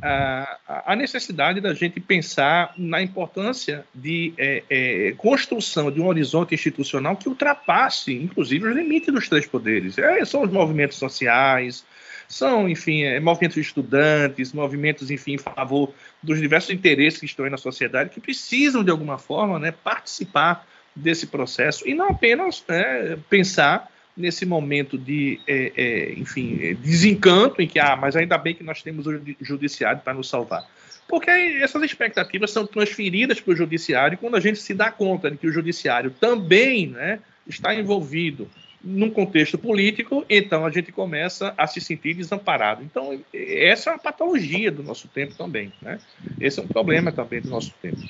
a, 0.00 0.58
a 0.86 0.96
necessidade 0.96 1.60
da 1.60 1.74
gente 1.74 2.00
pensar 2.00 2.74
na 2.76 3.00
importância 3.00 3.84
de 3.94 4.34
é, 4.36 4.62
é, 4.68 5.12
construção 5.12 5.90
de 5.90 6.00
um 6.00 6.06
horizonte 6.06 6.54
institucional 6.54 7.16
que 7.16 7.28
ultrapasse, 7.28 8.14
inclusive, 8.14 8.68
os 8.68 8.76
limites 8.76 9.12
dos 9.12 9.28
três 9.28 9.46
poderes. 9.46 9.98
É, 9.98 10.24
são 10.24 10.42
os 10.42 10.50
movimentos 10.50 10.98
sociais, 10.98 11.84
são, 12.28 12.68
enfim, 12.68 13.02
é, 13.02 13.20
movimentos 13.20 13.56
estudantes, 13.58 14.52
movimentos, 14.52 15.10
enfim, 15.10 15.34
em 15.34 15.38
favor 15.38 15.92
dos 16.22 16.40
diversos 16.40 16.70
interesses 16.70 17.20
que 17.20 17.26
estão 17.26 17.44
aí 17.44 17.50
na 17.50 17.58
sociedade, 17.58 18.10
que 18.10 18.20
precisam, 18.20 18.82
de 18.82 18.90
alguma 18.90 19.18
forma, 19.18 19.58
né, 19.58 19.70
participar 19.70 20.66
desse 20.94 21.26
processo 21.26 21.88
e 21.88 21.94
não 21.94 22.10
apenas 22.10 22.62
né, 22.68 23.18
pensar 23.30 23.91
nesse 24.16 24.44
momento 24.44 24.98
de, 24.98 25.40
é, 25.46 25.72
é, 25.76 26.12
enfim, 26.12 26.58
é, 26.60 26.74
desencanto 26.74 27.62
em 27.62 27.66
que, 27.66 27.78
ah, 27.78 27.96
mas 27.96 28.14
ainda 28.14 28.36
bem 28.36 28.54
que 28.54 28.62
nós 28.62 28.82
temos 28.82 29.06
o 29.06 29.20
judiciário 29.40 30.00
para 30.02 30.14
nos 30.14 30.28
salvar. 30.28 30.66
Porque 31.08 31.30
essas 31.30 31.82
expectativas 31.82 32.50
são 32.50 32.66
transferidas 32.66 33.40
para 33.40 33.52
o 33.52 33.56
judiciário 33.56 34.18
quando 34.18 34.36
a 34.36 34.40
gente 34.40 34.58
se 34.58 34.74
dá 34.74 34.90
conta 34.90 35.30
de 35.30 35.36
que 35.36 35.46
o 35.46 35.52
judiciário 35.52 36.10
também 36.10 36.88
né, 36.88 37.20
está 37.46 37.74
envolvido 37.74 38.48
num 38.82 39.10
contexto 39.10 39.56
político, 39.56 40.24
então 40.28 40.66
a 40.66 40.70
gente 40.70 40.90
começa 40.90 41.54
a 41.56 41.66
se 41.66 41.80
sentir 41.80 42.14
desamparado. 42.14 42.82
Então, 42.82 43.20
essa 43.32 43.90
é 43.90 43.92
uma 43.92 43.98
patologia 43.98 44.72
do 44.72 44.82
nosso 44.82 45.06
tempo 45.08 45.34
também. 45.34 45.72
Né? 45.80 46.00
Esse 46.40 46.58
é 46.58 46.62
um 46.62 46.68
problema 46.68 47.12
também 47.12 47.40
do 47.40 47.48
nosso 47.48 47.72
tempo. 47.80 48.00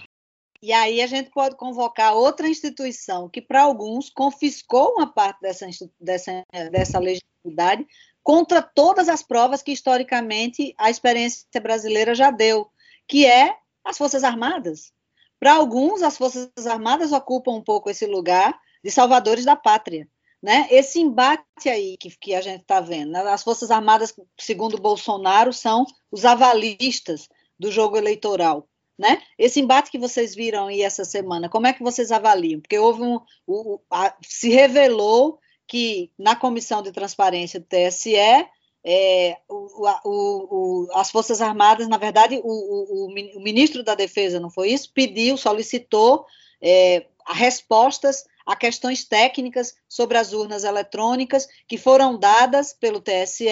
E 0.63 0.73
aí 0.73 1.03
a 1.03 1.09
gente 1.09 1.29
pode 1.31 1.57
convocar 1.57 2.15
outra 2.15 2.49
instituição 2.49 3.29
que, 3.29 3.43
para 3.43 3.63
alguns, 3.63 4.09
confiscou 4.09 4.93
uma 4.93 5.13
parte 5.13 5.41
dessa, 5.41 5.67
dessa, 6.01 6.45
dessa 6.71 7.01
legitimidade 7.01 7.85
contra 8.23 8.63
todas 8.63 9.09
as 9.09 9.25
provas 9.25 9.61
que, 9.61 9.73
historicamente, 9.73 10.73
a 10.79 10.89
experiência 10.89 11.61
brasileira 11.61 12.15
já 12.15 12.31
deu, 12.31 12.71
que 13.09 13.27
é 13.27 13.57
as 13.85 13.99
Forças 13.99 14.23
Armadas. 14.23 14.93
Para 15.41 15.55
alguns, 15.55 16.01
as 16.01 16.17
Forças 16.17 16.49
Armadas 16.65 17.11
ocupam 17.11 17.51
um 17.51 17.65
pouco 17.65 17.91
esse 17.91 18.07
lugar 18.07 18.57
de 18.85 18.91
salvadores 18.93 19.45
da 19.45 19.57
pátria. 19.57 20.09
Né? 20.41 20.69
Esse 20.71 21.01
embate 21.01 21.69
aí 21.69 21.97
que, 21.97 22.11
que 22.21 22.35
a 22.35 22.41
gente 22.41 22.63
está 22.63 22.81
vendo, 22.81 23.11
né? 23.11 23.21
as 23.23 23.43
Forças 23.43 23.73
Armadas, 23.73 24.15
segundo 24.39 24.79
Bolsonaro, 24.79 25.53
são 25.53 25.85
os 26.11 26.25
avalistas 26.25 27.29
do 27.59 27.71
jogo 27.71 27.97
eleitoral. 27.97 28.69
Né? 29.03 29.21
Esse 29.37 29.59
embate 29.59 29.91
que 29.91 29.99
vocês 29.99 30.33
viram 30.33 30.69
aí 30.69 30.81
essa 30.81 31.05
semana, 31.05 31.49
como 31.49 31.67
é 31.67 31.73
que 31.73 31.83
vocês 31.83 32.13
avaliam? 32.13 32.61
Porque 32.61 32.79
houve 32.79 33.03
um. 33.03 33.19
O, 33.45 33.81
a, 33.91 34.15
se 34.23 34.49
revelou 34.49 35.41
que 35.67 36.13
na 36.17 36.37
comissão 36.37 36.81
de 36.83 36.93
transparência 36.93 37.59
do 37.59 37.67
TSE, 37.67 38.15
é, 38.15 39.39
o, 39.49 39.89
o, 40.05 40.89
as 40.93 41.11
Forças 41.11 41.43
Armadas, 41.43 41.89
na 41.89 41.97
verdade, 41.97 42.41
o, 42.45 43.13
ministro 43.41 43.83
da 43.83 43.97
Defesa, 43.97 44.39
não 44.39 44.51
foi 44.51 44.69
isso? 44.71 44.93
Pediu, 44.95 45.37
solicitou 45.37 46.25
é, 46.63 47.05
respostas 47.27 48.25
a 48.47 48.55
questões 48.55 49.05
técnicas 49.05 49.75
sobre 49.89 50.17
as 50.17 50.33
urnas 50.33 50.63
eletrônicas 50.63 51.49
que 51.67 51.77
foram 51.77 52.17
dadas 52.17 52.73
pelo 52.73 53.01
TSE, 53.01 53.49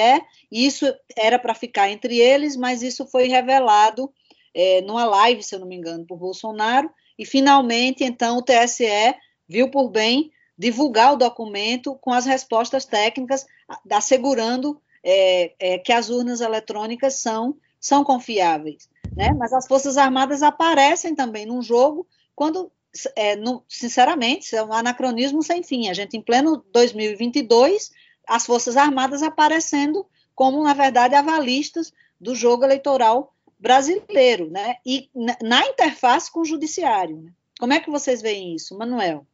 e 0.52 0.64
isso 0.64 0.86
era 1.16 1.40
para 1.40 1.56
ficar 1.56 1.90
entre 1.90 2.20
eles, 2.20 2.56
mas 2.56 2.84
isso 2.84 3.04
foi 3.04 3.26
revelado 3.26 4.12
é, 4.54 4.80
numa 4.82 5.04
live, 5.04 5.42
se 5.42 5.54
eu 5.54 5.60
não 5.60 5.66
me 5.66 5.76
engano, 5.76 6.06
por 6.06 6.18
Bolsonaro, 6.18 6.90
e 7.18 7.24
finalmente, 7.24 8.02
então, 8.02 8.38
o 8.38 8.42
TSE 8.42 9.14
viu 9.48 9.70
por 9.70 9.90
bem 9.90 10.30
divulgar 10.56 11.12
o 11.12 11.16
documento 11.16 11.94
com 11.96 12.12
as 12.12 12.26
respostas 12.26 12.84
técnicas, 12.84 13.46
assegurando 13.90 14.80
é, 15.02 15.54
é, 15.58 15.78
que 15.78 15.92
as 15.92 16.10
urnas 16.10 16.40
eletrônicas 16.40 17.14
são, 17.14 17.56
são 17.80 18.04
confiáveis. 18.04 18.88
Né? 19.16 19.32
Mas 19.32 19.52
as 19.52 19.66
Forças 19.66 19.96
Armadas 19.96 20.42
aparecem 20.42 21.14
também 21.14 21.46
num 21.46 21.62
jogo 21.62 22.06
quando, 22.34 22.70
é, 23.16 23.36
no, 23.36 23.64
sinceramente, 23.68 24.54
é 24.54 24.62
um 24.62 24.72
anacronismo 24.72 25.42
sem 25.42 25.62
fim. 25.62 25.88
A 25.88 25.94
gente, 25.94 26.16
em 26.16 26.22
pleno 26.22 26.64
2022, 26.72 27.90
as 28.26 28.46
Forças 28.46 28.76
Armadas 28.76 29.22
aparecendo 29.22 30.06
como, 30.34 30.62
na 30.62 30.74
verdade, 30.74 31.14
avalistas 31.14 31.92
do 32.20 32.34
jogo 32.34 32.64
eleitoral 32.64 33.34
brasileiro, 33.60 34.50
né? 34.50 34.76
E 34.84 35.08
na 35.42 35.66
interface 35.66 36.32
com 36.32 36.40
o 36.40 36.44
judiciário. 36.44 37.22
Né? 37.22 37.32
Como 37.58 37.72
é 37.72 37.80
que 37.80 37.90
vocês 37.90 38.22
veem 38.22 38.54
isso, 38.54 38.76
Manuel? 38.76 39.26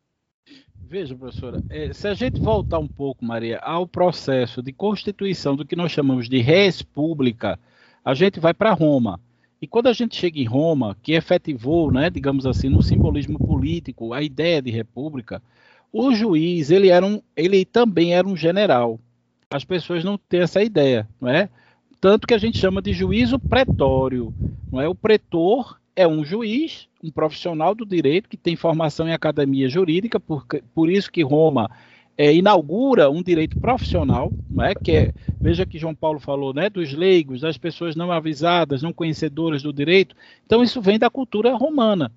Veja, 0.89 1.17
professora, 1.17 1.63
é, 1.69 1.93
se 1.93 2.07
a 2.07 2.15
gente 2.15 2.41
voltar 2.41 2.79
um 2.79 2.87
pouco, 2.87 3.25
Maria, 3.25 3.59
ao 3.59 3.89
processo 3.89 4.63
de 4.63 4.73
constituição 4.73 5.57
do 5.57 5.65
que 5.65 5.75
nós 5.75 5.91
chamamos 5.91 6.29
de 6.29 6.39
res 6.39 6.81
pública, 6.81 7.59
a 8.05 8.15
gente 8.15 8.39
vai 8.39 8.55
para 8.55 8.73
Roma. 8.73 9.21
E 9.61 9.67
quando 9.67 9.89
a 9.89 9.93
gente 9.93 10.15
chega 10.15 10.39
em 10.39 10.45
Roma, 10.45 10.97
que 11.03 11.13
efetivou, 11.13 11.91
né, 11.91 12.09
digamos 12.09 12.47
assim, 12.47 12.69
no 12.69 12.83
simbolismo 12.83 13.39
político, 13.39 14.13
a 14.13 14.23
ideia 14.23 14.63
de 14.63 14.71
república, 14.71 15.43
o 15.93 16.15
juiz, 16.15 16.71
ele, 16.71 16.89
era 16.89 17.05
um, 17.05 17.21
ele 17.35 17.65
também 17.65 18.15
era 18.15 18.29
um 18.29 18.37
general. 18.37 19.01
As 19.51 19.65
pessoas 19.65 20.05
não 20.05 20.19
têm 20.19 20.41
essa 20.41 20.63
ideia, 20.63 21.09
não 21.21 21.29
é? 21.29 21.49
Tanto 22.01 22.27
que 22.27 22.35
a 22.35 22.39
gente 22.39 22.59
chama 22.59 22.83
de 22.83 22.93
juízo 22.93 23.39
pretório. 23.39 24.35
Não 24.71 24.81
é? 24.81 24.89
O 24.89 24.95
pretor 24.95 25.79
é 25.95 26.07
um 26.07 26.25
juiz, 26.25 26.89
um 27.03 27.11
profissional 27.11 27.75
do 27.75 27.87
direito 27.87 28.29
que 28.29 28.37
tem 28.37 28.55
formação 28.55 29.09
em 29.09 29.13
academia 29.13 29.69
jurídica, 29.69 30.21
por, 30.21 30.47
por 30.75 30.91
isso 30.91 31.11
que 31.11 31.23
Roma 31.23 31.71
é, 32.19 32.35
inaugura 32.35 33.11
um 33.11 33.23
direito 33.23 33.59
profissional, 33.59 34.33
não 34.49 34.65
é? 34.65 34.75
que 34.75 34.93
é, 34.93 35.15
veja 35.41 35.67
que 35.67 35.79
João 35.79 35.95
Paulo 35.95 36.19
falou, 36.19 36.53
né, 36.53 36.69
dos 36.69 36.93
leigos, 36.93 37.41
das 37.41 37.59
pessoas 37.59 37.97
não 37.97 38.13
avisadas, 38.13 38.83
não 38.83 38.93
conhecedoras 38.93 39.63
do 39.63 39.73
direito. 39.73 40.15
Então 40.45 40.63
isso 40.63 40.81
vem 40.81 40.99
da 40.99 41.11
cultura 41.11 41.55
romana, 41.55 42.13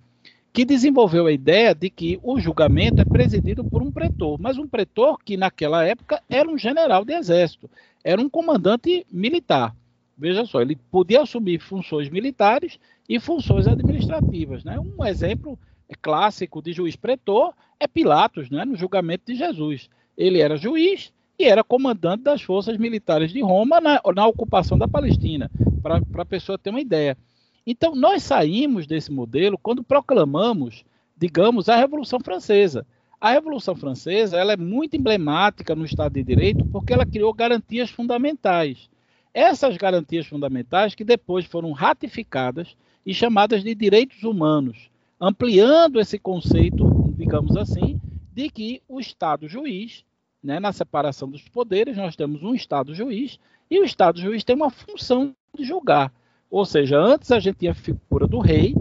que 0.51 0.65
desenvolveu 0.65 1.27
a 1.27 1.31
ideia 1.31 1.73
de 1.75 1.89
que 1.89 2.19
o 2.23 2.39
julgamento 2.39 3.01
é 3.01 3.05
presidido 3.05 3.63
por 3.63 3.81
um 3.81 3.91
pretor, 3.91 4.39
mas 4.39 4.57
um 4.57 4.67
pretor 4.67 5.17
que 5.23 5.37
naquela 5.37 5.83
época 5.83 6.21
era 6.29 6.49
um 6.49 6.57
general 6.57 7.05
de 7.05 7.13
exército 7.13 7.69
era 8.03 8.21
um 8.21 8.29
comandante 8.29 9.05
militar. 9.11 9.75
Veja 10.17 10.45
só, 10.45 10.61
ele 10.61 10.75
podia 10.91 11.21
assumir 11.21 11.59
funções 11.59 12.09
militares 12.09 12.79
e 13.07 13.19
funções 13.19 13.67
administrativas. 13.67 14.63
Né? 14.63 14.77
Um 14.79 15.05
exemplo 15.05 15.57
clássico 16.01 16.61
de 16.61 16.73
juiz 16.73 16.95
pretor 16.95 17.53
é 17.79 17.87
Pilatos, 17.87 18.49
né? 18.49 18.65
no 18.65 18.75
julgamento 18.75 19.25
de 19.27 19.35
Jesus. 19.35 19.89
Ele 20.17 20.39
era 20.39 20.57
juiz 20.57 21.13
e 21.37 21.45
era 21.45 21.63
comandante 21.63 22.23
das 22.23 22.41
forças 22.41 22.77
militares 22.77 23.31
de 23.31 23.41
Roma 23.41 23.79
na, 23.79 24.01
na 24.13 24.27
ocupação 24.27 24.77
da 24.77 24.87
Palestina, 24.87 25.49
para 25.81 26.01
a 26.17 26.25
pessoa 26.25 26.57
ter 26.57 26.69
uma 26.69 26.81
ideia. 26.81 27.17
Então, 27.65 27.95
nós 27.95 28.23
saímos 28.23 28.85
desse 28.85 29.11
modelo 29.11 29.57
quando 29.57 29.83
proclamamos, 29.83 30.83
digamos, 31.17 31.69
a 31.69 31.77
Revolução 31.77 32.19
Francesa. 32.19 32.85
A 33.21 33.31
Revolução 33.31 33.75
Francesa 33.75 34.37
ela 34.37 34.53
é 34.53 34.57
muito 34.57 34.95
emblemática 34.95 35.75
no 35.75 35.83
Estado 35.83 36.13
de 36.13 36.23
Direito 36.23 36.63
porque 36.65 36.93
ela 36.93 37.05
criou 37.05 37.33
garantias 37.33 37.89
fundamentais. 37.89 38.89
Essas 39.33 39.75
garantias 39.75 40.25
fundamentais 40.25 40.95
que 40.95 41.03
depois 41.03 41.45
foram 41.45 41.73
ratificadas 41.73 42.77
e 43.05 43.13
chamadas 43.13 43.61
de 43.61 43.75
direitos 43.75 44.23
humanos, 44.23 44.89
ampliando 45.19 45.99
esse 45.99 46.17
conceito, 46.17 47.13
digamos 47.17 47.57
assim, 47.57 47.99
de 48.33 48.49
que 48.49 48.81
o 48.87 49.01
Estado 49.01 49.49
juiz, 49.49 50.05
né, 50.41 50.57
na 50.57 50.71
separação 50.71 51.29
dos 51.29 51.41
poderes, 51.49 51.97
nós 51.97 52.15
temos 52.15 52.41
um 52.41 52.55
Estado 52.55 52.95
juiz 52.95 53.37
e 53.69 53.81
o 53.81 53.83
Estado 53.83 54.21
juiz 54.21 54.45
tem 54.45 54.55
uma 54.55 54.69
função 54.69 55.35
de 55.57 55.65
julgar. 55.65 56.13
Ou 56.49 56.65
seja, 56.65 56.97
antes 56.97 57.31
a 57.31 57.39
gente 57.39 57.57
tinha 57.57 57.71
a 57.71 57.75
figura 57.75 58.25
do 58.25 58.39
rei, 58.39 58.73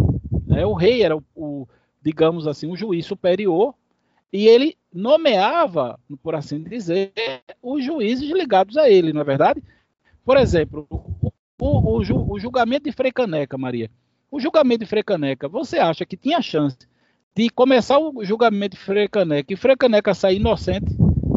né, 0.47 0.65
o 0.65 0.75
rei 0.75 1.03
era 1.03 1.17
o, 1.17 1.25
o 1.35 1.69
digamos 2.01 2.47
assim, 2.47 2.71
o 2.71 2.77
juiz 2.77 3.05
superior, 3.05 3.75
e 4.33 4.47
ele 4.47 4.77
nomeava, 4.93 5.99
por 6.23 6.35
assim 6.35 6.63
dizer, 6.63 7.13
os 7.63 7.85
juízes 7.85 8.31
ligados 8.31 8.77
a 8.77 8.89
ele, 8.89 9.13
não 9.13 9.21
é 9.21 9.25
verdade? 9.25 9.63
Por 10.25 10.37
exemplo, 10.37 10.87
o, 10.91 11.33
o, 11.59 12.33
o, 12.33 12.39
julgamento 12.39 12.85
de 12.85 12.93
Frei 12.93 13.11
Caneca, 13.11 13.57
Maria. 13.57 13.91
O 14.31 14.39
julgamento 14.39 14.85
de 14.85 14.91
Frei 14.91 15.03
Caneca, 15.03 15.49
você 15.49 15.79
acha 15.79 16.05
que 16.05 16.17
tinha 16.17 16.43
chance 16.43 16.77
de 17.35 17.49
começar 17.49 17.99
o 17.99 18.25
julgamento 18.25 18.77
de 18.77 18.83
Frei 18.83 19.09
Caneca 19.09 19.53
e 19.53 19.57
Frei 19.57 19.77
Caneca 19.77 20.15
sair 20.15 20.37
inocente? 20.37 20.95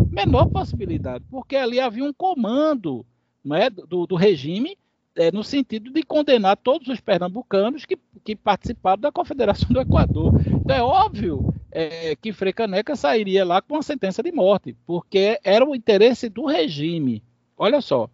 Menor 0.10 0.50
possibilidade, 0.50 1.24
porque 1.30 1.56
ali 1.56 1.80
havia 1.80 2.04
um 2.04 2.12
comando 2.12 3.06
não 3.44 3.56
é, 3.56 3.70
do, 3.70 4.06
do 4.06 4.16
regime 4.16 4.78
é, 5.16 5.32
no 5.32 5.44
sentido 5.44 5.92
de 5.92 6.04
condenar 6.04 6.58
todos 6.58 6.88
os 6.88 7.00
pernambucanos 7.00 7.86
que, 7.86 7.98
que 8.24 8.36
participaram 8.36 9.02
da 9.02 9.12
Confederação 9.12 9.70
do 9.70 9.82
Equador. 9.82 10.34
Então 10.48 10.76
é 10.76 10.82
óbvio 10.82 11.54
é, 11.72 12.16
que 12.16 12.34
Frei 12.34 12.54
Caneca 12.54 12.96
sairia 12.96 13.46
lá 13.46 13.62
com 13.62 13.76
uma 13.76 13.84
sentença 13.84 14.24
de 14.24 14.32
morte, 14.32 14.76
porque 14.86 15.40
era 15.44 15.66
o 15.66 15.76
interesse 15.76 16.30
do 16.30 16.46
regime. 16.46 17.24
Olha 17.58 17.82
só, 17.82 18.10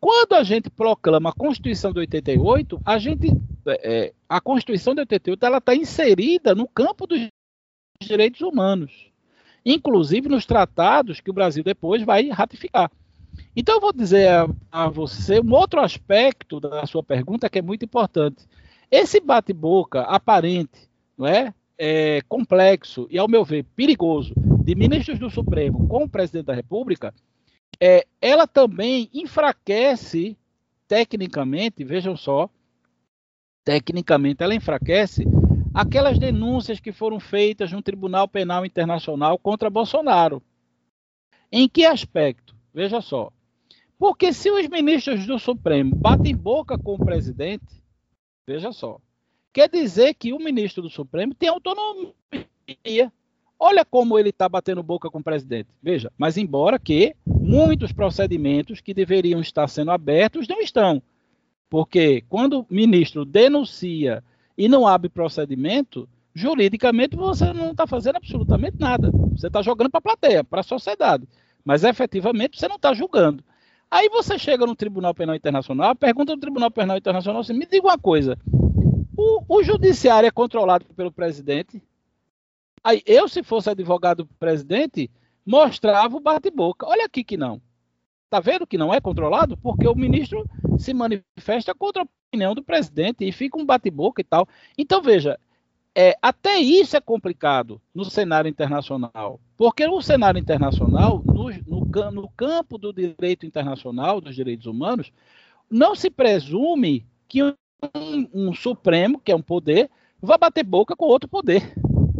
quando 0.00 0.34
a 0.34 0.42
gente 0.42 0.68
proclama 0.68 1.30
a 1.30 1.34
Constituição 1.34 1.92
de 1.92 2.00
88, 2.00 2.80
a 2.84 2.98
gente 2.98 3.28
é, 3.66 4.06
é, 4.06 4.12
a 4.28 4.40
Constituição 4.40 4.94
de 4.94 5.00
88 5.00 5.46
ela 5.46 5.58
está 5.58 5.74
inserida 5.74 6.54
no 6.54 6.66
campo 6.66 7.06
dos 7.06 7.28
direitos 8.02 8.40
humanos, 8.40 9.10
inclusive 9.64 10.28
nos 10.28 10.46
tratados 10.46 11.20
que 11.20 11.30
o 11.30 11.34
Brasil 11.34 11.62
depois 11.62 12.02
vai 12.02 12.28
ratificar. 12.28 12.90
Então 13.54 13.76
eu 13.76 13.80
vou 13.80 13.92
dizer 13.92 14.28
a, 14.28 14.48
a 14.70 14.88
você 14.88 15.40
um 15.40 15.52
outro 15.52 15.80
aspecto 15.80 16.60
da 16.60 16.86
sua 16.86 17.02
pergunta 17.02 17.48
que 17.48 17.58
é 17.58 17.62
muito 17.62 17.84
importante. 17.84 18.46
Esse 18.90 19.20
bate-boca 19.20 20.02
aparente, 20.02 20.88
não 21.16 21.26
é? 21.26 21.54
é, 21.82 22.20
complexo 22.28 23.08
e, 23.10 23.18
ao 23.18 23.26
meu 23.26 23.42
ver, 23.42 23.64
perigoso 23.74 24.34
de 24.62 24.74
ministros 24.74 25.18
do 25.18 25.30
Supremo 25.30 25.88
com 25.88 26.04
o 26.04 26.08
presidente 26.08 26.44
da 26.44 26.54
República, 26.54 27.14
é, 27.80 28.06
ela 28.20 28.46
também 28.46 29.08
enfraquece 29.14 30.36
tecnicamente, 30.86 31.82
vejam 31.82 32.14
só, 32.14 32.50
tecnicamente 33.64 34.42
ela 34.42 34.54
enfraquece 34.54 35.24
aquelas 35.72 36.18
denúncias 36.18 36.80
que 36.80 36.92
foram 36.92 37.18
feitas 37.18 37.72
no 37.72 37.80
Tribunal 37.80 38.28
Penal 38.28 38.66
Internacional 38.66 39.38
contra 39.38 39.70
Bolsonaro. 39.70 40.42
Em 41.50 41.66
que 41.66 41.86
aspecto? 41.86 42.54
Veja 42.72 43.00
só. 43.00 43.32
Porque 43.98 44.32
se 44.32 44.50
os 44.50 44.66
ministros 44.68 45.26
do 45.26 45.38
Supremo 45.38 45.94
batem 45.94 46.34
boca 46.34 46.78
com 46.78 46.94
o 46.94 47.04
presidente, 47.04 47.82
veja 48.46 48.72
só, 48.72 48.98
quer 49.52 49.68
dizer 49.68 50.14
que 50.14 50.32
o 50.32 50.38
ministro 50.38 50.82
do 50.82 50.88
Supremo 50.88 51.34
tem 51.34 51.50
autonomia. 51.50 52.14
Olha 53.58 53.84
como 53.84 54.18
ele 54.18 54.30
está 54.30 54.48
batendo 54.48 54.82
boca 54.82 55.10
com 55.10 55.18
o 55.18 55.22
presidente. 55.22 55.68
Veja, 55.82 56.10
mas 56.16 56.38
embora 56.38 56.78
que 56.78 57.14
muitos 57.26 57.92
procedimentos 57.92 58.80
que 58.80 58.94
deveriam 58.94 59.38
estar 59.38 59.68
sendo 59.68 59.90
abertos 59.90 60.48
não 60.48 60.62
estão. 60.62 61.02
Porque 61.68 62.24
quando 62.26 62.60
o 62.60 62.66
ministro 62.70 63.26
denuncia 63.26 64.24
e 64.56 64.66
não 64.66 64.86
abre 64.86 65.10
procedimento, 65.10 66.08
juridicamente 66.34 67.16
você 67.16 67.52
não 67.52 67.72
está 67.72 67.86
fazendo 67.86 68.16
absolutamente 68.16 68.78
nada. 68.80 69.10
Você 69.36 69.48
está 69.48 69.60
jogando 69.60 69.90
para 69.90 69.98
a 69.98 70.02
plateia, 70.02 70.42
para 70.42 70.60
a 70.60 70.64
sociedade. 70.64 71.28
Mas 71.64 71.84
efetivamente 71.84 72.58
você 72.58 72.68
não 72.68 72.76
está 72.76 72.92
julgando. 72.94 73.44
Aí 73.90 74.08
você 74.08 74.38
chega 74.38 74.64
no 74.64 74.76
Tribunal 74.76 75.14
Penal 75.14 75.34
Internacional, 75.34 75.94
pergunta 75.96 76.34
no 76.34 76.40
Tribunal 76.40 76.70
Penal 76.70 76.96
Internacional 76.96 77.40
assim, 77.40 77.54
me 77.54 77.66
diga 77.66 77.86
uma 77.86 77.98
coisa, 77.98 78.38
o, 79.16 79.58
o 79.58 79.62
judiciário 79.62 80.26
é 80.26 80.30
controlado 80.30 80.86
pelo 80.94 81.12
presidente. 81.12 81.82
Aí 82.82 83.02
eu, 83.04 83.28
se 83.28 83.42
fosse 83.42 83.68
advogado 83.68 84.24
do 84.24 84.34
presidente, 84.34 85.10
mostrava 85.44 86.16
o 86.16 86.20
bate-boca. 86.20 86.86
Olha 86.86 87.04
aqui 87.04 87.22
que 87.22 87.36
não. 87.36 87.60
Tá 88.30 88.40
vendo 88.40 88.66
que 88.66 88.78
não 88.78 88.94
é 88.94 89.00
controlado? 89.00 89.56
Porque 89.56 89.86
o 89.86 89.94
ministro 89.94 90.48
se 90.78 90.94
manifesta 90.94 91.74
contra 91.74 92.02
a 92.02 92.06
opinião 92.28 92.54
do 92.54 92.62
presidente 92.62 93.26
e 93.26 93.32
fica 93.32 93.58
um 93.58 93.66
bate-boca 93.66 94.22
e 94.22 94.24
tal. 94.24 94.48
Então, 94.78 95.02
veja, 95.02 95.38
é, 95.94 96.16
até 96.22 96.58
isso 96.58 96.96
é 96.96 97.00
complicado 97.00 97.80
no 97.94 98.04
cenário 98.04 98.48
internacional. 98.48 99.40
Porque 99.56 99.86
no 99.86 100.00
cenário 100.00 100.38
internacional, 100.38 101.22
no, 101.26 101.50
no, 101.66 102.10
no 102.10 102.28
campo 102.30 102.78
do 102.78 102.92
direito 102.92 103.44
internacional, 103.44 104.20
dos 104.20 104.34
direitos 104.34 104.66
humanos, 104.66 105.12
não 105.70 105.94
se 105.94 106.10
presume 106.10 107.06
que 107.28 107.42
um, 107.42 107.54
um 108.32 108.54
Supremo, 108.54 109.20
que 109.20 109.32
é 109.32 109.36
um 109.36 109.42
poder, 109.42 109.90
vai 110.20 110.38
bater 110.38 110.64
boca 110.64 110.94
com 110.96 111.06
outro 111.06 111.28
poder. 111.28 111.72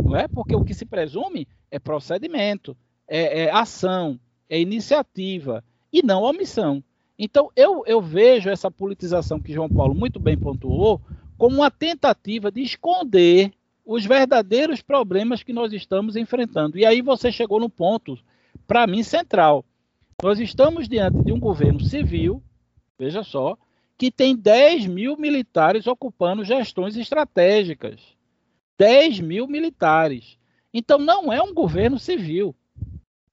Não 0.03 0.17
é? 0.17 0.27
Porque 0.27 0.55
o 0.55 0.65
que 0.65 0.75
se 0.75 0.85
presume 0.85 1.47
é 1.71 1.79
procedimento, 1.79 2.77
é, 3.07 3.45
é 3.45 3.51
ação, 3.51 4.19
é 4.49 4.61
iniciativa 4.61 5.65
e 5.93 6.03
não 6.03 6.23
omissão. 6.23 6.83
Então, 7.19 7.51
eu, 7.55 7.85
eu 7.87 8.01
vejo 8.01 8.49
essa 8.49 8.71
politização 8.71 9.41
que 9.41 9.53
João 9.53 9.69
Paulo 9.69 9.95
muito 9.95 10.19
bem 10.19 10.39
pontuou 10.39 11.01
como 11.37 11.57
uma 11.57 11.71
tentativa 11.71 12.51
de 12.51 12.63
esconder 12.63 13.53
os 13.93 14.07
verdadeiros 14.07 14.81
problemas 14.81 15.43
que 15.43 15.53
nós 15.53 15.73
estamos 15.73 16.15
enfrentando. 16.15 16.79
E 16.79 16.87
aí 16.87 17.03
você 17.03 17.33
chegou 17.33 17.59
no 17.59 17.69
ponto, 17.69 18.17
para 18.65 18.87
mim, 18.87 19.03
central. 19.03 19.65
Nós 20.23 20.39
estamos 20.39 20.89
diante 20.89 21.21
de 21.25 21.33
um 21.33 21.41
governo 21.41 21.81
civil, 21.81 22.41
veja 22.97 23.25
só, 23.25 23.59
que 23.99 24.09
tem 24.09 24.37
10 24.37 24.87
mil 24.87 25.17
militares 25.17 25.89
ocupando 25.89 26.45
gestões 26.45 26.97
estratégicas. 26.97 28.01
10 28.79 29.19
mil 29.19 29.49
militares. 29.49 30.39
Então 30.73 30.97
não 30.97 31.33
é 31.33 31.43
um 31.43 31.53
governo 31.53 31.99
civil. 31.99 32.55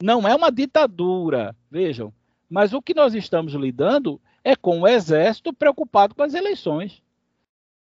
Não 0.02 0.28
é 0.28 0.36
uma 0.36 0.52
ditadura. 0.52 1.56
Vejam. 1.70 2.12
Mas 2.50 2.74
o 2.74 2.82
que 2.82 2.96
nós 2.96 3.14
estamos 3.14 3.54
lidando 3.54 4.20
é 4.44 4.56
com 4.56 4.82
o 4.82 4.88
exército 4.88 5.54
preocupado 5.54 6.16
com 6.16 6.24
as 6.24 6.34
eleições. 6.34 7.00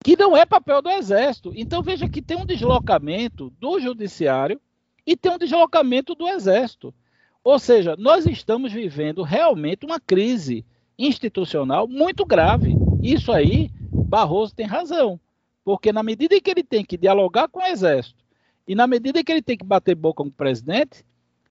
Que 0.03 0.17
não 0.17 0.37
é 0.37 0.47
papel 0.47 0.81
do 0.81 0.91
exército. 0.91 1.53
Então 1.55 1.83
veja 1.83 2.09
que 2.09 2.23
tem 2.23 2.37
um 2.37 2.47
deslocamento 2.47 3.53
do 3.61 3.81
judiciário 3.81 4.61
e 5.07 5.17
tem 5.17 5.33
um 5.33 5.39
deslocamento 5.39 6.15
do 6.15 6.29
exército. 6.29 6.95
Ou 7.43 7.59
seja, 7.59 7.97
nós 7.97 8.27
estamos 8.27 8.73
vivendo 8.73 9.23
realmente 9.23 9.87
uma 9.87 9.99
crise 9.99 10.65
institucional 10.99 11.89
muito 11.89 12.27
grave. 12.27 12.75
Isso 13.03 13.33
aí, 13.33 13.71
Barroso 13.91 14.55
tem 14.55 14.67
razão. 14.67 15.19
Porque 15.65 15.93
na 15.93 16.03
medida 16.03 16.35
em 16.35 16.41
que 16.41 16.51
ele 16.51 16.63
tem 16.63 16.85
que 16.85 16.97
dialogar 16.97 17.49
com 17.49 17.61
o 17.61 17.67
Exército 17.67 18.25
e 18.67 18.75
na 18.75 18.87
medida 18.87 19.21
em 19.21 19.25
que 19.25 19.33
ele 19.33 19.43
tem 19.43 19.57
que 19.57 19.65
bater 19.65 19.95
boca 19.95 20.23
com 20.23 20.29
o 20.29 20.33
presidente, 20.33 21.05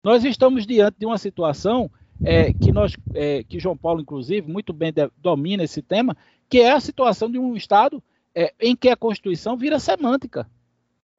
nós 0.04 0.24
estamos 0.24 0.66
diante 0.66 0.98
de 1.00 1.06
uma 1.06 1.18
situação 1.18 1.90
é, 2.24 2.52
que 2.54 2.72
nós, 2.72 2.96
é, 3.14 3.44
que 3.44 3.60
João 3.60 3.78
Paulo, 3.78 4.02
inclusive, 4.02 4.52
muito 4.52 4.74
bem 4.74 4.94
domina 5.18 5.64
esse 5.64 5.82
tema, 5.82 6.16
que 6.50 6.60
é 6.60 6.72
a 6.72 6.80
situação 6.80 7.30
de 7.30 7.38
um 7.38 7.56
Estado 7.56 8.02
é, 8.38 8.54
em 8.62 8.76
que 8.76 8.88
a 8.88 8.96
Constituição 8.96 9.58
vira 9.58 9.80
semântica. 9.80 10.48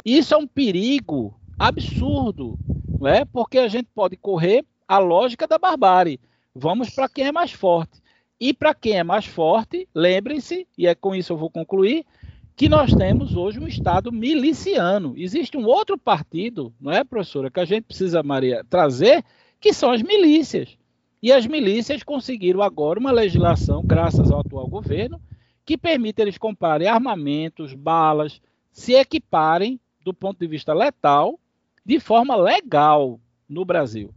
Isso 0.05 0.33
é 0.33 0.37
um 0.37 0.47
perigo 0.47 1.35
absurdo, 1.59 2.57
não 3.01 3.09
é? 3.09 3.25
porque 3.25 3.59
a 3.59 3.67
gente 3.67 3.89
pode 3.93 4.17
correr 4.17 4.65
a 4.87 4.99
lógica 4.99 5.45
da 5.45 5.59
barbárie. 5.59 6.21
Vamos 6.55 6.91
para 6.91 7.09
quem 7.09 7.27
é 7.27 7.33
mais 7.33 7.51
forte. 7.51 8.01
E 8.41 8.55
para 8.55 8.73
quem 8.73 8.93
é 8.93 9.03
mais 9.03 9.27
forte, 9.27 9.89
lembrem-se, 9.93 10.65
e 10.79 10.87
é 10.87 10.95
com 10.95 11.13
isso 11.13 11.33
eu 11.33 11.37
vou 11.37 11.51
concluir, 11.51 12.07
que 12.55 12.69
nós 12.69 12.95
temos 12.95 13.35
hoje 13.35 13.59
um 13.59 13.67
Estado 13.67 14.13
miliciano. 14.13 15.15
Existe 15.17 15.57
um 15.57 15.67
outro 15.67 15.99
partido, 15.99 16.73
não 16.81 16.93
é, 16.93 17.03
professora, 17.03 17.51
que 17.51 17.59
a 17.59 17.65
gente 17.65 17.83
precisa, 17.83 18.23
Maria, 18.23 18.65
trazer, 18.71 19.25
que 19.61 19.73
são 19.73 19.91
as 19.91 20.03
milícias. 20.03 20.79
E 21.21 21.33
as 21.33 21.49
milícias 21.49 22.05
conseguiram 22.05 22.63
agora 22.63 23.01
uma 23.01 23.11
legislação, 23.11 23.83
graças 23.85 24.31
ao 24.31 24.39
atual 24.39 24.69
governo, 24.69 25.21
que 25.69 25.77
permite 25.77 26.23
eles 26.23 26.39
comprarem 26.39 26.89
armamentos, 26.89 27.75
balas, 27.75 28.41
se 28.73 28.95
equiparem 28.95 29.79
do 30.03 30.15
ponto 30.15 30.41
de 30.41 30.47
vista 30.47 30.73
letal, 30.73 31.39
de 31.85 32.01
forma 32.01 32.35
legal 32.37 33.21
no 33.47 33.67
Brasil. 33.67 34.09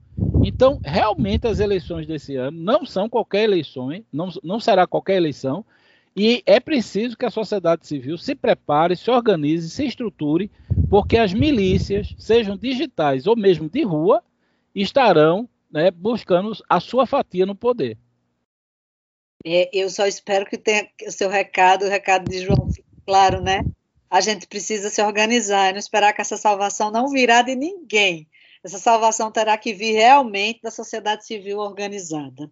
Então, 0.42 0.80
realmente, 0.82 1.46
as 1.48 1.60
eleições 1.60 2.08
desse 2.08 2.38
ano 2.38 2.58
não 2.58 2.86
são 2.86 3.10
qualquer 3.10 3.44
eleição, 3.44 3.90
não, 4.14 4.30
não 4.42 4.62
será 4.62 4.88
qualquer 4.88 5.18
eleição, 5.18 5.66
e 6.16 6.42
é 6.46 6.58
preciso 6.58 7.18
que 7.18 7.26
a 7.26 7.30
sociedade 7.30 7.86
civil 7.86 8.18
se 8.18 8.34
prepare, 8.34 8.96
se 8.96 9.12
organize, 9.12 9.70
se 9.70 9.86
estruture, 9.86 10.50
porque 10.90 11.18
as 11.18 11.34
milícias, 11.34 12.16
sejam 12.18 12.56
digitais 12.56 13.28
ou 13.28 13.36
mesmo 13.36 13.70
de 13.70 13.84
rua, 13.84 14.24
estarão 14.74 15.50
né, 15.70 15.92
buscando 15.92 16.54
a 16.70 16.80
sua 16.80 17.06
fatia 17.06 17.46
no 17.46 17.56
poder. 17.56 17.98
É, 19.46 19.70
eu 19.74 19.90
só 19.90 20.06
espero 20.06 20.46
que 20.46 20.58
tenha 20.58 20.88
o 21.08 21.12
seu 21.12 21.30
recado, 21.30 21.86
o 21.86 21.90
recado 21.90 22.30
de 22.30 22.40
João, 22.46 22.70
claro, 23.06 23.42
né? 23.42 23.64
A 24.10 24.22
gente 24.22 24.46
precisa 24.48 24.90
se 24.90 25.02
organizar 25.02 25.70
e 25.70 25.72
não 25.72 25.80
esperar 25.80 26.14
que 26.14 26.22
essa 26.22 26.38
salvação 26.38 26.92
não 26.92 27.08
virá 27.10 27.42
de 27.42 27.56
ninguém 27.56 28.28
essa 28.64 28.78
salvação 28.78 29.32
terá 29.32 29.58
que 29.58 29.74
vir 29.74 29.94
realmente 29.94 30.62
da 30.62 30.70
sociedade 30.70 31.26
civil 31.26 31.58
organizada. 31.58 32.52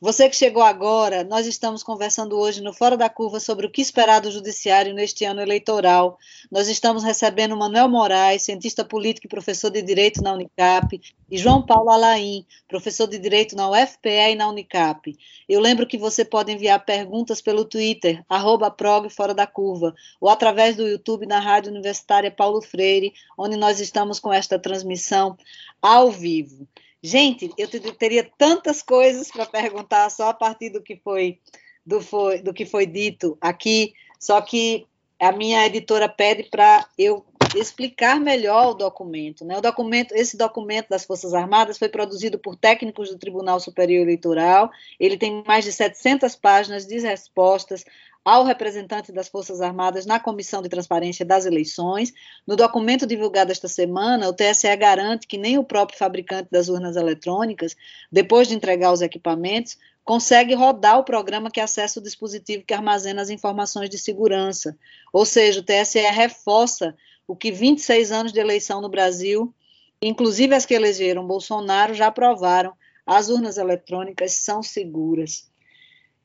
Você 0.00 0.28
que 0.28 0.36
chegou 0.36 0.62
agora, 0.62 1.24
nós 1.24 1.44
estamos 1.44 1.82
conversando 1.82 2.38
hoje 2.38 2.62
no 2.62 2.72
Fora 2.72 2.96
da 2.96 3.08
Curva 3.10 3.40
sobre 3.40 3.66
o 3.66 3.70
que 3.70 3.82
esperar 3.82 4.20
do 4.20 4.30
Judiciário 4.30 4.94
neste 4.94 5.24
ano 5.24 5.40
eleitoral. 5.40 6.20
Nós 6.52 6.68
estamos 6.68 7.02
recebendo 7.02 7.56
Manuel 7.56 7.88
Moraes, 7.88 8.42
cientista 8.42 8.84
político 8.84 9.26
e 9.26 9.28
professor 9.28 9.70
de 9.70 9.82
Direito 9.82 10.22
na 10.22 10.34
Unicap, 10.34 11.00
e 11.28 11.36
João 11.36 11.66
Paulo 11.66 11.90
Alaim, 11.90 12.46
professor 12.68 13.08
de 13.08 13.18
Direito 13.18 13.56
na 13.56 13.68
UFPE 13.68 14.30
e 14.30 14.34
na 14.36 14.48
Unicap. 14.48 15.12
Eu 15.48 15.58
lembro 15.58 15.84
que 15.84 15.98
você 15.98 16.24
pode 16.24 16.52
enviar 16.52 16.84
perguntas 16.84 17.42
pelo 17.42 17.64
Twitter, 17.64 18.24
arroba 18.28 18.70
prog 18.70 19.10
Fora 19.10 19.34
da 19.34 19.48
Curva, 19.48 19.92
ou 20.20 20.28
através 20.28 20.76
do 20.76 20.86
YouTube 20.86 21.26
na 21.26 21.40
Rádio 21.40 21.72
Universitária 21.72 22.30
Paulo 22.30 22.62
Freire, 22.62 23.12
onde 23.36 23.56
nós 23.56 23.80
estamos 23.80 24.20
com 24.20 24.32
esta 24.32 24.60
transmissão 24.60 25.36
ao 25.82 26.08
vivo. 26.08 26.68
Gente, 27.02 27.50
eu 27.56 27.68
teria 27.94 28.28
tantas 28.36 28.82
coisas 28.82 29.30
para 29.30 29.46
perguntar 29.46 30.10
só 30.10 30.30
a 30.30 30.34
partir 30.34 30.70
do 30.70 30.82
que 30.82 30.96
foi 30.96 31.38
do, 31.86 32.00
foi, 32.00 32.42
do 32.42 32.52
que 32.52 32.66
foi 32.66 32.84
dito 32.86 33.38
aqui, 33.40 33.94
só 34.18 34.40
que 34.40 34.86
a 35.18 35.32
minha 35.32 35.64
editora 35.64 36.08
pede 36.08 36.44
para 36.44 36.86
eu 36.98 37.24
explicar 37.56 38.20
melhor 38.20 38.70
o 38.70 38.74
documento. 38.74 39.44
Né? 39.44 39.56
O 39.56 39.60
documento, 39.60 40.12
esse 40.12 40.36
documento 40.36 40.88
das 40.88 41.04
Forças 41.04 41.34
Armadas 41.34 41.78
foi 41.78 41.88
produzido 41.88 42.38
por 42.38 42.56
técnicos 42.56 43.10
do 43.10 43.18
Tribunal 43.18 43.60
Superior 43.60 44.02
Eleitoral. 44.02 44.70
Ele 44.98 45.16
tem 45.16 45.42
mais 45.46 45.64
de 45.64 45.72
700 45.72 46.34
páginas 46.36 46.86
de 46.86 46.98
respostas 46.98 47.84
ao 48.24 48.44
representante 48.44 49.10
das 49.10 49.28
Forças 49.28 49.60
Armadas 49.60 50.04
na 50.04 50.20
Comissão 50.20 50.60
de 50.60 50.68
Transparência 50.68 51.24
das 51.24 51.46
Eleições. 51.46 52.12
No 52.46 52.56
documento 52.56 53.06
divulgado 53.06 53.50
esta 53.50 53.68
semana, 53.68 54.28
o 54.28 54.34
TSE 54.34 54.76
garante 54.76 55.26
que 55.26 55.38
nem 55.38 55.56
o 55.56 55.64
próprio 55.64 55.98
fabricante 55.98 56.48
das 56.50 56.68
urnas 56.68 56.96
eletrônicas, 56.96 57.74
depois 58.12 58.46
de 58.46 58.54
entregar 58.54 58.92
os 58.92 59.00
equipamentos, 59.00 59.78
consegue 60.04 60.54
rodar 60.54 60.98
o 60.98 61.04
programa 61.04 61.50
que 61.50 61.60
acessa 61.60 62.00
o 62.00 62.02
dispositivo 62.02 62.64
que 62.66 62.74
armazena 62.74 63.22
as 63.22 63.30
informações 63.30 63.88
de 63.88 63.98
segurança. 63.98 64.76
Ou 65.12 65.24
seja, 65.24 65.60
o 65.60 65.62
TSE 65.62 66.00
reforça 66.00 66.94
o 67.28 67.36
que 67.36 67.52
26 67.52 68.10
anos 68.10 68.32
de 68.32 68.40
eleição 68.40 68.80
no 68.80 68.88
Brasil, 68.88 69.54
inclusive 70.00 70.54
as 70.54 70.64
que 70.64 70.72
elegeram 70.72 71.26
Bolsonaro, 71.26 71.92
já 71.92 72.06
aprovaram. 72.06 72.72
As 73.06 73.28
urnas 73.28 73.58
eletrônicas 73.58 74.32
são 74.32 74.62
seguras. 74.62 75.50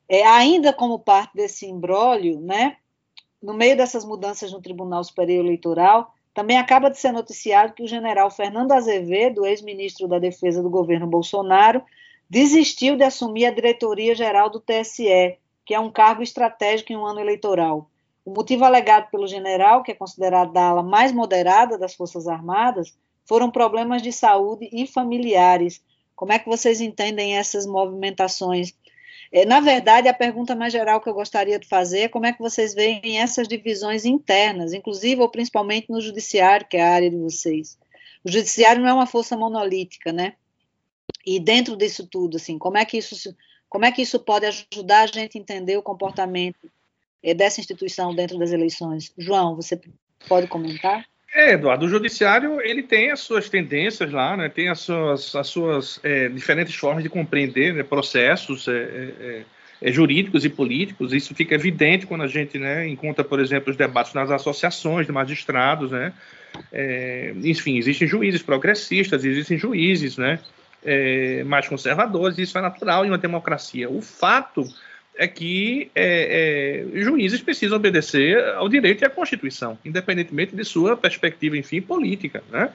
É, 0.08 0.26
ainda 0.26 0.72
como 0.72 0.98
parte 0.98 1.34
desse 1.34 1.66
imbróglio, 1.66 2.40
né, 2.40 2.78
no 3.42 3.52
meio 3.52 3.76
dessas 3.76 4.04
mudanças 4.04 4.50
no 4.50 4.62
Tribunal 4.62 5.04
Superior 5.04 5.44
Eleitoral, 5.44 6.14
também 6.32 6.56
acaba 6.56 6.90
de 6.90 6.98
ser 6.98 7.12
noticiado 7.12 7.74
que 7.74 7.82
o 7.82 7.86
general 7.86 8.30
Fernando 8.30 8.72
Azevedo, 8.72 9.46
ex-ministro 9.46 10.08
da 10.08 10.18
Defesa 10.18 10.62
do 10.62 10.70
governo 10.70 11.06
Bolsonaro, 11.06 11.82
desistiu 12.28 12.96
de 12.96 13.04
assumir 13.04 13.44
a 13.44 13.50
diretoria 13.50 14.14
geral 14.14 14.48
do 14.48 14.58
TSE, 14.58 15.38
que 15.64 15.74
é 15.74 15.78
um 15.78 15.90
cargo 15.90 16.22
estratégico 16.22 16.92
em 16.92 16.96
um 16.96 17.06
ano 17.06 17.20
eleitoral. 17.20 17.90
O 18.24 18.32
motivo 18.32 18.64
alegado 18.64 19.10
pelo 19.10 19.26
general, 19.26 19.82
que 19.82 19.92
é 19.92 19.94
considerado 19.94 20.56
a 20.56 20.68
ala 20.68 20.82
mais 20.82 21.12
moderada 21.12 21.76
das 21.76 21.94
Forças 21.94 22.26
Armadas, 22.26 22.96
foram 23.26 23.50
problemas 23.50 24.02
de 24.02 24.12
saúde 24.12 24.68
e 24.72 24.86
familiares. 24.86 25.82
Como 26.16 26.32
é 26.32 26.38
que 26.38 26.48
vocês 26.48 26.80
entendem 26.80 27.36
essas 27.36 27.66
movimentações 27.66 28.74
é, 29.34 29.44
na 29.44 29.58
verdade, 29.58 30.06
a 30.06 30.14
pergunta 30.14 30.54
mais 30.54 30.72
geral 30.72 31.00
que 31.00 31.08
eu 31.08 31.12
gostaria 31.12 31.58
de 31.58 31.66
fazer 31.66 32.02
é 32.02 32.08
como 32.08 32.24
é 32.24 32.32
que 32.32 32.38
vocês 32.38 32.72
veem 32.72 33.18
essas 33.18 33.48
divisões 33.48 34.04
internas, 34.04 34.72
inclusive 34.72 35.20
ou 35.20 35.28
principalmente 35.28 35.90
no 35.90 36.00
judiciário, 36.00 36.68
que 36.68 36.76
é 36.76 36.82
a 36.82 36.94
área 36.94 37.10
de 37.10 37.16
vocês. 37.16 37.76
O 38.22 38.30
judiciário 38.30 38.80
não 38.80 38.88
é 38.88 38.92
uma 38.92 39.08
força 39.08 39.36
monolítica, 39.36 40.12
né? 40.12 40.34
E 41.26 41.40
dentro 41.40 41.76
disso 41.76 42.06
tudo, 42.06 42.36
assim, 42.36 42.58
como 42.58 42.78
é 42.78 42.84
que 42.84 42.96
isso, 42.96 43.34
como 43.68 43.84
é 43.84 43.90
que 43.90 44.02
isso 44.02 44.20
pode 44.20 44.46
ajudar 44.46 45.00
a 45.00 45.06
gente 45.06 45.36
a 45.36 45.40
entender 45.40 45.76
o 45.76 45.82
comportamento 45.82 46.70
dessa 47.32 47.60
instituição 47.60 48.14
dentro 48.14 48.38
das 48.38 48.52
eleições? 48.52 49.12
João, 49.16 49.56
você 49.56 49.80
pode 50.28 50.46
comentar? 50.48 51.04
É, 51.34 51.54
Eduardo, 51.54 51.86
o 51.86 51.88
judiciário 51.88 52.60
ele 52.60 52.84
tem 52.84 53.10
as 53.10 53.18
suas 53.18 53.48
tendências 53.48 54.12
lá, 54.12 54.36
né? 54.36 54.48
tem 54.48 54.68
as 54.68 54.78
suas, 54.78 55.34
as 55.34 55.48
suas 55.48 55.98
é, 56.04 56.28
diferentes 56.28 56.76
formas 56.76 57.02
de 57.02 57.08
compreender 57.08 57.74
né? 57.74 57.82
processos 57.82 58.68
é, 58.68 58.72
é, 58.72 59.44
é, 59.82 59.92
jurídicos 59.92 60.44
e 60.44 60.48
políticos. 60.48 61.12
Isso 61.12 61.34
fica 61.34 61.56
evidente 61.56 62.06
quando 62.06 62.22
a 62.22 62.28
gente 62.28 62.56
né, 62.56 62.86
encontra, 62.86 63.24
por 63.24 63.40
exemplo, 63.40 63.72
os 63.72 63.76
debates 63.76 64.14
nas 64.14 64.30
associações 64.30 65.06
de 65.06 65.12
magistrados. 65.12 65.90
Né? 65.90 66.12
É, 66.72 67.34
enfim, 67.42 67.78
existem 67.78 68.06
juízes 68.06 68.40
progressistas, 68.40 69.24
existem 69.24 69.58
juízes 69.58 70.16
né, 70.16 70.38
é, 70.84 71.42
mais 71.42 71.66
conservadores, 71.66 72.38
isso 72.38 72.56
é 72.56 72.60
natural 72.60 73.04
em 73.04 73.08
uma 73.08 73.18
democracia. 73.18 73.90
O 73.90 74.00
fato 74.00 74.64
é 75.16 75.28
que 75.28 75.90
é, 75.94 76.84
é, 76.94 77.00
juízes 77.02 77.40
precisam 77.40 77.76
obedecer 77.76 78.42
ao 78.54 78.68
direito 78.68 79.02
e 79.02 79.04
à 79.04 79.10
Constituição, 79.10 79.78
independentemente 79.84 80.56
de 80.56 80.64
sua 80.64 80.96
perspectiva, 80.96 81.56
enfim, 81.56 81.80
política. 81.80 82.42
Né? 82.50 82.70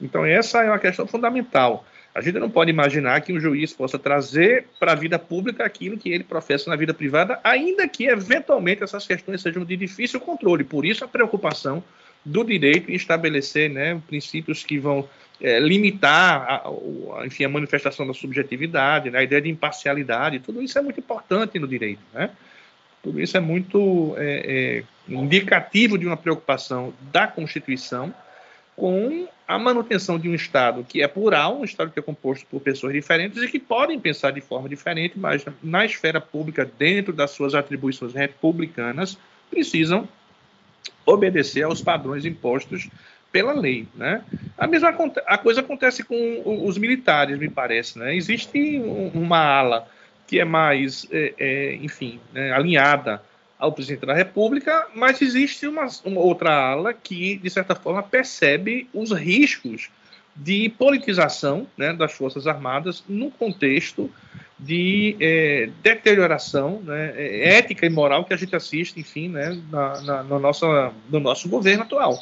Então, 0.00 0.24
essa 0.24 0.62
é 0.62 0.70
uma 0.70 0.78
questão 0.78 1.06
fundamental. 1.06 1.84
A 2.14 2.20
gente 2.20 2.38
não 2.38 2.50
pode 2.50 2.70
imaginar 2.70 3.20
que 3.20 3.32
um 3.32 3.40
juiz 3.40 3.72
possa 3.72 3.98
trazer 3.98 4.66
para 4.78 4.92
a 4.92 4.94
vida 4.96 5.18
pública 5.18 5.64
aquilo 5.64 5.96
que 5.96 6.10
ele 6.10 6.24
professa 6.24 6.68
na 6.68 6.76
vida 6.76 6.92
privada, 6.92 7.38
ainda 7.44 7.86
que, 7.86 8.06
eventualmente, 8.06 8.82
essas 8.82 9.06
questões 9.06 9.42
sejam 9.42 9.64
de 9.64 9.76
difícil 9.76 10.20
controle. 10.20 10.64
Por 10.64 10.84
isso, 10.84 11.04
a 11.04 11.08
preocupação 11.08 11.82
do 12.24 12.44
direito 12.44 12.90
em 12.90 12.94
estabelecer 12.94 13.70
né, 13.70 14.00
princípios 14.06 14.64
que 14.64 14.78
vão 14.78 15.08
é, 15.40 15.58
limitar 15.58 16.42
a, 16.42 16.68
a, 16.68 17.26
enfim, 17.26 17.44
a 17.44 17.48
manifestação 17.48 18.06
da 18.06 18.12
subjetividade, 18.12 19.10
né, 19.10 19.18
a 19.18 19.22
ideia 19.22 19.40
de 19.40 19.48
imparcialidade, 19.48 20.40
tudo 20.40 20.62
isso 20.62 20.78
é 20.78 20.82
muito 20.82 21.00
importante 21.00 21.58
no 21.58 21.66
direito. 21.66 22.00
Né? 22.12 22.30
Tudo 23.02 23.20
isso 23.20 23.36
é 23.36 23.40
muito 23.40 24.14
é, 24.18 24.82
é, 25.08 25.12
indicativo 25.12 25.96
de 25.96 26.06
uma 26.06 26.16
preocupação 26.16 26.92
da 27.10 27.26
Constituição 27.26 28.14
com 28.76 29.28
a 29.46 29.58
manutenção 29.58 30.18
de 30.18 30.28
um 30.28 30.34
Estado 30.34 30.84
que 30.88 31.02
é 31.02 31.08
plural, 31.08 31.58
um 31.58 31.64
Estado 31.64 31.90
que 31.90 31.98
é 31.98 32.02
composto 32.02 32.46
por 32.46 32.60
pessoas 32.60 32.92
diferentes 32.92 33.42
e 33.42 33.48
que 33.48 33.58
podem 33.58 33.98
pensar 33.98 34.30
de 34.30 34.40
forma 34.40 34.68
diferente, 34.68 35.18
mas 35.18 35.44
na 35.62 35.84
esfera 35.84 36.20
pública, 36.20 36.70
dentro 36.78 37.12
das 37.12 37.30
suas 37.30 37.54
atribuições 37.54 38.14
republicanas, 38.14 39.18
precisam 39.50 40.08
obedecer 41.04 41.62
aos 41.62 41.82
padrões 41.82 42.24
impostos 42.24 42.88
pela 43.32 43.52
lei, 43.52 43.86
né? 43.94 44.22
A 44.58 44.66
mesma 44.66 44.94
a 45.26 45.38
coisa 45.38 45.60
acontece 45.60 46.02
com 46.02 46.42
os 46.66 46.76
militares, 46.76 47.38
me 47.38 47.48
parece, 47.48 47.98
né? 47.98 48.14
Existe 48.14 48.80
uma 49.14 49.38
ala 49.38 49.88
que 50.26 50.38
é 50.38 50.44
mais, 50.44 51.06
é, 51.10 51.34
é, 51.38 51.74
enfim, 51.74 52.20
né, 52.32 52.52
alinhada 52.52 53.20
ao 53.58 53.72
presidente 53.72 54.06
da 54.06 54.14
República, 54.14 54.86
mas 54.94 55.20
existe 55.20 55.66
uma, 55.66 55.88
uma, 56.04 56.20
outra 56.20 56.52
ala 56.52 56.94
que, 56.94 57.36
de 57.36 57.50
certa 57.50 57.74
forma, 57.74 58.00
percebe 58.00 58.88
os 58.94 59.10
riscos 59.10 59.90
de 60.34 60.68
politização 60.68 61.66
né, 61.76 61.92
das 61.92 62.12
Forças 62.12 62.46
Armadas 62.46 63.02
no 63.08 63.30
contexto 63.30 64.08
de 64.56 65.16
é, 65.18 65.68
deterioração 65.82 66.80
né, 66.84 67.12
é, 67.16 67.58
ética 67.58 67.84
e 67.84 67.90
moral 67.90 68.24
que 68.24 68.32
a 68.32 68.36
gente 68.36 68.54
assiste, 68.54 69.00
enfim, 69.00 69.28
né, 69.28 69.60
na, 69.68 70.00
na, 70.00 70.22
no, 70.22 70.38
nosso, 70.38 70.66
no 71.10 71.18
nosso 71.18 71.48
governo 71.48 71.82
atual. 71.82 72.18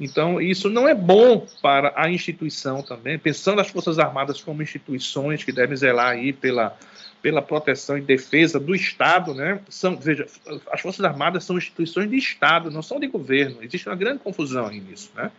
Então, 0.00 0.40
isso 0.40 0.70
não 0.70 0.88
é 0.88 0.94
bom 0.94 1.46
para 1.60 1.92
a 1.94 2.10
instituição 2.10 2.82
também, 2.82 3.18
pensando 3.18 3.60
as 3.60 3.68
Forças 3.68 3.98
Armadas 3.98 4.40
como 4.40 4.62
instituições 4.62 5.44
que 5.44 5.52
devem 5.52 5.76
zelar 5.76 6.12
aí 6.12 6.32
pela, 6.32 6.74
pela 7.20 7.42
proteção 7.42 7.98
e 7.98 8.00
defesa 8.00 8.58
do 8.58 8.74
Estado, 8.74 9.34
né? 9.34 9.60
São, 9.68 9.96
veja, 9.98 10.26
as 10.72 10.80
Forças 10.80 11.04
Armadas 11.04 11.44
são 11.44 11.58
instituições 11.58 12.08
de 12.08 12.16
Estado, 12.16 12.70
não 12.70 12.80
são 12.80 12.98
de 12.98 13.08
governo. 13.08 13.58
Existe 13.62 13.90
uma 13.90 13.94
grande 13.94 14.20
confusão 14.20 14.68
aí 14.68 14.80
nisso, 14.80 15.10
né? 15.14 15.30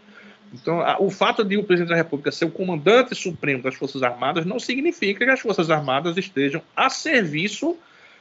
Então, 0.54 0.80
a, 0.80 1.02
o 1.02 1.10
fato 1.10 1.44
de 1.44 1.58
o 1.58 1.64
presidente 1.64 1.90
da 1.90 1.96
República 1.96 2.32
ser 2.32 2.46
o 2.46 2.52
comandante 2.52 3.16
supremo 3.16 3.64
das 3.64 3.74
Forças 3.74 4.04
Armadas 4.04 4.46
não 4.46 4.60
significa 4.60 5.26
que 5.26 5.32
as 5.32 5.40
Forças 5.40 5.72
Armadas 5.72 6.16
estejam 6.18 6.62
a 6.76 6.88
serviço 6.88 7.76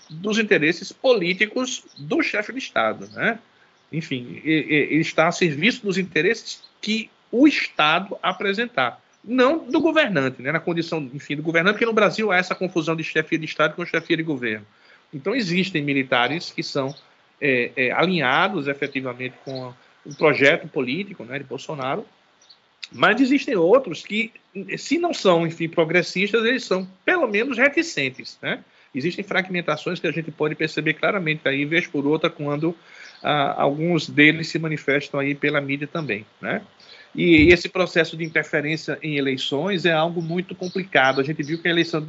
dos 0.08 0.38
interesses 0.38 0.90
políticos 0.90 1.84
do 1.98 2.22
chefe 2.22 2.52
de 2.52 2.58
Estado, 2.60 3.08
né? 3.12 3.38
Enfim, 3.92 4.40
ele 4.44 5.00
está 5.00 5.28
a 5.28 5.32
serviço 5.32 5.84
dos 5.84 5.98
interesses 5.98 6.62
que 6.80 7.10
o 7.30 7.46
Estado 7.46 8.16
apresentar, 8.22 9.00
não 9.24 9.58
do 9.58 9.80
governante, 9.80 10.40
né, 10.42 10.52
na 10.52 10.60
condição, 10.60 11.08
enfim, 11.12 11.36
do 11.36 11.42
governante, 11.42 11.74
porque 11.74 11.86
no 11.86 11.92
Brasil 11.92 12.32
há 12.32 12.36
essa 12.36 12.54
confusão 12.54 12.96
de 12.96 13.04
chefia 13.04 13.38
de 13.38 13.44
Estado 13.44 13.74
com 13.74 13.84
chefia 13.84 14.16
de 14.16 14.22
governo. 14.22 14.66
Então, 15.12 15.34
existem 15.34 15.82
militares 15.82 16.50
que 16.50 16.62
são 16.62 16.94
é, 17.40 17.70
é, 17.76 17.90
alinhados 17.90 18.68
efetivamente 18.68 19.34
com 19.44 19.72
o 20.04 20.14
projeto 20.14 20.68
político 20.68 21.24
né, 21.24 21.38
de 21.38 21.44
Bolsonaro, 21.44 22.06
mas 22.92 23.20
existem 23.20 23.54
outros 23.56 24.02
que, 24.02 24.32
se 24.76 24.98
não 24.98 25.14
são, 25.14 25.46
enfim, 25.46 25.68
progressistas, 25.68 26.44
eles 26.44 26.64
são 26.64 26.88
pelo 27.04 27.28
menos 27.28 27.56
reticentes, 27.56 28.38
né? 28.42 28.64
Existem 28.92 29.24
fragmentações 29.24 30.00
que 30.00 30.06
a 30.08 30.10
gente 30.10 30.32
pode 30.32 30.56
perceber 30.56 30.94
claramente 30.94 31.46
aí, 31.46 31.64
vez 31.64 31.86
por 31.86 32.04
outra, 32.04 32.28
quando 32.28 32.74
ah, 33.22 33.62
alguns 33.62 34.08
deles 34.08 34.48
se 34.48 34.58
manifestam 34.58 35.20
aí 35.20 35.34
pela 35.34 35.60
mídia 35.60 35.86
também, 35.86 36.24
né? 36.40 36.62
E 37.14 37.52
esse 37.52 37.68
processo 37.68 38.16
de 38.16 38.24
interferência 38.24 38.98
em 39.02 39.16
eleições 39.16 39.84
é 39.84 39.92
algo 39.92 40.22
muito 40.22 40.54
complicado. 40.54 41.20
A 41.20 41.24
gente 41.24 41.42
viu 41.42 41.60
que 41.60 41.66
a 41.66 41.70
eleição 41.70 42.00
de 42.00 42.06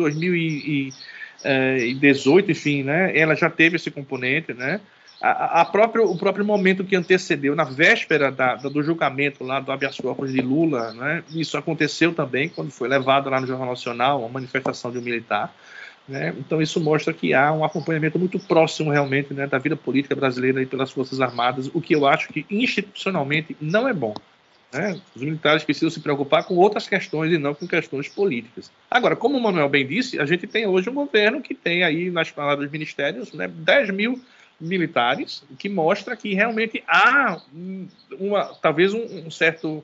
é, 1.43 1.77
e 1.79 1.93
18, 1.95 2.51
enfim, 2.51 2.83
né, 2.83 3.17
ela 3.17 3.35
já 3.35 3.49
teve 3.49 3.75
esse 3.75 3.89
componente, 3.89 4.53
né, 4.53 4.79
a, 5.19 5.61
a 5.61 5.65
próprio, 5.65 6.09
o 6.09 6.17
próprio 6.17 6.45
momento 6.45 6.83
que 6.83 6.95
antecedeu, 6.95 7.55
na 7.55 7.63
véspera 7.63 8.31
da, 8.31 8.55
do 8.55 8.81
julgamento 8.81 9.43
lá 9.43 9.59
do 9.59 9.71
habeas 9.71 9.97
corpus 9.97 10.31
de 10.31 10.41
Lula, 10.41 10.93
né, 10.93 11.23
isso 11.31 11.57
aconteceu 11.57 12.13
também 12.13 12.49
quando 12.49 12.71
foi 12.71 12.87
levado 12.87 13.29
lá 13.29 13.39
no 13.39 13.47
Jornal 13.47 13.69
Nacional 13.69 14.19
uma 14.19 14.29
manifestação 14.29 14.91
de 14.91 14.97
um 14.97 15.01
militar. 15.01 15.53
Né, 16.11 16.35
então 16.37 16.61
isso 16.61 16.77
mostra 16.81 17.13
que 17.13 17.33
há 17.33 17.53
um 17.53 17.63
acompanhamento 17.63 18.19
muito 18.19 18.37
próximo 18.37 18.91
realmente 18.91 19.33
né, 19.33 19.47
da 19.47 19.57
vida 19.57 19.77
política 19.77 20.13
brasileira 20.13 20.61
e 20.61 20.65
pelas 20.65 20.91
Forças 20.91 21.21
Armadas, 21.21 21.71
o 21.73 21.79
que 21.79 21.95
eu 21.95 22.05
acho 22.05 22.27
que 22.33 22.45
institucionalmente 22.51 23.55
não 23.61 23.87
é 23.87 23.93
bom. 23.93 24.13
Né? 24.73 24.99
Os 25.15 25.21
militares 25.21 25.63
precisam 25.63 25.89
se 25.89 26.01
preocupar 26.01 26.43
com 26.43 26.55
outras 26.55 26.85
questões 26.85 27.31
e 27.31 27.37
não 27.37 27.55
com 27.55 27.65
questões 27.65 28.09
políticas. 28.09 28.69
Agora, 28.89 29.15
como 29.15 29.37
o 29.37 29.41
Manuel 29.41 29.69
bem 29.69 29.87
disse, 29.87 30.19
a 30.19 30.25
gente 30.25 30.45
tem 30.47 30.67
hoje 30.67 30.89
um 30.89 30.93
governo 30.93 31.41
que 31.41 31.55
tem 31.55 31.81
aí 31.81 32.11
nas 32.11 32.29
palavras 32.29 32.65
dos 32.65 32.73
ministérios 32.73 33.31
né, 33.31 33.47
10 33.47 33.91
mil 33.91 34.21
militares, 34.59 35.45
o 35.49 35.55
que 35.55 35.69
mostra 35.69 36.17
que 36.17 36.33
realmente 36.33 36.83
há 36.85 37.41
uma, 38.19 38.53
talvez 38.61 38.93
um, 38.93 39.27
um 39.27 39.31
certo 39.31 39.81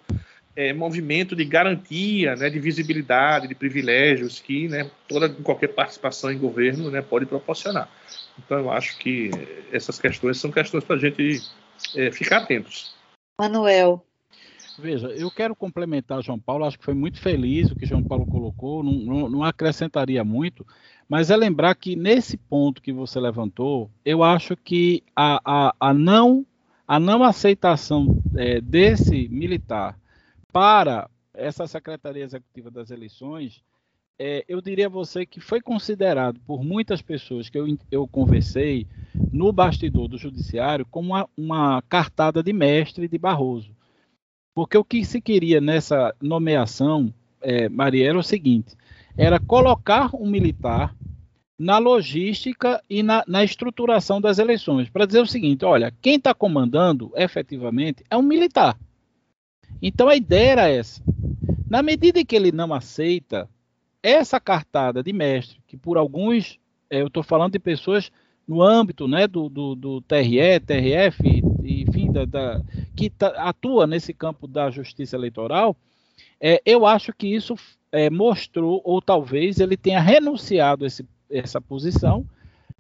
é, 0.58 0.74
movimento 0.74 1.36
de 1.36 1.46
garantia, 1.46 2.36
né, 2.36 2.50
de 2.50 2.60
visibilidade, 2.60 3.48
de 3.48 3.54
privilégios 3.54 4.40
que 4.40 4.68
né, 4.68 4.90
toda 5.08 5.30
qualquer 5.30 5.68
participação 5.68 6.32
em 6.32 6.38
governo 6.40 6.90
né, 6.90 7.00
pode 7.00 7.28
proporcionar. 7.28 7.88
Então, 8.40 8.58
eu 8.58 8.72
acho 8.72 8.98
que 8.98 9.30
essas 9.72 10.00
questões 10.00 10.40
são 10.40 10.52
questões 10.52 10.84
para 10.84 10.96
a 10.96 11.00
gente 11.00 11.44
é, 11.96 12.12
ficar 12.12 12.38
atentos. 12.38 12.96
Manuel. 13.40 14.04
Veja, 14.80 15.10
eu 15.10 15.30
quero 15.30 15.56
complementar 15.56 16.24
João 16.24 16.40
Paulo, 16.40 16.66
acho 16.66 16.80
que 16.80 16.86
foi 16.86 16.96
muito 16.96 17.20
feliz 17.20 17.70
o 17.70 17.76
que 17.76 17.86
João 17.86 18.04
Paulo 18.04 18.26
colocou, 18.26 18.84
não, 18.84 18.94
não, 18.94 19.30
não 19.30 19.44
acrescentaria 19.44 20.24
muito, 20.24 20.66
mas 21.08 21.30
é 21.30 21.38
lembrar 21.38 21.76
que 21.76 21.96
nesse 21.96 22.36
ponto 22.36 22.82
que 22.82 22.92
você 22.92 23.20
levantou, 23.20 23.92
eu 24.04 24.24
acho 24.24 24.58
que 24.58 25.04
a, 25.16 25.40
a, 25.46 25.76
a 25.80 25.94
não, 25.94 26.44
a 26.88 27.00
não 27.00 27.24
aceitação 27.24 28.22
é, 28.36 28.60
desse 28.60 29.28
militar 29.30 29.96
para 30.58 31.08
essa 31.36 31.68
Secretaria 31.68 32.24
Executiva 32.24 32.72
das 32.72 32.90
Eleições, 32.90 33.62
é, 34.18 34.44
eu 34.48 34.60
diria 34.60 34.88
a 34.88 34.90
você 34.90 35.24
que 35.24 35.40
foi 35.40 35.62
considerado 35.62 36.40
por 36.48 36.64
muitas 36.64 37.00
pessoas 37.00 37.48
que 37.48 37.60
eu, 37.60 37.68
eu 37.92 38.08
conversei 38.08 38.88
no 39.32 39.52
bastidor 39.52 40.08
do 40.08 40.18
Judiciário 40.18 40.84
como 40.90 41.10
uma, 41.10 41.30
uma 41.38 41.84
cartada 41.84 42.42
de 42.42 42.52
mestre 42.54 43.08
de 43.08 43.20
Barroso. 43.20 43.70
Porque 44.56 44.76
o 44.76 44.84
que 44.84 45.06
se 45.06 45.22
queria 45.22 45.62
nessa 45.62 46.12
nomeação, 46.20 47.14
é, 47.40 47.70
Maria, 47.70 48.10
era 48.10 48.18
o 48.18 48.24
seguinte: 48.24 48.76
era 49.16 49.40
colocar 49.40 50.10
um 50.16 50.28
militar 50.28 50.96
na 51.56 51.78
logística 51.78 52.84
e 52.90 53.04
na, 53.04 53.24
na 53.28 53.44
estruturação 53.44 54.20
das 54.20 54.40
eleições, 54.40 54.90
para 54.90 55.06
dizer 55.06 55.22
o 55.22 55.28
seguinte: 55.28 55.64
olha, 55.64 55.94
quem 56.02 56.16
está 56.16 56.34
comandando 56.34 57.12
efetivamente 57.16 58.04
é 58.10 58.18
um 58.18 58.24
militar. 58.24 58.76
Então 59.82 60.08
a 60.08 60.16
ideia 60.16 60.52
era 60.52 60.70
essa. 60.70 61.02
Na 61.70 61.82
medida 61.84 62.20
em 62.20 62.26
que 62.26 62.36
ele 62.36 62.52
não 62.52 62.74
aceita 62.74 63.50
essa 64.02 64.40
cartada 64.40 65.04
de 65.04 65.12
mestre, 65.12 65.60
que 65.68 65.76
por 65.76 65.98
alguns, 65.98 66.60
é, 66.90 67.02
eu 67.02 67.08
estou 67.08 67.24
falando 67.24 67.54
de 67.54 67.60
pessoas 67.60 68.12
no 68.48 68.62
âmbito 68.62 69.08
né, 69.08 69.28
do, 69.28 69.50
do, 69.50 69.76
do 69.76 70.02
TRE, 70.02 70.60
TRF, 70.66 71.44
enfim, 71.64 72.12
da, 72.12 72.24
da 72.24 72.62
que 72.96 73.10
tá, 73.10 73.28
atua 73.38 73.86
nesse 73.86 74.14
campo 74.14 74.48
da 74.48 74.72
justiça 74.72 75.18
eleitoral, 75.18 75.76
é, 76.40 76.62
eu 76.66 76.86
acho 76.86 77.12
que 77.12 77.28
isso 77.28 77.56
é, 77.92 78.10
mostrou, 78.10 78.82
ou 78.86 79.02
talvez 79.02 79.60
ele 79.60 79.76
tenha 79.76 80.00
renunciado 80.00 80.86
esse, 80.86 81.06
essa 81.30 81.60
posição, 81.60 82.26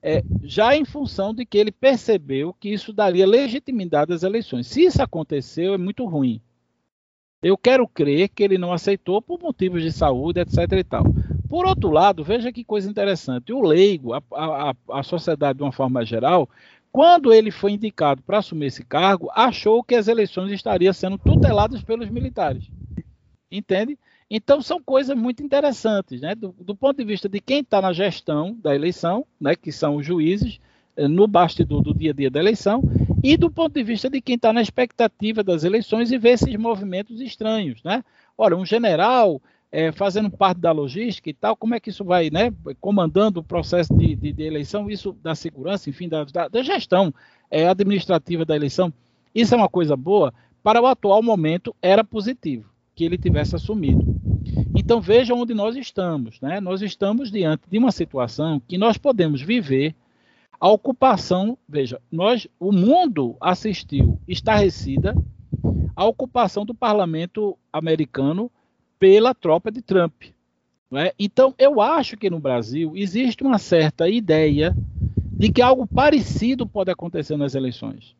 é, 0.01 0.23
já 0.43 0.75
em 0.75 0.85
função 0.85 1.33
de 1.33 1.45
que 1.45 1.57
ele 1.57 1.71
percebeu 1.71 2.53
que 2.53 2.69
isso 2.69 2.93
daria 2.93 3.27
legitimidade 3.27 4.13
às 4.13 4.23
eleições. 4.23 4.67
Se 4.67 4.83
isso 4.83 5.01
aconteceu, 5.01 5.73
é 5.73 5.77
muito 5.77 6.05
ruim. 6.05 6.39
Eu 7.41 7.57
quero 7.57 7.87
crer 7.87 8.29
que 8.29 8.43
ele 8.43 8.57
não 8.57 8.73
aceitou 8.73 9.21
por 9.21 9.39
motivos 9.39 9.83
de 9.83 9.91
saúde, 9.91 10.39
etc. 10.39 10.71
e 10.71 10.83
tal. 10.83 11.03
Por 11.47 11.65
outro 11.65 11.91
lado, 11.91 12.23
veja 12.23 12.51
que 12.51 12.63
coisa 12.63 12.89
interessante. 12.89 13.53
O 13.53 13.61
leigo, 13.61 14.13
a, 14.13 14.21
a, 14.31 14.73
a 14.91 15.03
sociedade 15.03 15.57
de 15.57 15.63
uma 15.63 15.71
forma 15.71 16.03
geral, 16.03 16.49
quando 16.91 17.31
ele 17.31 17.51
foi 17.51 17.73
indicado 17.73 18.23
para 18.23 18.39
assumir 18.39 18.67
esse 18.67 18.83
cargo, 18.83 19.29
achou 19.33 19.83
que 19.83 19.95
as 19.95 20.07
eleições 20.07 20.51
estariam 20.51 20.91
sendo 20.91 21.17
tuteladas 21.17 21.83
pelos 21.83 22.09
militares. 22.09 22.69
Entende? 23.51 23.97
Então 24.29 24.61
são 24.61 24.81
coisas 24.81 25.15
muito 25.15 25.41
interessantes, 25.41 26.19
né? 26.19 26.35
Do, 26.35 26.53
do 26.59 26.75
ponto 26.75 26.97
de 26.97 27.05
vista 27.05 27.29
de 27.29 27.39
quem 27.39 27.59
está 27.59 27.81
na 27.81 27.93
gestão 27.93 28.57
da 28.61 28.75
eleição, 28.75 29.25
né? 29.39 29.55
Que 29.55 29.71
são 29.71 29.95
os 29.95 30.05
juízes 30.05 30.59
no 31.05 31.27
bastidor 31.27 31.81
do 31.81 31.93
dia 31.93 32.11
a 32.11 32.13
dia 32.13 32.31
da 32.31 32.39
eleição, 32.39 32.81
e 33.23 33.35
do 33.35 33.51
ponto 33.51 33.73
de 33.73 33.83
vista 33.83 34.09
de 34.09 34.21
quem 34.21 34.35
está 34.35 34.53
na 34.53 34.61
expectativa 34.61 35.43
das 35.43 35.63
eleições 35.63 36.11
e 36.11 36.17
vê 36.17 36.29
esses 36.29 36.55
movimentos 36.55 37.19
estranhos, 37.19 37.83
né? 37.83 38.03
Ora, 38.37 38.55
um 38.55 38.65
general 38.65 39.41
é, 39.71 39.91
fazendo 39.91 40.29
parte 40.29 40.59
da 40.59 40.71
logística 40.71 41.29
e 41.29 41.33
tal, 41.33 41.55
como 41.55 41.75
é 41.75 41.79
que 41.79 41.89
isso 41.89 42.03
vai, 42.03 42.29
né? 42.29 42.53
Comandando 42.79 43.39
o 43.39 43.43
processo 43.43 43.93
de, 43.95 44.15
de, 44.15 44.31
de 44.31 44.43
eleição, 44.43 44.89
isso 44.89 45.15
da 45.21 45.35
segurança, 45.35 45.89
enfim, 45.89 46.07
da, 46.07 46.23
da, 46.23 46.47
da 46.47 46.63
gestão 46.63 47.13
é, 47.51 47.67
administrativa 47.67 48.45
da 48.45 48.55
eleição, 48.55 48.93
isso 49.35 49.53
é 49.53 49.57
uma 49.57 49.69
coisa 49.69 49.95
boa. 49.95 50.33
Para 50.63 50.81
o 50.81 50.87
atual 50.87 51.21
momento, 51.21 51.75
era 51.81 52.03
positivo 52.03 52.69
que 52.95 53.03
ele 53.03 53.17
tivesse 53.17 53.55
assumido. 53.55 54.15
Então 54.75 54.99
veja 55.01 55.33
onde 55.33 55.53
nós 55.53 55.75
estamos, 55.75 56.39
né? 56.41 56.59
Nós 56.59 56.81
estamos 56.81 57.31
diante 57.31 57.63
de 57.69 57.77
uma 57.77 57.91
situação 57.91 58.61
que 58.67 58.77
nós 58.77 58.97
podemos 58.97 59.41
viver 59.41 59.93
a 60.59 60.69
ocupação, 60.69 61.57
veja, 61.67 62.01
nós, 62.11 62.47
o 62.59 62.71
mundo 62.71 63.35
assistiu 63.39 64.19
estarrecida 64.27 65.15
a 65.95 66.05
ocupação 66.05 66.65
do 66.65 66.73
parlamento 66.73 67.57
americano 67.71 68.51
pela 68.99 69.33
tropa 69.33 69.71
de 69.71 69.81
Trump. 69.81 70.23
É? 70.93 71.13
Então, 71.19 71.53
eu 71.57 71.81
acho 71.81 72.15
que 72.15 72.29
no 72.29 72.39
Brasil 72.39 72.93
existe 72.95 73.43
uma 73.43 73.57
certa 73.57 74.07
ideia 74.07 74.75
de 75.37 75.51
que 75.51 75.61
algo 75.61 75.85
parecido 75.85 76.65
pode 76.65 76.89
acontecer 76.89 77.35
nas 77.35 77.55
eleições. 77.55 78.15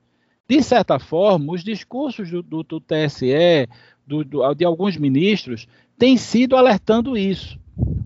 De 0.47 0.61
certa 0.61 0.99
forma, 0.99 1.53
os 1.53 1.63
discursos 1.63 2.29
do, 2.29 2.41
do, 2.41 2.63
do 2.63 2.79
TSE, 2.79 3.67
do, 4.05 4.23
de 4.53 4.65
alguns 4.65 4.97
ministros, 4.97 5.67
têm 5.97 6.17
sido 6.17 6.55
alertando 6.55 7.17
isso. 7.17 7.59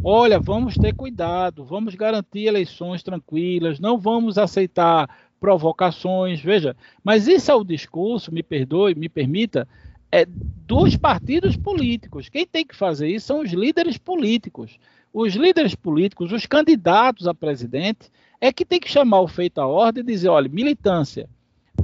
Olha, 0.04 0.40
vamos 0.40 0.78
ter 0.78 0.94
cuidado, 0.94 1.64
vamos 1.64 1.94
garantir 1.94 2.46
eleições 2.46 3.04
tranquilas, 3.04 3.80
não 3.80 4.00
vamos 4.00 4.38
aceitar 4.38 5.08
provocações, 5.40 6.42
veja. 6.42 6.76
Mas 7.04 7.28
isso 7.28 7.52
é 7.52 7.56
o 7.56 7.64
discurso, 7.64 8.34
me 8.34 8.42
perdoe, 8.42 8.96
me 8.96 9.08
permita, 9.10 9.68
é 10.12 10.26
dos 10.28 10.96
partidos 10.96 11.56
políticos. 11.56 12.30
Quem 12.30 12.46
tem 12.48 12.66
que 12.66 12.76
fazer 12.76 13.10
isso 13.10 13.28
são 13.28 13.42
os 13.42 13.52
líderes 13.52 13.98
políticos. 13.98 14.80
Os 15.14 15.36
líderes 15.36 15.76
políticos, 15.76 16.32
os 16.32 16.46
candidatos 16.46 17.28
a 17.28 17.34
presidente, 17.34 18.10
é 18.40 18.52
que 18.52 18.66
tem 18.66 18.80
que 18.80 18.90
chamar 18.90 19.22
o 19.22 19.28
feito 19.28 19.60
à 19.60 19.68
ordem 19.68 20.04
e 20.04 20.08
dizer, 20.08 20.30
olha, 20.30 20.50
militância, 20.50 21.30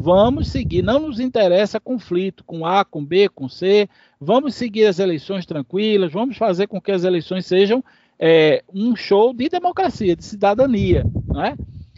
Vamos 0.07 0.47
seguir, 0.47 0.81
não 0.81 1.01
nos 1.01 1.19
interessa 1.19 1.81
conflito 1.81 2.41
com 2.45 2.65
A, 2.65 2.85
com 2.85 3.03
B, 3.03 3.27
com 3.27 3.49
C. 3.49 3.89
Vamos 4.21 4.55
seguir 4.55 4.85
as 4.85 4.99
eleições 4.99 5.45
tranquilas, 5.45 6.13
vamos 6.13 6.37
fazer 6.37 6.65
com 6.65 6.79
que 6.79 6.93
as 6.93 7.03
eleições 7.03 7.45
sejam 7.45 7.83
é, 8.17 8.63
um 8.73 8.95
show 8.95 9.33
de 9.33 9.49
democracia, 9.49 10.15
de 10.15 10.23
cidadania. 10.23 11.03
Não 11.27 11.43
é? 11.43 11.57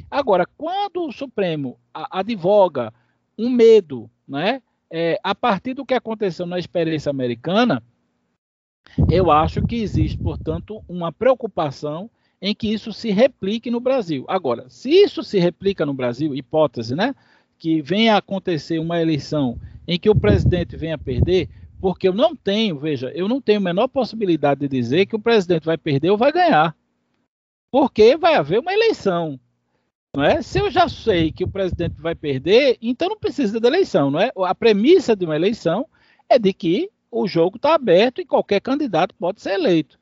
Agora, 0.10 0.48
quando 0.58 1.06
o 1.06 1.12
Supremo 1.12 1.78
advoga 1.94 2.92
um 3.38 3.48
medo, 3.48 4.10
né, 4.28 4.60
é, 4.92 5.20
a 5.24 5.36
partir 5.36 5.76
do 5.76 5.86
que 5.86 5.94
aconteceu 5.94 6.48
na 6.48 6.58
experiência 6.58 7.12
americana, 7.12 7.84
eu 9.08 9.30
acho 9.30 9.62
que 9.62 9.76
existe, 9.76 10.18
portanto, 10.18 10.84
uma 10.90 11.12
preocupação 11.12 12.10
em 12.42 12.56
que 12.56 12.74
isso 12.74 12.92
se 12.92 13.12
replique 13.12 13.70
no 13.70 13.80
Brasil. 13.80 14.26
Agora, 14.28 14.68
se 14.68 14.90
isso 14.90 15.22
se 15.24 15.38
replica 15.38 15.86
no 15.86 15.94
Brasil, 15.94 16.34
hipótese, 16.34 16.96
né? 16.96 17.14
Que 17.60 17.82
venha 17.82 18.16
a 18.16 18.20
acontecer 18.20 18.80
uma 18.80 19.02
eleição 19.02 19.60
em 19.86 20.00
que 20.00 20.10
o 20.10 20.16
presidente 20.16 20.78
venha 20.78 20.96
a 20.96 20.98
perder, 20.98 21.50
porque 21.82 22.08
eu 22.08 22.14
não 22.14 22.36
tenho, 22.36 22.80
veja, 22.80 23.12
eu 23.14 23.28
não 23.28 23.42
tenho 23.42 23.60
a 23.60 23.64
menor 23.64 23.88
possibilidade 23.90 24.62
de 24.62 24.68
dizer 24.68 25.06
que 25.06 25.16
o 25.16 25.20
presidente 25.20 25.66
vai 25.66 25.78
perder 25.78 26.10
ou 26.10 26.18
vai 26.18 26.32
ganhar. 26.32 26.76
Porque 27.70 28.18
vai 28.18 28.36
haver 28.36 28.60
uma 28.60 28.74
eleição. 28.74 29.40
Não 30.16 30.24
é? 30.24 30.42
Se 30.42 30.60
eu 30.60 30.72
já 30.72 30.88
sei 30.90 31.32
que 31.32 31.44
o 31.44 31.48
presidente 31.48 32.02
vai 32.02 32.16
perder, 32.16 32.78
então 32.82 33.10
não 33.10 33.18
precisa 33.18 33.60
da 33.60 33.68
eleição, 33.68 34.10
não 34.10 34.20
é? 34.20 34.32
A 34.46 34.56
premissa 34.56 35.16
de 35.16 35.26
uma 35.26 35.36
eleição 35.36 35.86
é 36.28 36.40
de 36.40 36.52
que 36.54 36.90
o 37.12 37.28
jogo 37.28 37.58
está 37.58 37.76
aberto 37.76 38.22
e 38.22 38.26
qualquer 38.26 38.60
candidato 38.60 39.14
pode 39.16 39.42
ser 39.42 39.54
eleito, 39.54 40.00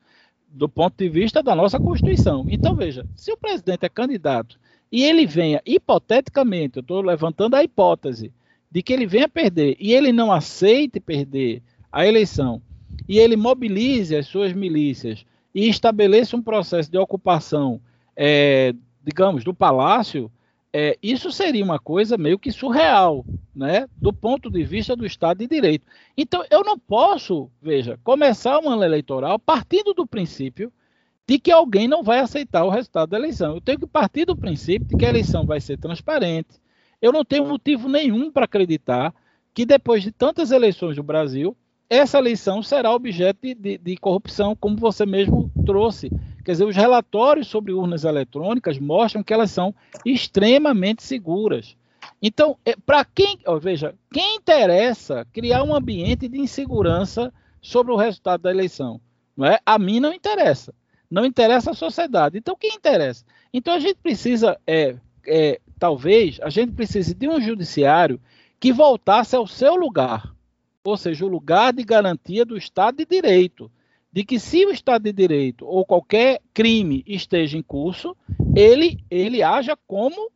do 0.48 0.68
ponto 0.68 0.96
de 0.96 1.08
vista 1.08 1.42
da 1.42 1.54
nossa 1.54 1.78
Constituição. 1.78 2.46
Então, 2.48 2.74
veja, 2.74 3.06
se 3.16 3.32
o 3.32 3.36
presidente 3.36 3.84
é 3.84 3.88
candidato 3.88 4.58
e 4.90 5.04
ele 5.04 5.26
venha, 5.26 5.62
hipoteticamente, 5.66 6.78
eu 6.78 6.80
estou 6.80 7.00
levantando 7.00 7.54
a 7.54 7.62
hipótese 7.62 8.32
de 8.70 8.82
que 8.82 8.92
ele 8.92 9.06
venha 9.06 9.28
perder 9.28 9.76
e 9.78 9.92
ele 9.92 10.12
não 10.12 10.32
aceite 10.32 11.00
perder 11.00 11.62
a 11.90 12.06
eleição 12.06 12.62
e 13.08 13.18
ele 13.18 13.36
mobilize 13.36 14.14
as 14.14 14.26
suas 14.26 14.52
milícias 14.52 15.24
e 15.54 15.68
estabeleça 15.68 16.36
um 16.36 16.42
processo 16.42 16.90
de 16.90 16.98
ocupação 16.98 17.80
é, 18.20 18.74
digamos, 19.04 19.44
do 19.44 19.54
Palácio, 19.54 20.30
é, 20.72 20.98
isso 21.02 21.30
seria 21.30 21.64
uma 21.64 21.78
coisa 21.78 22.18
meio 22.18 22.38
que 22.38 22.50
surreal, 22.50 23.24
né, 23.54 23.88
do 23.96 24.12
ponto 24.12 24.50
de 24.50 24.64
vista 24.64 24.94
do 24.94 25.06
Estado 25.06 25.38
de 25.38 25.46
Direito. 25.46 25.86
Então, 26.16 26.44
eu 26.50 26.62
não 26.62 26.78
posso, 26.78 27.48
veja, 27.62 27.98
começar 28.02 28.58
um 28.58 28.68
ano 28.68 28.84
eleitoral 28.84 29.38
partindo 29.38 29.94
do 29.94 30.06
princípio 30.06 30.72
de 31.28 31.38
que 31.38 31.52
alguém 31.52 31.86
não 31.86 32.02
vai 32.02 32.20
aceitar 32.20 32.64
o 32.64 32.70
resultado 32.70 33.10
da 33.10 33.18
eleição. 33.18 33.54
Eu 33.54 33.60
tenho 33.60 33.78
que 33.78 33.86
partir 33.86 34.24
do 34.24 34.34
princípio 34.34 34.88
de 34.88 34.96
que 34.96 35.04
a 35.04 35.10
eleição 35.10 35.44
vai 35.44 35.60
ser 35.60 35.76
transparente. 35.76 36.58
Eu 37.02 37.12
não 37.12 37.22
tenho 37.22 37.46
motivo 37.46 37.86
nenhum 37.86 38.32
para 38.32 38.46
acreditar 38.46 39.14
que 39.52 39.66
depois 39.66 40.02
de 40.02 40.10
tantas 40.10 40.52
eleições 40.52 40.96
no 40.96 41.02
Brasil, 41.02 41.54
essa 41.90 42.16
eleição 42.16 42.62
será 42.62 42.94
objeto 42.94 43.40
de, 43.42 43.54
de, 43.54 43.76
de, 43.76 43.96
corrupção, 43.98 44.56
como 44.56 44.78
você 44.78 45.04
mesmo 45.04 45.50
trouxe. 45.66 46.10
Quer 46.42 46.52
dizer, 46.52 46.64
os 46.64 46.74
relatórios 46.74 47.46
sobre 47.46 47.74
urnas 47.74 48.04
eletrônicas 48.04 48.78
mostram 48.78 49.22
que 49.22 49.34
elas 49.34 49.50
são 49.50 49.74
extremamente 50.06 51.02
seguras. 51.02 51.76
Então, 52.22 52.56
é, 52.64 52.74
para 52.74 53.04
quem, 53.04 53.38
ó, 53.46 53.58
veja, 53.58 53.94
quem 54.10 54.36
interessa 54.36 55.26
criar 55.30 55.62
um 55.62 55.74
ambiente 55.74 56.26
de 56.26 56.40
insegurança 56.40 57.30
sobre 57.60 57.92
o 57.92 57.96
resultado 57.96 58.42
da 58.42 58.50
eleição? 58.50 58.98
Não 59.36 59.46
é? 59.46 59.58
A 59.64 59.78
mim 59.78 60.00
não 60.00 60.12
interessa. 60.12 60.72
Não 61.10 61.24
interessa 61.24 61.70
a 61.70 61.74
sociedade. 61.74 62.38
Então, 62.38 62.56
quem 62.56 62.74
interessa? 62.74 63.24
Então, 63.52 63.74
a 63.74 63.80
gente 63.80 63.96
precisa, 63.96 64.58
é, 64.66 64.96
é, 65.26 65.60
talvez, 65.78 66.38
a 66.42 66.50
gente 66.50 66.72
precise 66.72 67.14
de 67.14 67.28
um 67.28 67.40
judiciário 67.40 68.20
que 68.60 68.72
voltasse 68.72 69.34
ao 69.34 69.46
seu 69.46 69.74
lugar 69.76 70.34
ou 70.88 70.96
seja, 70.96 71.24
o 71.24 71.28
lugar 71.28 71.72
de 71.72 71.84
garantia 71.84 72.44
do 72.44 72.56
Estado 72.56 72.96
de 72.96 73.04
Direito, 73.04 73.70
de 74.10 74.24
que 74.24 74.38
se 74.38 74.64
o 74.64 74.70
Estado 74.70 75.02
de 75.02 75.12
Direito 75.12 75.66
ou 75.66 75.84
qualquer 75.84 76.40
crime 76.54 77.04
esteja 77.06 77.58
em 77.58 77.62
curso, 77.62 78.16
ele, 78.56 78.98
ele 79.10 79.42
haja 79.42 79.76
como, 79.86 80.30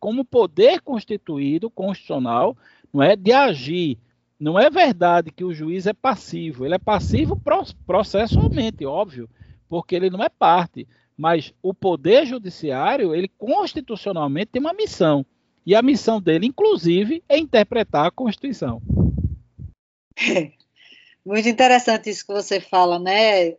como 0.00 0.24
poder 0.24 0.80
constituído, 0.80 1.70
constitucional, 1.70 2.56
não 2.92 3.02
é, 3.02 3.14
de 3.14 3.32
agir. 3.32 3.98
Não 4.40 4.58
é 4.58 4.70
verdade 4.70 5.30
que 5.30 5.44
o 5.44 5.52
juiz 5.52 5.86
é 5.86 5.92
passivo, 5.92 6.64
ele 6.64 6.74
é 6.74 6.78
passivo 6.78 7.40
processualmente, 7.84 8.86
óbvio, 8.86 9.28
porque 9.68 9.94
ele 9.94 10.10
não 10.10 10.22
é 10.22 10.28
parte. 10.28 10.86
Mas 11.16 11.52
o 11.62 11.74
poder 11.74 12.26
judiciário, 12.26 13.14
ele 13.14 13.28
constitucionalmente 13.28 14.52
tem 14.52 14.60
uma 14.60 14.72
missão. 14.72 15.26
E 15.66 15.74
a 15.74 15.82
missão 15.82 16.20
dele, 16.20 16.46
inclusive, 16.46 17.22
é 17.28 17.36
interpretar 17.36 18.06
a 18.06 18.10
Constituição. 18.10 18.80
Muito 21.24 21.48
interessante 21.48 22.08
isso 22.08 22.26
que 22.26 22.32
você 22.32 22.60
fala, 22.60 22.98
né, 22.98 23.54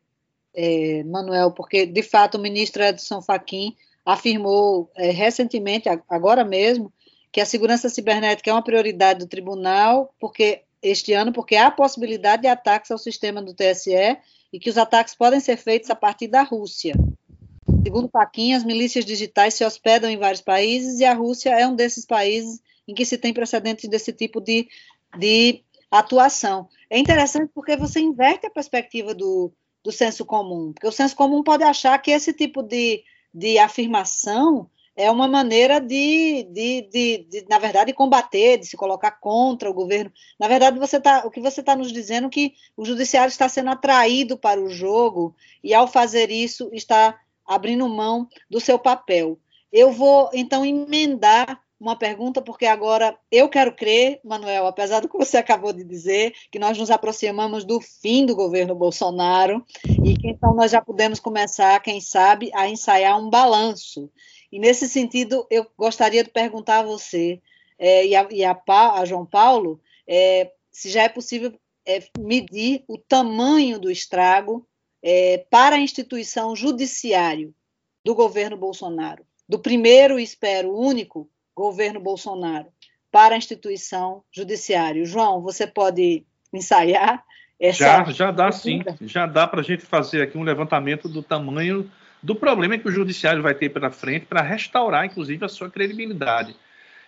é, 0.56 1.04
Manuel, 1.04 1.52
porque 1.52 1.86
de 1.86 2.02
fato 2.02 2.36
o 2.36 2.42
ministro 2.42 2.82
Edson 2.82 3.22
Fachin 3.22 3.76
afirmou 4.06 4.90
é, 4.96 5.12
recentemente, 5.12 5.88
agora 6.10 6.44
mesmo, 6.44 6.92
que 7.32 7.40
a 7.40 7.46
segurança 7.46 7.90
cibernética 7.90 8.50
é 8.50 8.54
uma 8.54 8.64
prioridade 8.64 9.20
do 9.20 9.28
tribunal, 9.28 10.14
porque 10.20 10.64
este 10.82 11.14
ano, 11.14 11.32
porque 11.32 11.56
há 11.56 11.70
possibilidade 11.70 12.44
de 12.44 12.48
ataques 12.48 12.90
ao 12.90 12.98
sistema 12.98 13.42
do 13.42 13.54
TSE 13.54 14.18
e 14.52 14.60
que 14.60 14.70
os 14.70 14.78
ataques 14.78 15.16
podem 15.16 15.40
ser 15.40 15.58
feitos 15.58 15.90
a 15.90 15.96
partir 15.96 16.28
da 16.28 16.42
Rússia. 16.42 16.94
Segundo 17.84 18.10
Fachin, 18.10 18.54
as 18.54 18.64
milícias 18.64 19.06
digitais 19.06 19.54
se 19.54 19.64
hospedam 19.64 20.10
em 20.10 20.18
vários 20.18 20.42
países 20.42 21.00
e 21.00 21.06
a 21.06 21.14
Rússia 21.14 21.52
é 21.52 21.66
um 21.68 21.76
desses 21.76 22.06
países 22.06 22.60
em 22.88 22.94
que 22.94 23.06
se 23.06 23.18
tem 23.18 23.34
precedentes 23.34 23.90
desse 23.90 24.12
tipo 24.12 24.42
de, 24.42 24.68
de 25.18 25.64
atuação. 25.92 26.68
É 26.90 26.98
interessante 26.98 27.52
porque 27.54 27.78
você 27.78 28.00
inverte 28.00 28.48
a 28.48 28.52
perspectiva 28.52 29.14
do, 29.14 29.52
do 29.84 29.92
senso 29.92 30.26
comum, 30.26 30.74
porque 30.74 30.88
o 30.88 30.92
senso 30.92 31.16
comum 31.16 31.44
pode 31.44 31.64
achar 31.64 31.98
que 32.00 32.12
esse 32.12 32.34
tipo 32.34 32.64
de, 32.64 33.04
de 33.34 33.60
afirmação 33.60 34.70
é 35.00 35.10
uma 35.10 35.30
maneira 35.30 35.80
de, 35.80 36.44
de, 36.52 36.82
de, 36.92 37.18
de, 37.30 37.46
na 37.50 37.58
verdade, 37.58 37.94
combater, 37.94 38.58
de 38.58 38.66
se 38.66 38.76
colocar 38.76 39.12
contra 39.12 39.70
o 39.70 39.74
governo. 39.74 40.12
Na 40.38 40.46
verdade, 40.46 40.78
você 40.78 41.00
tá, 41.00 41.24
o 41.26 41.32
que 41.32 41.40
você 41.40 41.62
está 41.62 41.74
nos 41.74 41.94
dizendo 41.94 42.28
é 42.28 42.30
que 42.30 42.54
o 42.76 42.84
judiciário 42.84 43.30
está 43.30 43.48
sendo 43.48 43.70
atraído 43.70 44.38
para 44.38 44.60
o 44.60 44.70
jogo 44.70 45.34
e, 45.64 45.74
ao 45.74 45.88
fazer 45.88 46.30
isso, 46.30 46.70
está 46.74 47.18
abrindo 47.48 47.88
mão 47.88 48.28
do 48.50 48.60
seu 48.60 48.78
papel. 48.78 49.40
Eu 49.72 49.90
vou, 49.94 50.30
então, 50.34 50.66
emendar 50.66 51.62
uma 51.80 51.96
pergunta, 51.96 52.42
porque 52.42 52.66
agora 52.66 53.18
eu 53.32 53.48
quero 53.48 53.74
crer, 53.74 54.20
Manuel, 54.22 54.68
apesar 54.68 55.00
do 55.00 55.08
que 55.08 55.18
você 55.18 55.38
acabou 55.40 55.72
de 55.72 55.86
dizer, 55.86 56.34
que 56.52 56.60
nós 56.60 56.78
nos 56.78 56.92
aproximamos 56.92 57.64
do 57.64 57.80
fim 57.80 58.26
do 58.26 58.36
governo 58.36 58.76
Bolsonaro 58.76 59.64
e 60.04 60.18
que 60.18 60.28
então 60.28 60.54
nós 60.54 60.72
já 60.72 60.82
podemos 60.82 61.22
começar, 61.22 61.80
quem 61.82 62.02
sabe, 62.02 62.52
a 62.54 62.68
ensaiar 62.68 63.18
um 63.18 63.30
balanço. 63.30 64.12
E 64.52 64.60
nesse 64.60 64.88
sentido, 64.88 65.46
eu 65.50 65.68
gostaria 65.78 66.24
de 66.24 66.30
perguntar 66.30 66.80
a 66.80 66.84
você 66.84 67.42
é, 67.78 68.06
e, 68.06 68.16
a, 68.16 68.28
e 68.32 68.44
a, 68.44 68.60
a, 68.68 69.06
João 69.06 69.26
Paulo 69.26 69.80
é, 70.08 70.52
se 70.72 70.90
já 70.90 71.04
é 71.04 71.10
possível 71.10 71.54
é, 71.86 72.04
medir 72.20 72.84
o 72.88 72.98
tamanho 72.98 73.80
do 73.80 73.90
estrago 73.90 74.66
para 75.50 75.78
a 75.78 75.80
instituição 75.80 76.54
judiciário 76.58 77.56
do 78.04 78.14
governo 78.14 78.58
Bolsonaro, 78.58 79.26
do 79.48 79.58
primeiro, 79.58 80.20
espero, 80.20 80.76
único 80.76 81.30
governo 81.56 82.02
Bolsonaro 82.02 82.68
para 83.12 83.36
a 83.36 83.38
instituição 83.38 84.24
judiciária. 84.32 85.06
João, 85.06 85.42
você 85.42 85.66
pode 85.66 86.26
ensaiar 86.54 87.24
essa. 87.60 87.78
Já, 87.78 88.04
já 88.12 88.32
dá 88.32 88.52
sim. 88.52 88.84
Já 89.02 89.26
dá 89.26 89.48
para 89.48 89.62
a 89.62 89.64
gente 89.64 89.86
fazer 89.86 90.22
aqui 90.22 90.38
um 90.38 90.44
levantamento 90.44 91.10
do 91.10 91.22
tamanho 91.22 91.90
do 92.22 92.36
problema 92.36 92.78
que 92.78 92.88
o 92.88 92.92
judiciário 92.92 93.42
vai 93.42 93.54
ter 93.54 93.70
pela 93.70 93.92
frente 93.92 94.26
para 94.26 94.42
restaurar, 94.42 95.06
inclusive, 95.06 95.44
a 95.44 95.50
sua 95.50 95.70
credibilidade. 95.70 96.56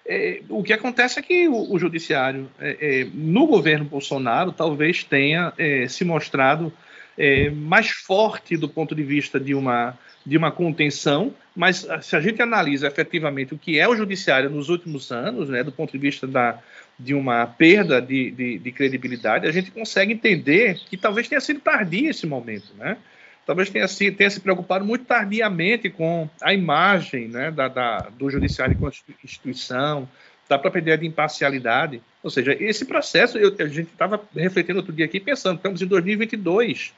É, 0.05 0.41
o 0.49 0.63
que 0.63 0.73
acontece 0.73 1.19
é 1.19 1.21
que 1.21 1.47
o, 1.47 1.73
o 1.73 1.77
judiciário, 1.77 2.49
é, 2.59 3.01
é, 3.01 3.07
no 3.13 3.45
governo 3.45 3.85
Bolsonaro, 3.85 4.51
talvez 4.51 5.03
tenha 5.03 5.53
é, 5.57 5.87
se 5.87 6.03
mostrado 6.03 6.73
é, 7.17 7.49
mais 7.49 7.89
forte 7.89 8.57
do 8.57 8.67
ponto 8.67 8.95
de 8.95 9.03
vista 9.03 9.39
de 9.39 9.53
uma 9.53 9.97
de 10.25 10.37
uma 10.37 10.51
contenção, 10.51 11.33
mas 11.55 11.89
ah, 11.89 12.01
se 12.01 12.15
a 12.15 12.21
gente 12.21 12.41
analisa 12.41 12.87
efetivamente 12.87 13.53
o 13.53 13.57
que 13.57 13.79
é 13.79 13.87
o 13.87 13.95
judiciário 13.95 14.49
nos 14.49 14.69
últimos 14.69 15.11
anos, 15.11 15.49
né, 15.49 15.63
do 15.63 15.71
ponto 15.71 15.91
de 15.91 15.97
vista 15.97 16.27
da, 16.27 16.59
de 16.97 17.13
uma 17.13 17.47
perda 17.47 18.01
de, 18.01 18.29
de, 18.31 18.59
de, 18.59 18.71
credibilidade, 18.71 19.47
a 19.47 19.51
gente 19.51 19.71
consegue 19.71 20.13
entender 20.13 20.79
que 20.87 20.95
talvez 20.95 21.27
tenha 21.27 21.41
sido 21.41 21.59
tardio 21.59 22.09
esse 22.09 22.27
momento, 22.27 22.67
né? 22.77 22.97
Talvez 23.45 23.69
tenha, 23.69 23.87
sido, 23.87 24.17
tenha 24.17 24.29
se 24.29 24.39
preocupado 24.39 24.85
muito 24.85 25.05
tardiamente 25.05 25.89
com 25.89 26.29
a 26.41 26.53
imagem 26.53 27.27
né, 27.27 27.51
da, 27.51 27.67
da, 27.67 27.97
do 28.17 28.29
judiciário 28.29 28.73
enquanto 28.73 28.99
instituição, 29.23 30.07
da 30.47 30.59
própria 30.59 30.81
ideia 30.81 30.97
de 30.97 31.07
imparcialidade. 31.07 32.01
Ou 32.21 32.29
seja, 32.29 32.55
esse 32.59 32.85
processo, 32.85 33.37
eu, 33.37 33.55
a 33.59 33.67
gente 33.67 33.91
estava 33.91 34.21
refletindo 34.35 34.79
outro 34.79 34.93
dia 34.93 35.05
aqui, 35.05 35.19
pensando, 35.19 35.57
estamos 35.57 35.81
em 35.81 35.87
2022, 35.87 36.93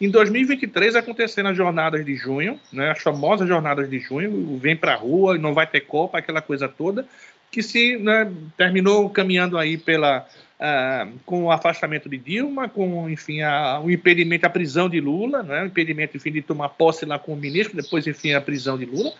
em 0.00 0.08
2023 0.08 0.96
acontecer 0.96 1.42
nas 1.42 1.56
jornadas 1.56 2.04
de 2.04 2.14
junho, 2.14 2.58
né, 2.72 2.90
as 2.90 3.02
famosas 3.02 3.46
jornadas 3.46 3.88
de 3.90 3.98
junho, 3.98 4.56
vem 4.58 4.74
para 4.74 4.94
a 4.94 4.96
rua, 4.96 5.36
não 5.36 5.52
vai 5.52 5.66
ter 5.66 5.80
Copa, 5.80 6.18
aquela 6.18 6.40
coisa 6.40 6.68
toda, 6.68 7.06
que 7.50 7.62
se 7.62 7.96
né, 7.98 8.30
terminou 8.56 9.10
caminhando 9.10 9.58
aí 9.58 9.76
pela 9.76 10.26
uh, 10.60 11.18
com 11.24 11.44
o 11.44 11.50
afastamento 11.50 12.08
de 12.08 12.18
Dilma, 12.18 12.68
com 12.68 13.08
enfim 13.08 13.40
a, 13.40 13.80
o 13.80 13.90
impedimento 13.90 14.46
à 14.46 14.50
prisão 14.50 14.88
de 14.88 15.00
Lula, 15.00 15.42
né, 15.42 15.62
o 15.62 15.66
impedimento 15.66 16.16
enfim 16.16 16.30
de 16.30 16.42
tomar 16.42 16.68
posse 16.70 17.06
lá 17.06 17.18
com 17.18 17.32
o 17.32 17.36
ministro, 17.36 17.74
depois 17.74 18.06
enfim 18.06 18.34
a 18.34 18.40
prisão 18.40 18.78
de 18.78 18.84
Lula, 18.84 19.12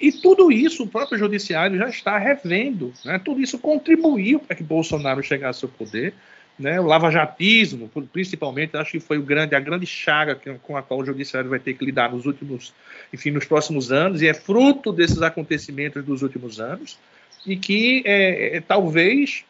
e 0.00 0.10
tudo 0.10 0.50
isso 0.50 0.84
o 0.84 0.88
próprio 0.88 1.18
judiciário 1.18 1.78
já 1.78 1.88
está 1.88 2.18
revendo, 2.18 2.92
né, 3.04 3.20
tudo 3.22 3.40
isso 3.40 3.58
contribuiu 3.58 4.40
para 4.40 4.56
que 4.56 4.62
Bolsonaro 4.62 5.22
chegasse 5.22 5.64
ao 5.64 5.70
poder 5.70 6.14
né, 6.58 6.80
o 6.80 6.84
lavajatismo, 6.84 7.90
principalmente, 8.10 8.76
acho 8.78 8.92
que 8.92 9.00
foi 9.00 9.18
o 9.18 9.22
grande, 9.22 9.54
a 9.54 9.60
grande 9.60 9.84
chaga 9.84 10.40
com 10.62 10.74
a 10.74 10.82
qual 10.82 11.00
o 11.00 11.04
judiciário 11.04 11.50
vai 11.50 11.58
ter 11.58 11.74
que 11.74 11.84
lidar 11.84 12.10
nos 12.10 12.24
últimos, 12.24 12.72
enfim, 13.12 13.30
nos 13.30 13.44
próximos 13.44 13.92
anos, 13.92 14.22
e 14.22 14.26
é 14.26 14.32
fruto 14.32 14.90
desses 14.90 15.20
acontecimentos 15.20 16.02
dos 16.02 16.22
últimos 16.22 16.58
anos, 16.58 16.98
e 17.46 17.56
que 17.56 18.02
é, 18.06 18.56
é, 18.56 18.60
talvez 18.62 19.44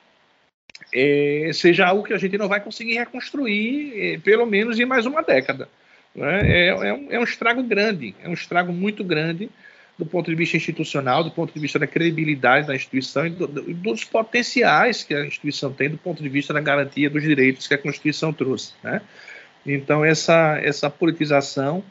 é, 0.93 1.51
seja 1.53 1.87
algo 1.87 2.03
que 2.03 2.12
a 2.12 2.18
gente 2.18 2.39
não 2.39 2.49
vai 2.49 2.61
conseguir 2.61 2.95
reconstruir, 2.95 3.93
é, 3.97 4.18
pelo 4.18 4.47
menos 4.47 4.79
em 4.79 4.85
mais 4.85 5.07
uma 5.07 5.22
década. 5.22 5.68
Né? 6.14 6.41
É, 6.45 6.68
é, 6.68 6.93
um, 6.93 7.07
é 7.11 7.18
um 7.18 7.24
estrago 7.24 7.62
grande, 7.62 8.14
é 8.22 8.29
um 8.29 8.33
estrago 8.33 8.72
muito 8.72 9.05
grande, 9.05 9.51
do 9.99 10.05
ponto 10.05 10.31
de 10.31 10.37
vista 10.37 10.57
institucional, 10.57 11.24
do 11.24 11.31
ponto 11.31 11.53
de 11.55 11.59
vista 11.59 11.79
da 11.79 11.87
credibilidade 11.87 12.66
da 12.66 12.74
instituição 12.74 13.27
e 13.27 13.31
do, 13.31 13.47
dos 13.47 14.05
potenciais 14.05 15.03
que 15.03 15.14
a 15.14 15.24
instituição 15.24 15.72
tem 15.72 15.89
do 15.89 15.97
ponto 15.97 16.22
de 16.22 16.29
vista 16.29 16.53
da 16.53 16.61
garantia 16.61 17.09
dos 17.09 17.22
direitos 17.22 17.66
que 17.66 17.74
a 17.74 17.79
Constituição 17.79 18.33
trouxe. 18.33 18.74
Né? 18.83 19.01
Então, 19.64 20.05
essa, 20.05 20.59
essa 20.62 20.91
politização 20.91 21.83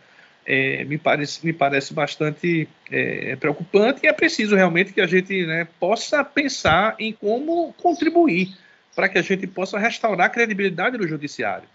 é, 0.45 0.83
me, 0.85 0.99
parece, 0.99 1.43
me 1.43 1.51
parece 1.51 1.93
bastante 1.95 2.67
é, 2.91 3.35
preocupante 3.37 4.01
e 4.03 4.07
é 4.07 4.13
preciso 4.13 4.55
realmente 4.55 4.93
que 4.93 5.01
a 5.01 5.07
gente 5.07 5.45
né, 5.45 5.67
possa 5.79 6.23
pensar 6.23 6.95
em 6.99 7.11
como 7.11 7.73
contribuir 7.73 8.55
para 8.95 9.09
que 9.09 9.17
a 9.17 9.21
gente 9.21 9.45
possa 9.45 9.77
restaurar 9.77 10.27
a 10.27 10.29
credibilidade 10.29 10.97
do 10.97 11.07
judiciário. 11.07 11.67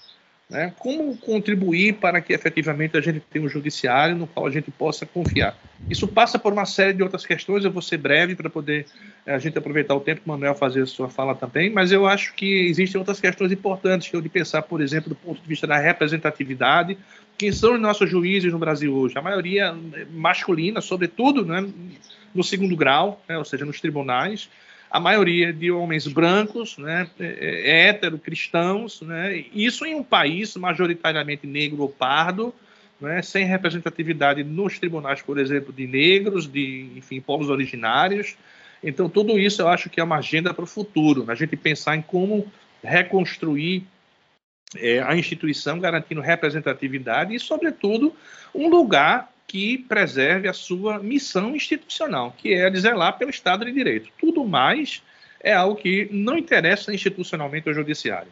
Né? 0.50 0.74
Como 0.80 1.16
contribuir 1.16 1.94
para 1.94 2.20
que 2.20 2.32
efetivamente 2.32 2.96
a 2.96 3.00
gente 3.00 3.20
tenha 3.20 3.44
um 3.44 3.48
judiciário 3.48 4.16
no 4.16 4.26
qual 4.26 4.46
a 4.46 4.50
gente 4.50 4.68
possa 4.68 5.06
confiar? 5.06 5.56
Isso 5.88 6.08
passa 6.08 6.40
por 6.40 6.52
uma 6.52 6.66
série 6.66 6.92
de 6.92 7.04
outras 7.04 7.24
questões, 7.24 7.64
eu 7.64 7.70
vou 7.70 7.80
ser 7.80 7.98
breve 7.98 8.34
para 8.34 8.50
poder 8.50 8.84
eh, 9.24 9.32
a 9.32 9.38
gente 9.38 9.56
aproveitar 9.56 9.94
o 9.94 10.00
tempo, 10.00 10.22
o 10.26 10.28
Manuel 10.28 10.56
fazer 10.56 10.82
a 10.82 10.86
sua 10.86 11.08
fala 11.08 11.36
também, 11.36 11.70
mas 11.70 11.92
eu 11.92 12.04
acho 12.04 12.34
que 12.34 12.66
existem 12.66 12.98
outras 12.98 13.20
questões 13.20 13.52
importantes 13.52 14.08
que 14.08 14.16
eu 14.16 14.20
de 14.20 14.28
pensar, 14.28 14.62
por 14.62 14.80
exemplo, 14.80 15.10
do 15.10 15.14
ponto 15.14 15.40
de 15.40 15.46
vista 15.46 15.68
da 15.68 15.76
representatividade. 15.76 16.98
Quem 17.38 17.52
são 17.52 17.74
os 17.74 17.80
nossos 17.80 18.10
juízes 18.10 18.52
no 18.52 18.58
Brasil 18.58 18.92
hoje? 18.92 19.16
A 19.16 19.22
maioria 19.22 19.72
masculina, 20.10 20.80
sobretudo 20.80 21.46
né, 21.46 21.64
no 22.34 22.42
segundo 22.42 22.74
grau, 22.74 23.22
né, 23.28 23.38
ou 23.38 23.44
seja, 23.44 23.64
nos 23.64 23.80
tribunais 23.80 24.50
a 24.90 24.98
maioria 24.98 25.52
de 25.52 25.70
homens 25.70 26.06
brancos, 26.08 26.76
né, 26.76 27.08
é, 27.20 27.26
é, 27.26 27.88
hétero, 27.88 28.18
cristãos, 28.18 29.00
né, 29.02 29.44
isso 29.52 29.86
em 29.86 29.94
um 29.94 30.02
país 30.02 30.56
majoritariamente 30.56 31.46
negro 31.46 31.82
ou 31.82 31.88
pardo, 31.88 32.52
né, 33.00 33.22
sem 33.22 33.44
representatividade 33.44 34.42
nos 34.42 34.78
tribunais, 34.78 35.22
por 35.22 35.38
exemplo, 35.38 35.72
de 35.72 35.86
negros, 35.86 36.50
de 36.50 36.90
enfim, 36.96 37.20
povos 37.20 37.48
originários. 37.48 38.36
Então, 38.82 39.08
tudo 39.08 39.38
isso 39.38 39.62
eu 39.62 39.68
acho 39.68 39.88
que 39.88 40.00
é 40.00 40.04
uma 40.04 40.16
agenda 40.16 40.52
para 40.52 40.64
o 40.64 40.66
futuro, 40.66 41.24
a 41.28 41.34
gente 41.34 41.56
pensar 41.56 41.96
em 41.96 42.02
como 42.02 42.50
reconstruir 42.82 43.84
é, 44.76 45.00
a 45.02 45.16
instituição, 45.16 45.78
garantindo 45.78 46.20
representatividade 46.20 47.34
e, 47.34 47.40
sobretudo, 47.40 48.14
um 48.54 48.68
lugar 48.68 49.32
que 49.50 49.78
preserve 49.78 50.46
a 50.46 50.52
sua 50.52 51.00
missão 51.00 51.56
institucional, 51.56 52.32
que 52.38 52.54
é 52.54 52.66
a 52.66 52.70
de 52.70 52.78
zelar 52.78 53.18
pelo 53.18 53.32
Estado 53.32 53.64
de 53.64 53.72
Direito. 53.72 54.08
Tudo 54.16 54.44
mais 54.44 55.02
é 55.40 55.52
algo 55.52 55.74
que 55.74 56.08
não 56.12 56.38
interessa 56.38 56.94
institucionalmente 56.94 57.68
ao 57.68 57.74
Judiciário. 57.74 58.30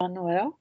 Manuel? 0.00 0.54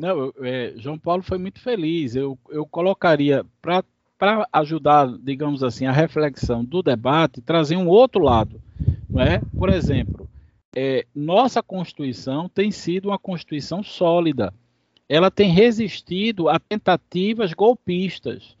Não, 0.00 0.32
é, 0.40 0.72
João 0.78 0.98
Paulo 0.98 1.22
foi 1.22 1.36
muito 1.36 1.60
feliz. 1.60 2.16
Eu, 2.16 2.38
eu 2.48 2.64
colocaria, 2.64 3.44
para 3.60 4.48
ajudar, 4.54 5.06
digamos 5.18 5.62
assim, 5.62 5.84
a 5.84 5.92
reflexão 5.92 6.64
do 6.64 6.82
debate, 6.82 7.42
trazer 7.42 7.76
um 7.76 7.88
outro 7.88 8.22
lado. 8.22 8.58
Não 9.06 9.20
é? 9.20 9.42
Por 9.58 9.68
exemplo, 9.68 10.30
é, 10.74 11.04
nossa 11.14 11.62
Constituição 11.62 12.48
tem 12.48 12.70
sido 12.70 13.10
uma 13.10 13.18
Constituição 13.18 13.82
sólida. 13.82 14.54
Ela 15.06 15.30
tem 15.30 15.50
resistido 15.50 16.48
a 16.48 16.58
tentativas 16.58 17.52
golpistas 17.52 18.58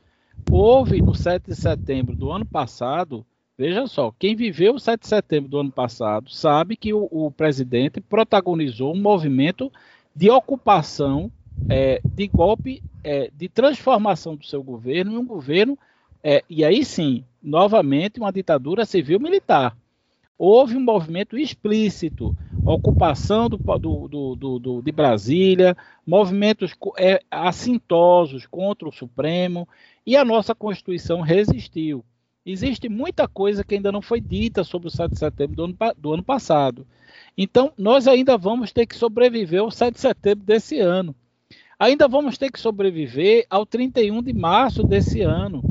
houve 0.50 1.02
no 1.02 1.14
7 1.14 1.46
de 1.46 1.56
setembro 1.56 2.14
do 2.14 2.30
ano 2.30 2.44
passado, 2.44 3.24
veja 3.58 3.86
só, 3.86 4.12
quem 4.18 4.36
viveu 4.36 4.74
o 4.74 4.78
7 4.80 5.00
de 5.00 5.08
setembro 5.08 5.50
do 5.50 5.58
ano 5.58 5.72
passado 5.72 6.30
sabe 6.30 6.76
que 6.76 6.92
o, 6.92 7.08
o 7.10 7.30
presidente 7.30 8.00
protagonizou 8.00 8.94
um 8.94 9.00
movimento 9.00 9.72
de 10.14 10.30
ocupação, 10.30 11.30
é, 11.68 12.00
de 12.04 12.28
golpe, 12.28 12.82
é, 13.02 13.30
de 13.34 13.48
transformação 13.48 14.36
do 14.36 14.44
seu 14.44 14.62
governo 14.62 15.12
em 15.12 15.16
um 15.16 15.26
governo, 15.26 15.78
é, 16.22 16.44
e 16.48 16.64
aí 16.64 16.84
sim, 16.84 17.24
novamente, 17.42 18.20
uma 18.20 18.32
ditadura 18.32 18.84
civil-militar. 18.84 19.76
Houve 20.42 20.74
um 20.74 20.80
movimento 20.80 21.36
explícito, 21.36 22.34
ocupação 22.64 23.46
do, 23.46 23.58
do, 23.58 24.08
do, 24.36 24.58
do 24.58 24.82
de 24.82 24.90
Brasília, 24.90 25.76
movimentos 26.06 26.74
é, 26.98 27.20
assintosos 27.30 28.46
contra 28.46 28.88
o 28.88 28.92
Supremo, 28.92 29.68
e 30.10 30.16
a 30.16 30.24
nossa 30.24 30.56
Constituição 30.56 31.20
resistiu. 31.20 32.04
Existe 32.44 32.88
muita 32.88 33.28
coisa 33.28 33.62
que 33.62 33.76
ainda 33.76 33.92
não 33.92 34.02
foi 34.02 34.20
dita 34.20 34.64
sobre 34.64 34.88
o 34.88 34.90
7 34.90 35.12
de 35.12 35.18
setembro 35.20 35.54
do 35.54 35.64
ano, 35.66 35.76
do 35.96 36.12
ano 36.12 36.22
passado. 36.24 36.84
Então, 37.38 37.72
nós 37.78 38.08
ainda 38.08 38.36
vamos 38.36 38.72
ter 38.72 38.86
que 38.86 38.96
sobreviver 38.96 39.60
ao 39.60 39.70
7 39.70 39.94
de 39.94 40.00
setembro 40.00 40.44
desse 40.44 40.80
ano. 40.80 41.14
Ainda 41.78 42.08
vamos 42.08 42.36
ter 42.36 42.50
que 42.50 42.58
sobreviver 42.58 43.46
ao 43.48 43.64
31 43.64 44.20
de 44.20 44.32
março 44.32 44.82
desse 44.82 45.20
ano, 45.20 45.62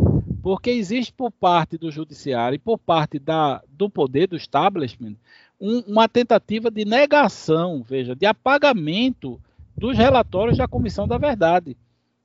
porque 0.42 0.70
existe 0.70 1.12
por 1.12 1.32
parte 1.32 1.78
do 1.78 1.92
judiciário 1.92 2.56
e 2.56 2.60
por 2.60 2.78
parte 2.78 3.20
da, 3.20 3.62
do 3.68 3.90
poder 3.90 4.28
do 4.28 4.38
establishment 4.38 5.18
um, 5.60 5.80
uma 5.80 6.08
tentativa 6.08 6.72
de 6.72 6.86
negação, 6.86 7.84
veja, 7.86 8.16
de 8.16 8.26
apagamento 8.26 9.38
dos 9.76 9.98
relatórios 9.98 10.58
da 10.58 10.66
Comissão 10.66 11.06
da 11.06 11.18
Verdade. 11.18 11.76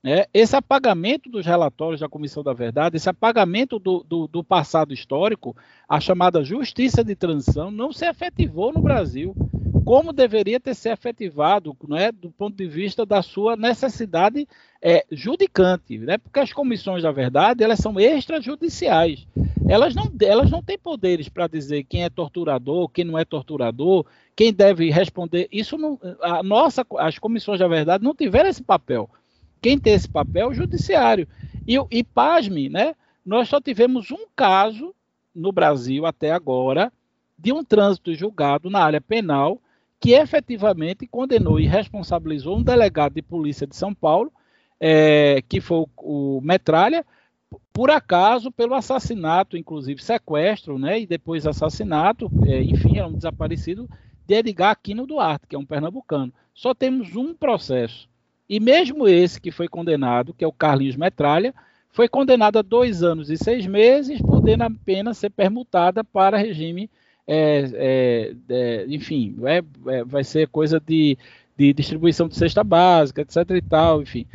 É, 0.07 0.29
esse 0.35 0.55
apagamento 0.55 1.31
dos 1.31 1.47
relatórios 1.47 2.03
da 2.03 2.09
Comissão 2.11 2.43
da 2.43 2.53
Verdade, 2.53 2.99
esse 2.99 3.09
apagamento 3.09 3.79
do, 3.79 4.05
do, 4.07 4.29
do, 4.29 4.45
passado 4.45 4.93
histórico, 4.93 5.57
a 5.89 5.99
chamada 5.99 6.45
justiça 6.45 7.03
de 7.03 7.17
transição, 7.17 7.71
não 7.71 7.91
se 7.91 8.05
efetivou 8.07 8.71
no 8.71 8.83
Brasil, 8.83 9.35
como 9.83 10.13
deveria 10.13 10.61
ter 10.61 10.75
se 10.75 10.91
efetivado, 10.91 11.75
né, 11.89 12.13
do 12.13 12.31
ponto 12.31 12.55
de 12.55 12.67
vista 12.67 13.07
da 13.07 13.23
sua 13.23 13.57
necessidade 13.57 14.47
é, 14.83 15.07
judicante, 15.11 15.97
né, 15.97 16.19
porque 16.19 16.41
as 16.41 16.53
comissões 16.53 17.03
da 17.03 17.11
verdade 17.11 17.65
elas 17.65 17.79
são 17.79 17.99
extrajudiciais. 17.99 19.27
Elas 19.67 19.95
não, 19.95 20.13
elas 20.21 20.51
não 20.51 20.63
têm 20.63 20.79
poderes 20.79 21.31
para 21.31 21.47
dizer 21.47 21.85
quem 21.85 22.05
é 22.05 22.11
torturador, 22.11 22.91
quem 22.91 23.07
não 23.07 23.19
é 23.19 23.25
torturador, 23.25 24.05
quem 24.37 24.53
deve 24.53 24.91
responder. 24.91 25.49
Isso 25.51 25.79
não, 25.79 25.99
a 26.21 26.43
nossa, 26.43 26.85
as 26.99 27.19
comissões 27.19 27.59
da 27.59 27.67
verdade 27.67 28.05
não 28.05 28.15
tiveram 28.15 28.51
esse 28.51 28.63
papel. 28.63 29.09
Quem 29.65 29.79
tem 29.79 29.95
esse 29.95 30.07
papel 30.07 30.49
é 30.49 30.51
o 30.51 30.53
judiciário. 30.53 31.27
E, 31.67 31.79
e 31.91 32.05
pasme, 32.05 32.69
né? 32.69 32.95
Nós 33.25 33.49
só 33.49 33.59
tivemos 33.59 34.11
um 34.11 34.27
caso 34.37 34.95
no 35.35 35.51
Brasil 35.51 36.05
até 36.05 36.33
agora 36.33 36.93
de 37.39 37.51
um 37.51 37.65
trânsito 37.65 38.15
julgado 38.15 38.69
na 38.69 38.81
área 38.81 39.01
penal 39.01 39.59
que 39.99 40.11
efetivamente 40.11 41.07
condenou 41.07 41.59
e 41.59 41.65
responsabilizou 41.65 42.59
um 42.59 42.63
delegado 42.63 43.15
de 43.15 43.23
polícia 43.23 43.67
de 43.67 43.75
São 43.75 43.95
Paulo, 43.95 44.31
é, 44.79 45.41
que 45.49 45.63
foi 45.63 45.79
o, 45.79 45.89
o 46.37 46.41
Metralha, 46.43 47.03
por 47.73 47.91
acaso, 47.91 48.53
pelo 48.53 48.75
assassinato, 48.75 49.57
inclusive 49.57 50.03
sequestro, 50.03 50.79
né, 50.79 51.01
e 51.01 51.07
depois 51.07 51.47
assassinato, 51.47 52.31
é, 52.47 52.63
enfim, 52.63 52.99
é 52.99 53.07
um 53.07 53.15
desaparecido, 53.15 53.89
de 54.27 54.35
Edgar 54.35 54.73
Aquino 54.73 55.07
Duarte, 55.07 55.47
que 55.47 55.57
é 55.57 55.59
um 55.59 55.65
pernambucano. 55.65 56.35
Só 56.53 56.75
temos 56.75 57.17
um 57.17 57.33
processo. 57.33 58.13
E 58.49 58.61
mesmo 58.61 59.09
esse 59.09 59.41
que 59.41 59.51
foi 59.51 59.69
condenado, 59.69 60.35
que 60.35 60.45
é 60.45 60.47
o 60.47 60.53
Carlinhos 60.53 60.97
Metralha, 60.97 61.55
foi 61.91 62.09
condenado 62.09 62.59
a 62.59 62.63
dois 62.63 63.03
anos 63.03 63.31
e 63.31 63.37
seis 63.37 63.67
meses, 63.67 64.21
podendo 64.21 64.65
apenas 64.65 65.17
ser 65.17 65.31
permutada 65.31 66.03
para 66.03 66.37
regime, 66.37 66.91
é, 67.27 67.71
é, 67.75 68.35
é, 68.49 68.87
enfim, 68.89 69.37
é, 69.45 69.63
é, 69.87 70.05
vai 70.05 70.25
ser 70.25 70.49
coisa 70.49 70.81
de, 70.81 71.17
de 71.57 71.73
distribuição 71.73 72.29
de 72.29 72.35
cesta 72.35 72.63
básica, 72.65 73.23
etc. 73.23 73.37
e 73.51 73.63
tal, 73.63 74.03
enfim. 74.03 74.27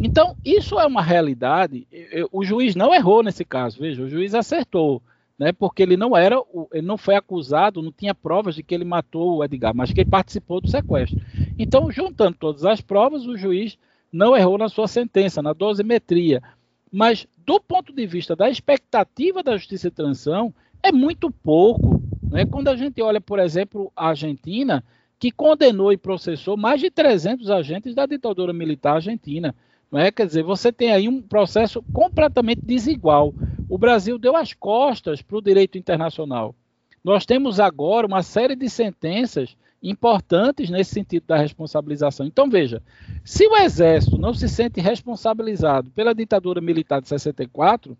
Então, 0.00 0.36
isso 0.44 0.78
é 0.78 0.86
uma 0.86 1.02
realidade. 1.02 1.86
O 2.30 2.44
juiz 2.44 2.76
não 2.76 2.94
errou 2.94 3.22
nesse 3.22 3.44
caso, 3.44 3.80
veja, 3.80 4.02
o 4.02 4.08
juiz 4.08 4.34
acertou 4.34 5.02
né, 5.38 5.52
porque 5.52 5.82
ele 5.82 5.96
não 5.96 6.16
era, 6.16 6.36
ele 6.72 6.86
não 6.86 6.98
foi 6.98 7.14
acusado, 7.14 7.80
não 7.80 7.92
tinha 7.92 8.14
provas 8.14 8.56
de 8.56 8.62
que 8.62 8.74
ele 8.74 8.84
matou 8.84 9.36
o 9.36 9.44
Edgar, 9.44 9.72
mas 9.74 9.92
que 9.92 10.00
ele 10.00 10.10
participou 10.10 10.60
do 10.60 10.68
sequestro. 10.68 11.20
Então, 11.58 11.90
juntando 11.90 12.36
todas 12.38 12.64
as 12.64 12.80
provas, 12.80 13.26
o 13.26 13.36
juiz 13.36 13.76
não 14.12 14.36
errou 14.36 14.56
na 14.56 14.68
sua 14.68 14.86
sentença, 14.86 15.42
na 15.42 15.52
dosimetria. 15.52 16.42
Mas, 16.90 17.26
do 17.44 17.60
ponto 17.60 17.92
de 17.92 18.06
vista 18.06 18.36
da 18.36 18.48
expectativa 18.48 19.42
da 19.42 19.56
justiça 19.56 19.90
de 19.90 19.96
transição, 19.96 20.54
é 20.82 20.92
muito 20.92 21.30
pouco. 21.30 22.00
Né? 22.30 22.46
Quando 22.46 22.68
a 22.68 22.76
gente 22.76 23.02
olha, 23.02 23.20
por 23.20 23.38
exemplo, 23.38 23.92
a 23.96 24.08
Argentina, 24.08 24.84
que 25.18 25.30
condenou 25.32 25.92
e 25.92 25.96
processou 25.96 26.56
mais 26.56 26.80
de 26.80 26.90
300 26.90 27.50
agentes 27.50 27.94
da 27.94 28.06
ditadura 28.06 28.52
militar 28.52 28.94
argentina. 28.94 29.54
Não 29.90 29.98
é? 29.98 30.12
Quer 30.12 30.26
dizer, 30.26 30.42
você 30.44 30.70
tem 30.70 30.92
aí 30.92 31.08
um 31.08 31.20
processo 31.20 31.82
completamente 31.92 32.60
desigual. 32.62 33.34
O 33.68 33.76
Brasil 33.76 34.18
deu 34.18 34.36
as 34.36 34.52
costas 34.52 35.20
para 35.20 35.36
o 35.36 35.42
direito 35.42 35.76
internacional. 35.76 36.54
Nós 37.02 37.26
temos 37.26 37.58
agora 37.58 38.06
uma 38.06 38.22
série 38.22 38.54
de 38.54 38.68
sentenças 38.68 39.56
importantes 39.82 40.70
nesse 40.70 40.92
sentido 40.92 41.24
da 41.26 41.36
responsabilização. 41.36 42.26
Então, 42.26 42.48
veja, 42.50 42.82
se 43.24 43.46
o 43.46 43.56
Exército 43.56 44.18
não 44.18 44.34
se 44.34 44.48
sente 44.48 44.80
responsabilizado 44.80 45.90
pela 45.90 46.14
ditadura 46.14 46.60
militar 46.60 47.00
de 47.00 47.08
64 47.08 47.96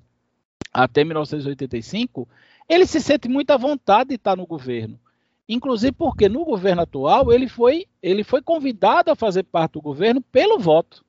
até 0.73 1.05
1985, 1.05 2.29
ele 2.69 2.87
se 2.87 3.01
sente 3.01 3.29
muito 3.29 3.51
à 3.51 3.57
vontade 3.57 4.11
de 4.11 4.15
estar 4.17 4.37
no 4.37 4.47
governo. 4.47 4.99
Inclusive 5.49 5.93
porque 5.93 6.29
no 6.29 6.45
governo 6.45 6.83
atual 6.83 7.33
ele 7.33 7.49
foi, 7.49 7.87
ele 8.03 8.23
foi 8.23 8.43
convidado 8.43 9.11
a 9.11 9.17
fazer 9.17 9.45
parte 9.45 9.73
do 9.73 9.81
governo 9.81 10.21
pelo 10.21 10.59
voto. 10.59 11.05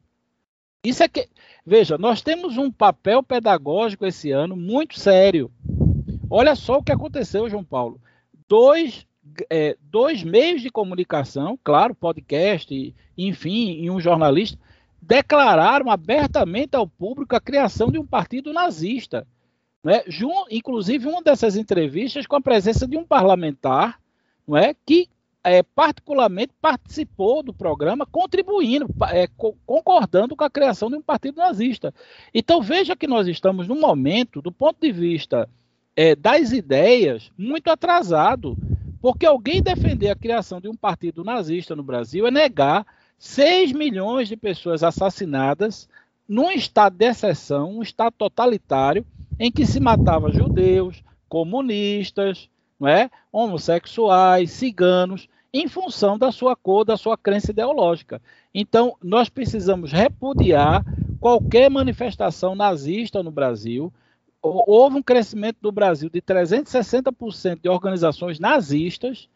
Isso 0.84 1.04
é 1.04 1.10
que. 1.10 1.28
Veja, 1.66 1.98
nós 1.98 2.22
temos 2.22 2.58
um 2.58 2.72
papel 2.72 3.22
pedagógico 3.22 4.06
esse 4.06 4.32
ano 4.32 4.56
muito 4.56 4.98
sério. 4.98 5.52
Olha 6.30 6.56
só 6.56 6.78
o 6.78 6.84
que 6.84 6.92
aconteceu, 6.92 7.50
João 7.50 7.66
Paulo. 7.66 8.00
Dois, 8.48 9.06
é, 9.50 9.78
dois 9.82 10.24
meios 10.24 10.62
de 10.62 10.70
comunicação, 10.70 11.58
claro, 11.64 11.94
podcast, 11.96 12.96
enfim, 13.18 13.82
e 13.82 13.90
um 13.90 14.00
jornalista, 14.00 14.58
declararam 15.02 15.90
abertamente 15.90 16.76
ao 16.76 16.88
público 16.88 17.36
a 17.36 17.42
criação 17.42 17.92
de 17.92 18.00
um 18.00 18.06
partido 18.06 18.52
nazista. 18.52 19.26
Né? 19.84 20.04
Inclusive, 20.52 21.08
uma 21.08 21.22
dessas 21.22 21.56
entrevistas 21.56 22.28
com 22.28 22.36
a 22.36 22.42
presença 22.42 22.88
de 22.88 22.98
um 22.98 23.06
parlamentar 23.06 24.00
não 24.48 24.58
é, 24.58 24.76
que 24.86 25.08
é, 25.44 25.64
particularmente 25.64 26.54
participou 26.62 27.42
do 27.42 27.54
programa, 27.54 28.06
contribuindo, 28.06 28.88
é, 29.12 29.28
co 29.28 29.56
concordando 29.66 30.36
com 30.36 30.44
a 30.44 30.50
criação 30.50 30.90
de 30.90 30.98
um 30.98 31.02
partido 31.02 31.38
nazista. 31.38 31.94
Então 32.34 32.62
veja 32.62 32.96
que 32.96 33.08
nós 33.08 33.28
estamos 33.28 33.68
num 33.68 33.80
momento, 33.80 34.42
do 34.42 34.52
ponto 34.52 34.78
de 34.82 34.92
vista 34.92 35.48
é, 35.96 36.16
das 36.16 36.52
ideias, 36.52 37.32
muito 37.38 37.70
atrasado, 37.70 38.58
porque 39.02 39.26
alguém 39.26 39.62
defender 39.62 40.10
a 40.10 40.16
criação 40.16 40.60
de 40.60 40.68
um 40.68 40.76
partido 40.76 41.24
nazista 41.24 41.76
no 41.76 41.84
Brasil 41.84 42.28
é 42.28 42.32
negar 42.32 42.86
6 43.18 43.74
milhões 43.74 44.28
de 44.28 44.38
pessoas 44.38 44.84
assassinadas 44.84 45.88
num 46.28 46.52
estado 46.52 46.96
de 46.96 47.06
exceção, 47.06 47.78
um 47.78 47.82
estado 47.82 48.14
totalitário, 48.18 49.06
em 49.40 49.52
que 49.52 49.66
se 49.66 49.80
matava 49.80 50.32
judeus, 50.32 51.04
comunistas, 51.28 52.50
não 52.80 52.88
é? 52.88 53.10
homossexuais, 53.32 54.52
ciganos, 54.52 55.28
em 55.52 55.68
função 55.68 56.18
da 56.18 56.32
sua 56.32 56.56
cor, 56.56 56.86
da 56.86 56.96
sua 56.96 57.18
crença 57.18 57.52
ideológica. 57.52 58.22
Então, 58.54 58.96
nós 59.04 59.30
precisamos 59.30 59.92
repudiar 59.92 60.84
qualquer 61.20 61.70
manifestação 61.70 62.56
nazista 62.56 63.24
no 63.24 63.32
Brasil. 63.32 63.92
Houve 64.42 64.98
um 64.98 65.04
crescimento 65.04 65.58
no 65.62 65.72
Brasil 65.72 66.10
de 66.10 66.22
360% 66.22 67.62
de 67.62 67.70
organizações 67.70 68.40
nazistas. 68.40 69.28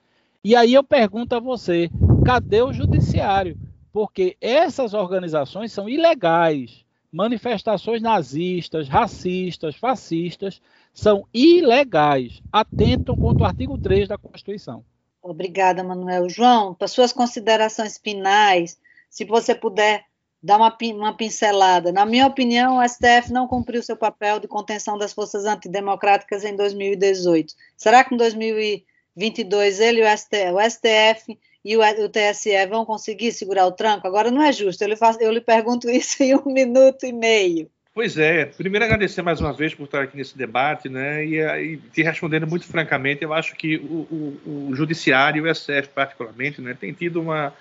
E 0.43 0.56
aí 0.56 0.74
eu 0.74 0.84
pergunto 0.84 1.36
a 1.36 1.39
você: 1.39 1.89
cadê 2.26 2.62
o 2.62 2.74
judiciário? 2.74 3.58
Porque 3.91 4.38
essas 4.39 4.93
organizações 4.93 5.72
são 5.72 5.89
ilegais. 5.89 6.84
Manifestações 7.12 8.01
nazistas, 8.01 8.88
racistas, 8.88 9.76
fascistas 9.76 10.60
são 10.93 11.28
ilegais, 11.32 12.41
atentam 12.51 13.16
contra 13.16 13.43
o 13.43 13.45
artigo 13.45 13.78
3 13.78 14.08
da 14.08 14.18
Constituição. 14.18 14.84
Obrigada, 15.22 15.84
Manuel. 15.84 16.28
João, 16.28 16.74
para 16.74 16.88
suas 16.88 17.14
considerações 17.14 17.97
finais, 17.97 18.80
se 19.10 19.26
você 19.26 19.54
puder 19.54 20.06
dar 20.44 20.58
uma, 20.58 20.78
uma 20.94 21.16
pincelada. 21.16 21.94
Na 21.94 22.06
minha 22.06 22.28
opinião, 22.28 22.78
o 22.78 22.88
STF 22.88 23.32
não 23.32 23.48
cumpriu 23.48 23.82
seu 23.82 23.96
papel 23.96 24.41
de 24.41 24.48
contenção 24.48 24.98
das 24.98 25.14
forças 25.14 25.46
antidemocráticas 25.46 26.44
em 26.44 26.54
2018. 26.54 27.54
Será 27.78 28.04
que 28.04 28.14
em 28.14 28.18
2022 28.18 29.80
ele, 29.80 30.04
o 30.04 30.18
STF, 30.18 30.52
o 30.54 30.70
STF 30.70 31.39
e 31.64 31.78
o, 31.78 31.80
o, 31.80 32.10
TSE 32.10 32.68
vão 32.68 32.84
conseguir 32.86 33.32
segurar 33.32 33.66
o 33.66 33.72
tranco? 33.72 34.06
Agora 34.06 34.30
não 34.30 34.41
é 34.41 34.52
justo, 34.52 34.84
eu 34.84 34.89
lhe, 34.89 34.98
faço, 34.98 35.22
eu 35.22 35.32
lhe 35.32 35.39
pergunto 35.39 35.88
isso 35.91 36.22
em 36.22 36.36
um 36.36 36.52
minuto 36.52 37.06
e 37.06 37.14
meio. 37.14 37.72
Pois 37.96 38.18
é, 38.18 38.46
primeiro 38.46 38.86
agradecer 38.86 39.22
mais 39.22 39.39
uma 39.39 39.54
vez 39.54 39.76
por 39.76 39.84
estar 39.84 40.02
aqui 40.02 40.18
nesse 40.18 40.36
debate, 40.36 40.89
né? 40.89 41.24
E, 41.24 41.39
e 41.39 41.78
te 41.78 42.02
respondendo 42.02 42.48
muito 42.48 42.66
francamente, 42.66 43.24
eu 43.24 43.32
acho 43.32 43.56
que 43.56 43.78
o, 43.78 44.39
o, 44.48 44.70
o 44.70 44.76
Judiciário 44.76 45.44
o 45.44 45.56
STF, 45.56 45.89
particularmente, 45.94 46.60
né, 46.60 46.76
tem 46.80 46.91
tido 46.91 47.22
uma, 47.22 47.54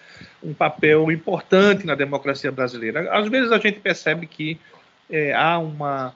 um 0.43 0.55
papel 0.55 1.13
importante 1.13 1.85
na 1.85 1.95
democracia 1.95 2.51
brasileira. 2.51 3.13
Às 3.13 3.29
vezes 3.29 3.53
a 3.53 3.59
gente 3.59 3.79
percebe 3.81 4.27
que 4.27 4.59
é, 5.11 5.35
há 5.35 5.59
uma, 5.59 6.15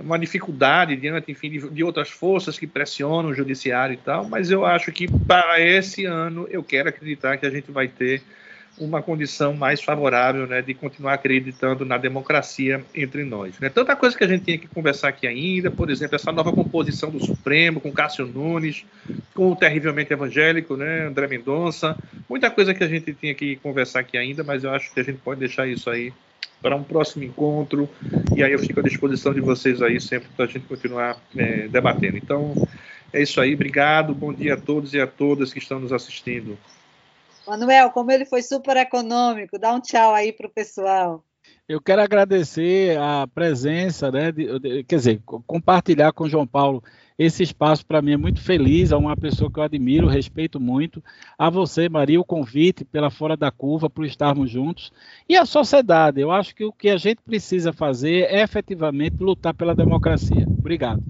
uma 0.00 0.18
dificuldade 0.18 0.96
diante, 0.96 1.30
enfim, 1.30 1.50
de, 1.50 1.68
de, 1.68 1.84
outras 1.84 2.08
forças 2.08 2.58
que 2.58 2.66
pressionam 2.66 3.28
o 3.28 3.34
Judiciário 3.34 3.92
e 3.92 3.98
tal, 3.98 4.26
mas 4.26 4.50
eu 4.50 4.64
acho 4.64 4.90
que 4.90 5.06
para 5.26 5.60
esse 5.60 6.06
ano 6.06 6.48
eu 6.50 6.64
quero 6.64 6.88
acreditar 6.88 7.36
que 7.36 7.44
a 7.44 7.50
gente 7.50 7.70
vai 7.70 7.88
ter 7.88 8.22
uma 8.78 9.02
condição 9.02 9.54
mais 9.54 9.82
favorável 9.82 10.46
né, 10.46 10.62
de 10.62 10.72
continuar 10.72 11.14
acreditando 11.14 11.84
na 11.84 11.98
democracia 11.98 12.82
entre 12.94 13.24
nós. 13.24 13.58
Né? 13.60 13.68
Tanta 13.68 13.94
coisa 13.94 14.16
que 14.16 14.24
a 14.24 14.26
gente 14.26 14.44
tinha 14.44 14.58
que 14.58 14.66
conversar 14.66 15.08
aqui 15.08 15.26
ainda, 15.26 15.70
por 15.70 15.90
exemplo, 15.90 16.16
essa 16.16 16.32
nova 16.32 16.52
composição 16.52 17.10
do 17.10 17.24
Supremo, 17.24 17.80
com 17.80 17.92
Cássio 17.92 18.26
Nunes, 18.26 18.84
com 19.34 19.52
o 19.52 19.56
terrivelmente 19.56 20.12
evangélico, 20.12 20.76
né, 20.76 21.06
André 21.06 21.26
Mendonça, 21.28 21.96
muita 22.28 22.50
coisa 22.50 22.72
que 22.72 22.82
a 22.82 22.88
gente 22.88 23.12
tinha 23.12 23.34
que 23.34 23.56
conversar 23.56 24.00
aqui 24.00 24.16
ainda, 24.16 24.42
mas 24.42 24.64
eu 24.64 24.70
acho 24.70 24.92
que 24.92 25.00
a 25.00 25.04
gente 25.04 25.18
pode 25.18 25.40
deixar 25.40 25.66
isso 25.66 25.90
aí 25.90 26.12
para 26.62 26.76
um 26.76 26.82
próximo 26.82 27.24
encontro, 27.24 27.88
e 28.36 28.42
aí 28.42 28.52
eu 28.52 28.58
fico 28.58 28.78
à 28.78 28.82
disposição 28.82 29.34
de 29.34 29.40
vocês 29.40 29.82
aí 29.82 30.00
sempre 30.00 30.28
para 30.36 30.44
a 30.44 30.48
gente 30.48 30.64
continuar 30.66 31.20
é, 31.36 31.66
debatendo. 31.66 32.16
Então, 32.16 32.54
é 33.12 33.20
isso 33.20 33.40
aí, 33.40 33.52
obrigado, 33.52 34.14
bom 34.14 34.32
dia 34.32 34.54
a 34.54 34.56
todos 34.56 34.94
e 34.94 35.00
a 35.00 35.06
todas 35.06 35.52
que 35.52 35.58
estão 35.58 35.80
nos 35.80 35.92
assistindo. 35.92 36.56
Manuel, 37.46 37.90
como 37.90 38.10
ele 38.10 38.24
foi 38.24 38.42
super 38.42 38.76
econômico, 38.76 39.58
dá 39.58 39.74
um 39.74 39.80
tchau 39.80 40.14
aí 40.14 40.32
para 40.32 40.46
o 40.46 40.52
pessoal. 40.52 41.24
Eu 41.68 41.80
quero 41.80 42.02
agradecer 42.02 42.98
a 42.98 43.26
presença, 43.26 44.10
né, 44.10 44.30
de, 44.30 44.58
de, 44.58 44.84
quer 44.84 44.96
dizer, 44.96 45.22
compartilhar 45.24 46.12
com 46.12 46.24
o 46.24 46.28
João 46.28 46.46
Paulo 46.46 46.82
esse 47.18 47.42
espaço 47.42 47.86
para 47.86 48.02
mim 48.02 48.12
é 48.12 48.16
muito 48.16 48.40
feliz, 48.40 48.90
é 48.90 48.96
uma 48.96 49.16
pessoa 49.16 49.50
que 49.50 49.58
eu 49.58 49.62
admiro, 49.62 50.08
respeito 50.08 50.58
muito. 50.58 51.02
A 51.38 51.50
você, 51.50 51.88
Maria, 51.88 52.20
o 52.20 52.24
convite 52.24 52.84
pela 52.84 53.10
Fora 53.10 53.36
da 53.36 53.50
Curva, 53.50 53.88
por 53.88 54.04
estarmos 54.04 54.50
juntos. 54.50 54.92
E 55.28 55.36
a 55.36 55.44
sociedade, 55.44 56.20
eu 56.20 56.30
acho 56.30 56.54
que 56.54 56.64
o 56.64 56.72
que 56.72 56.88
a 56.88 56.96
gente 56.96 57.22
precisa 57.22 57.72
fazer 57.72 58.26
é 58.28 58.42
efetivamente 58.42 59.22
lutar 59.22 59.54
pela 59.54 59.74
democracia. 59.74 60.46
Obrigado. 60.48 61.02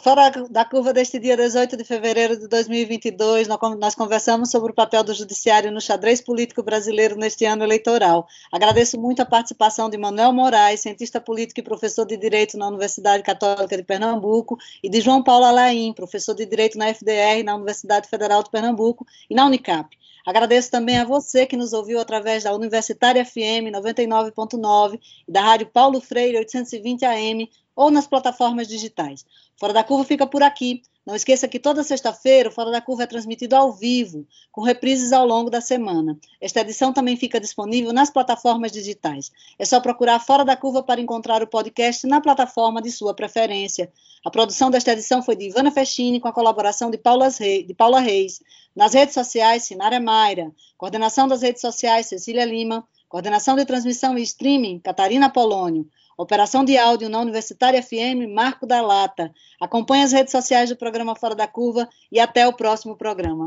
Fora 0.00 0.30
da 0.48 0.64
curva 0.64 0.94
deste 0.94 1.18
dia 1.18 1.36
18 1.36 1.76
de 1.76 1.84
fevereiro 1.84 2.38
de 2.38 2.48
2022, 2.48 3.46
nós 3.46 3.94
conversamos 3.94 4.50
sobre 4.50 4.72
o 4.72 4.74
papel 4.74 5.04
do 5.04 5.12
judiciário 5.12 5.70
no 5.70 5.78
xadrez 5.78 6.22
político 6.22 6.62
brasileiro 6.62 7.16
neste 7.16 7.44
ano 7.44 7.64
eleitoral. 7.64 8.26
Agradeço 8.50 8.98
muito 8.98 9.20
a 9.20 9.26
participação 9.26 9.90
de 9.90 9.98
Manuel 9.98 10.32
Moraes, 10.32 10.80
cientista 10.80 11.20
político 11.20 11.60
e 11.60 11.62
professor 11.62 12.06
de 12.06 12.16
Direito 12.16 12.56
na 12.56 12.68
Universidade 12.68 13.22
Católica 13.22 13.76
de 13.76 13.82
Pernambuco, 13.82 14.56
e 14.82 14.88
de 14.88 15.02
João 15.02 15.22
Paulo 15.22 15.44
Alaim, 15.44 15.92
professor 15.92 16.34
de 16.34 16.46
Direito 16.46 16.78
na 16.78 16.88
FDR, 16.88 17.44
na 17.44 17.54
Universidade 17.54 18.08
Federal 18.08 18.42
de 18.42 18.48
Pernambuco 18.48 19.06
e 19.28 19.34
na 19.34 19.44
Unicap. 19.44 19.94
Agradeço 20.26 20.70
também 20.70 20.96
a 20.96 21.04
você 21.04 21.44
que 21.44 21.58
nos 21.58 21.74
ouviu 21.74 22.00
através 22.00 22.44
da 22.44 22.54
Universitária 22.54 23.22
FM 23.22 23.68
99.9 23.70 24.98
e 25.28 25.30
da 25.30 25.42
Rádio 25.42 25.66
Paulo 25.66 26.00
Freire 26.00 26.38
820 26.38 27.04
AM 27.04 27.50
ou 27.76 27.90
nas 27.90 28.06
plataformas 28.06 28.68
digitais. 28.68 29.24
Fora 29.56 29.72
da 29.72 29.84
Curva 29.84 30.04
fica 30.04 30.26
por 30.26 30.42
aqui. 30.42 30.82
Não 31.06 31.14
esqueça 31.14 31.46
que 31.46 31.58
toda 31.58 31.82
sexta-feira 31.82 32.48
o 32.48 32.52
Fora 32.52 32.70
da 32.70 32.80
Curva 32.80 33.02
é 33.02 33.06
transmitido 33.06 33.54
ao 33.54 33.70
vivo, 33.72 34.26
com 34.50 34.62
reprises 34.62 35.12
ao 35.12 35.26
longo 35.26 35.50
da 35.50 35.60
semana. 35.60 36.18
Esta 36.40 36.60
edição 36.60 36.94
também 36.94 37.14
fica 37.14 37.38
disponível 37.38 37.92
nas 37.92 38.08
plataformas 38.08 38.72
digitais. 38.72 39.30
É 39.58 39.66
só 39.66 39.80
procurar 39.80 40.18
Fora 40.18 40.44
da 40.44 40.56
Curva 40.56 40.82
para 40.82 41.00
encontrar 41.00 41.42
o 41.42 41.46
podcast 41.46 42.06
na 42.06 42.22
plataforma 42.22 42.80
de 42.80 42.90
sua 42.90 43.12
preferência. 43.12 43.92
A 44.24 44.30
produção 44.30 44.70
desta 44.70 44.92
edição 44.92 45.22
foi 45.22 45.36
de 45.36 45.48
Ivana 45.48 45.70
Festini, 45.70 46.20
com 46.20 46.28
a 46.28 46.32
colaboração 46.32 46.90
de 46.90 46.96
Paula 46.96 47.28
Reis. 47.28 47.66
De 47.66 47.74
Paula 47.74 48.00
Reis. 48.00 48.40
Nas 48.74 48.94
redes 48.94 49.12
sociais, 49.12 49.64
Sinara 49.64 50.00
Mayra. 50.00 50.50
Coordenação 50.78 51.28
das 51.28 51.42
redes 51.42 51.60
sociais, 51.60 52.06
Cecília 52.06 52.46
Lima. 52.46 52.88
Coordenação 53.10 53.54
de 53.54 53.66
transmissão 53.66 54.16
e 54.16 54.22
streaming, 54.22 54.78
Catarina 54.78 55.28
Polônio. 55.28 55.86
Operação 56.16 56.64
de 56.64 56.78
áudio 56.78 57.08
na 57.08 57.20
Universitária 57.20 57.82
FM, 57.82 58.32
Marco 58.32 58.66
da 58.66 58.80
Lata. 58.80 59.32
Acompanhe 59.60 60.04
as 60.04 60.12
redes 60.12 60.32
sociais 60.32 60.70
do 60.70 60.76
programa 60.76 61.16
Fora 61.16 61.34
da 61.34 61.46
Curva 61.46 61.88
e 62.10 62.20
até 62.20 62.46
o 62.46 62.52
próximo 62.52 62.96
programa. 62.96 63.46